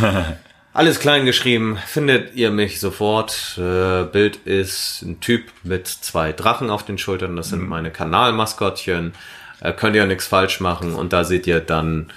Alles 0.72 1.00
klein 1.00 1.24
geschrieben, 1.24 1.78
findet 1.84 2.36
ihr 2.36 2.52
mich 2.52 2.78
sofort. 2.78 3.58
Äh, 3.58 4.04
Bild 4.04 4.36
ist 4.44 5.02
ein 5.02 5.18
Typ 5.20 5.44
mit 5.64 5.88
zwei 5.88 6.32
Drachen 6.32 6.70
auf 6.70 6.84
den 6.84 6.98
Schultern, 6.98 7.34
das 7.34 7.48
sind 7.48 7.68
meine 7.68 7.90
Kanalmaskottchen. 7.90 9.14
Äh, 9.60 9.72
könnt 9.72 9.96
ihr 9.96 10.06
nichts 10.06 10.26
falsch 10.26 10.60
machen 10.60 10.94
und 10.94 11.12
da 11.12 11.24
seht 11.24 11.46
ihr 11.46 11.60
dann 11.60 12.10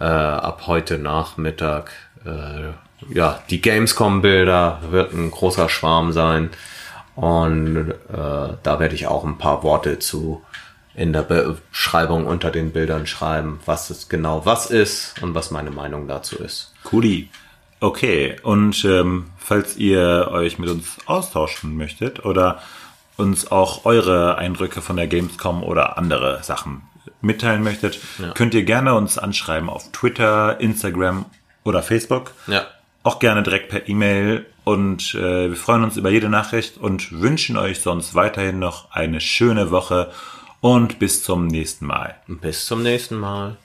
äh, 0.00 0.04
ab 0.04 0.62
heute 0.66 0.98
Nachmittag 0.98 1.92
äh, 2.24 2.72
ja 3.12 3.40
die 3.50 3.60
Gamescom-Bilder, 3.60 4.80
wird 4.90 5.12
ein 5.12 5.30
großer 5.30 5.68
Schwarm 5.68 6.12
sein. 6.12 6.50
Und 7.14 7.90
äh, 7.90 8.56
da 8.62 8.80
werde 8.80 8.94
ich 8.94 9.06
auch 9.06 9.24
ein 9.24 9.38
paar 9.38 9.62
Worte 9.62 9.98
zu 10.00 10.42
in 10.94 11.12
der 11.12 11.22
Beschreibung 11.22 12.26
unter 12.26 12.50
den 12.50 12.72
Bildern 12.72 13.06
schreiben, 13.06 13.60
was 13.66 13.90
es 13.90 14.08
genau 14.08 14.46
was 14.46 14.70
ist 14.70 15.20
und 15.22 15.34
was 15.34 15.50
meine 15.50 15.70
Meinung 15.70 16.06
dazu 16.06 16.36
ist. 16.36 16.72
Cooli. 16.84 17.30
Okay, 17.80 18.36
und 18.42 18.84
ähm, 18.84 19.26
falls 19.36 19.76
ihr 19.76 20.28
euch 20.30 20.58
mit 20.58 20.70
uns 20.70 20.96
austauschen 21.06 21.76
möchtet 21.76 22.24
oder 22.24 22.62
uns 23.16 23.50
auch 23.50 23.84
eure 23.84 24.38
Eindrücke 24.38 24.82
von 24.82 24.96
der 24.96 25.06
Gamescom 25.06 25.62
oder 25.62 25.98
andere 25.98 26.42
Sachen 26.42 26.82
mitteilen 27.20 27.62
möchtet, 27.62 27.98
könnt 28.34 28.54
ihr 28.54 28.64
gerne 28.64 28.94
uns 28.94 29.18
anschreiben 29.18 29.68
auf 29.68 29.90
Twitter, 29.92 30.60
Instagram 30.60 31.24
oder 31.64 31.82
Facebook. 31.82 32.32
Ja. 32.46 32.66
Auch 33.02 33.18
gerne 33.18 33.42
direkt 33.42 33.68
per 33.68 33.88
E-Mail 33.88 34.46
und 34.64 35.14
äh, 35.14 35.50
wir 35.50 35.56
freuen 35.56 35.84
uns 35.84 35.96
über 35.96 36.10
jede 36.10 36.28
Nachricht 36.28 36.78
und 36.78 37.20
wünschen 37.20 37.56
euch 37.56 37.80
sonst 37.80 38.14
weiterhin 38.14 38.58
noch 38.58 38.90
eine 38.92 39.20
schöne 39.20 39.70
Woche 39.70 40.10
und 40.60 40.98
bis 40.98 41.22
zum 41.22 41.46
nächsten 41.46 41.86
Mal. 41.86 42.14
Bis 42.26 42.64
zum 42.64 42.82
nächsten 42.82 43.16
Mal. 43.16 43.56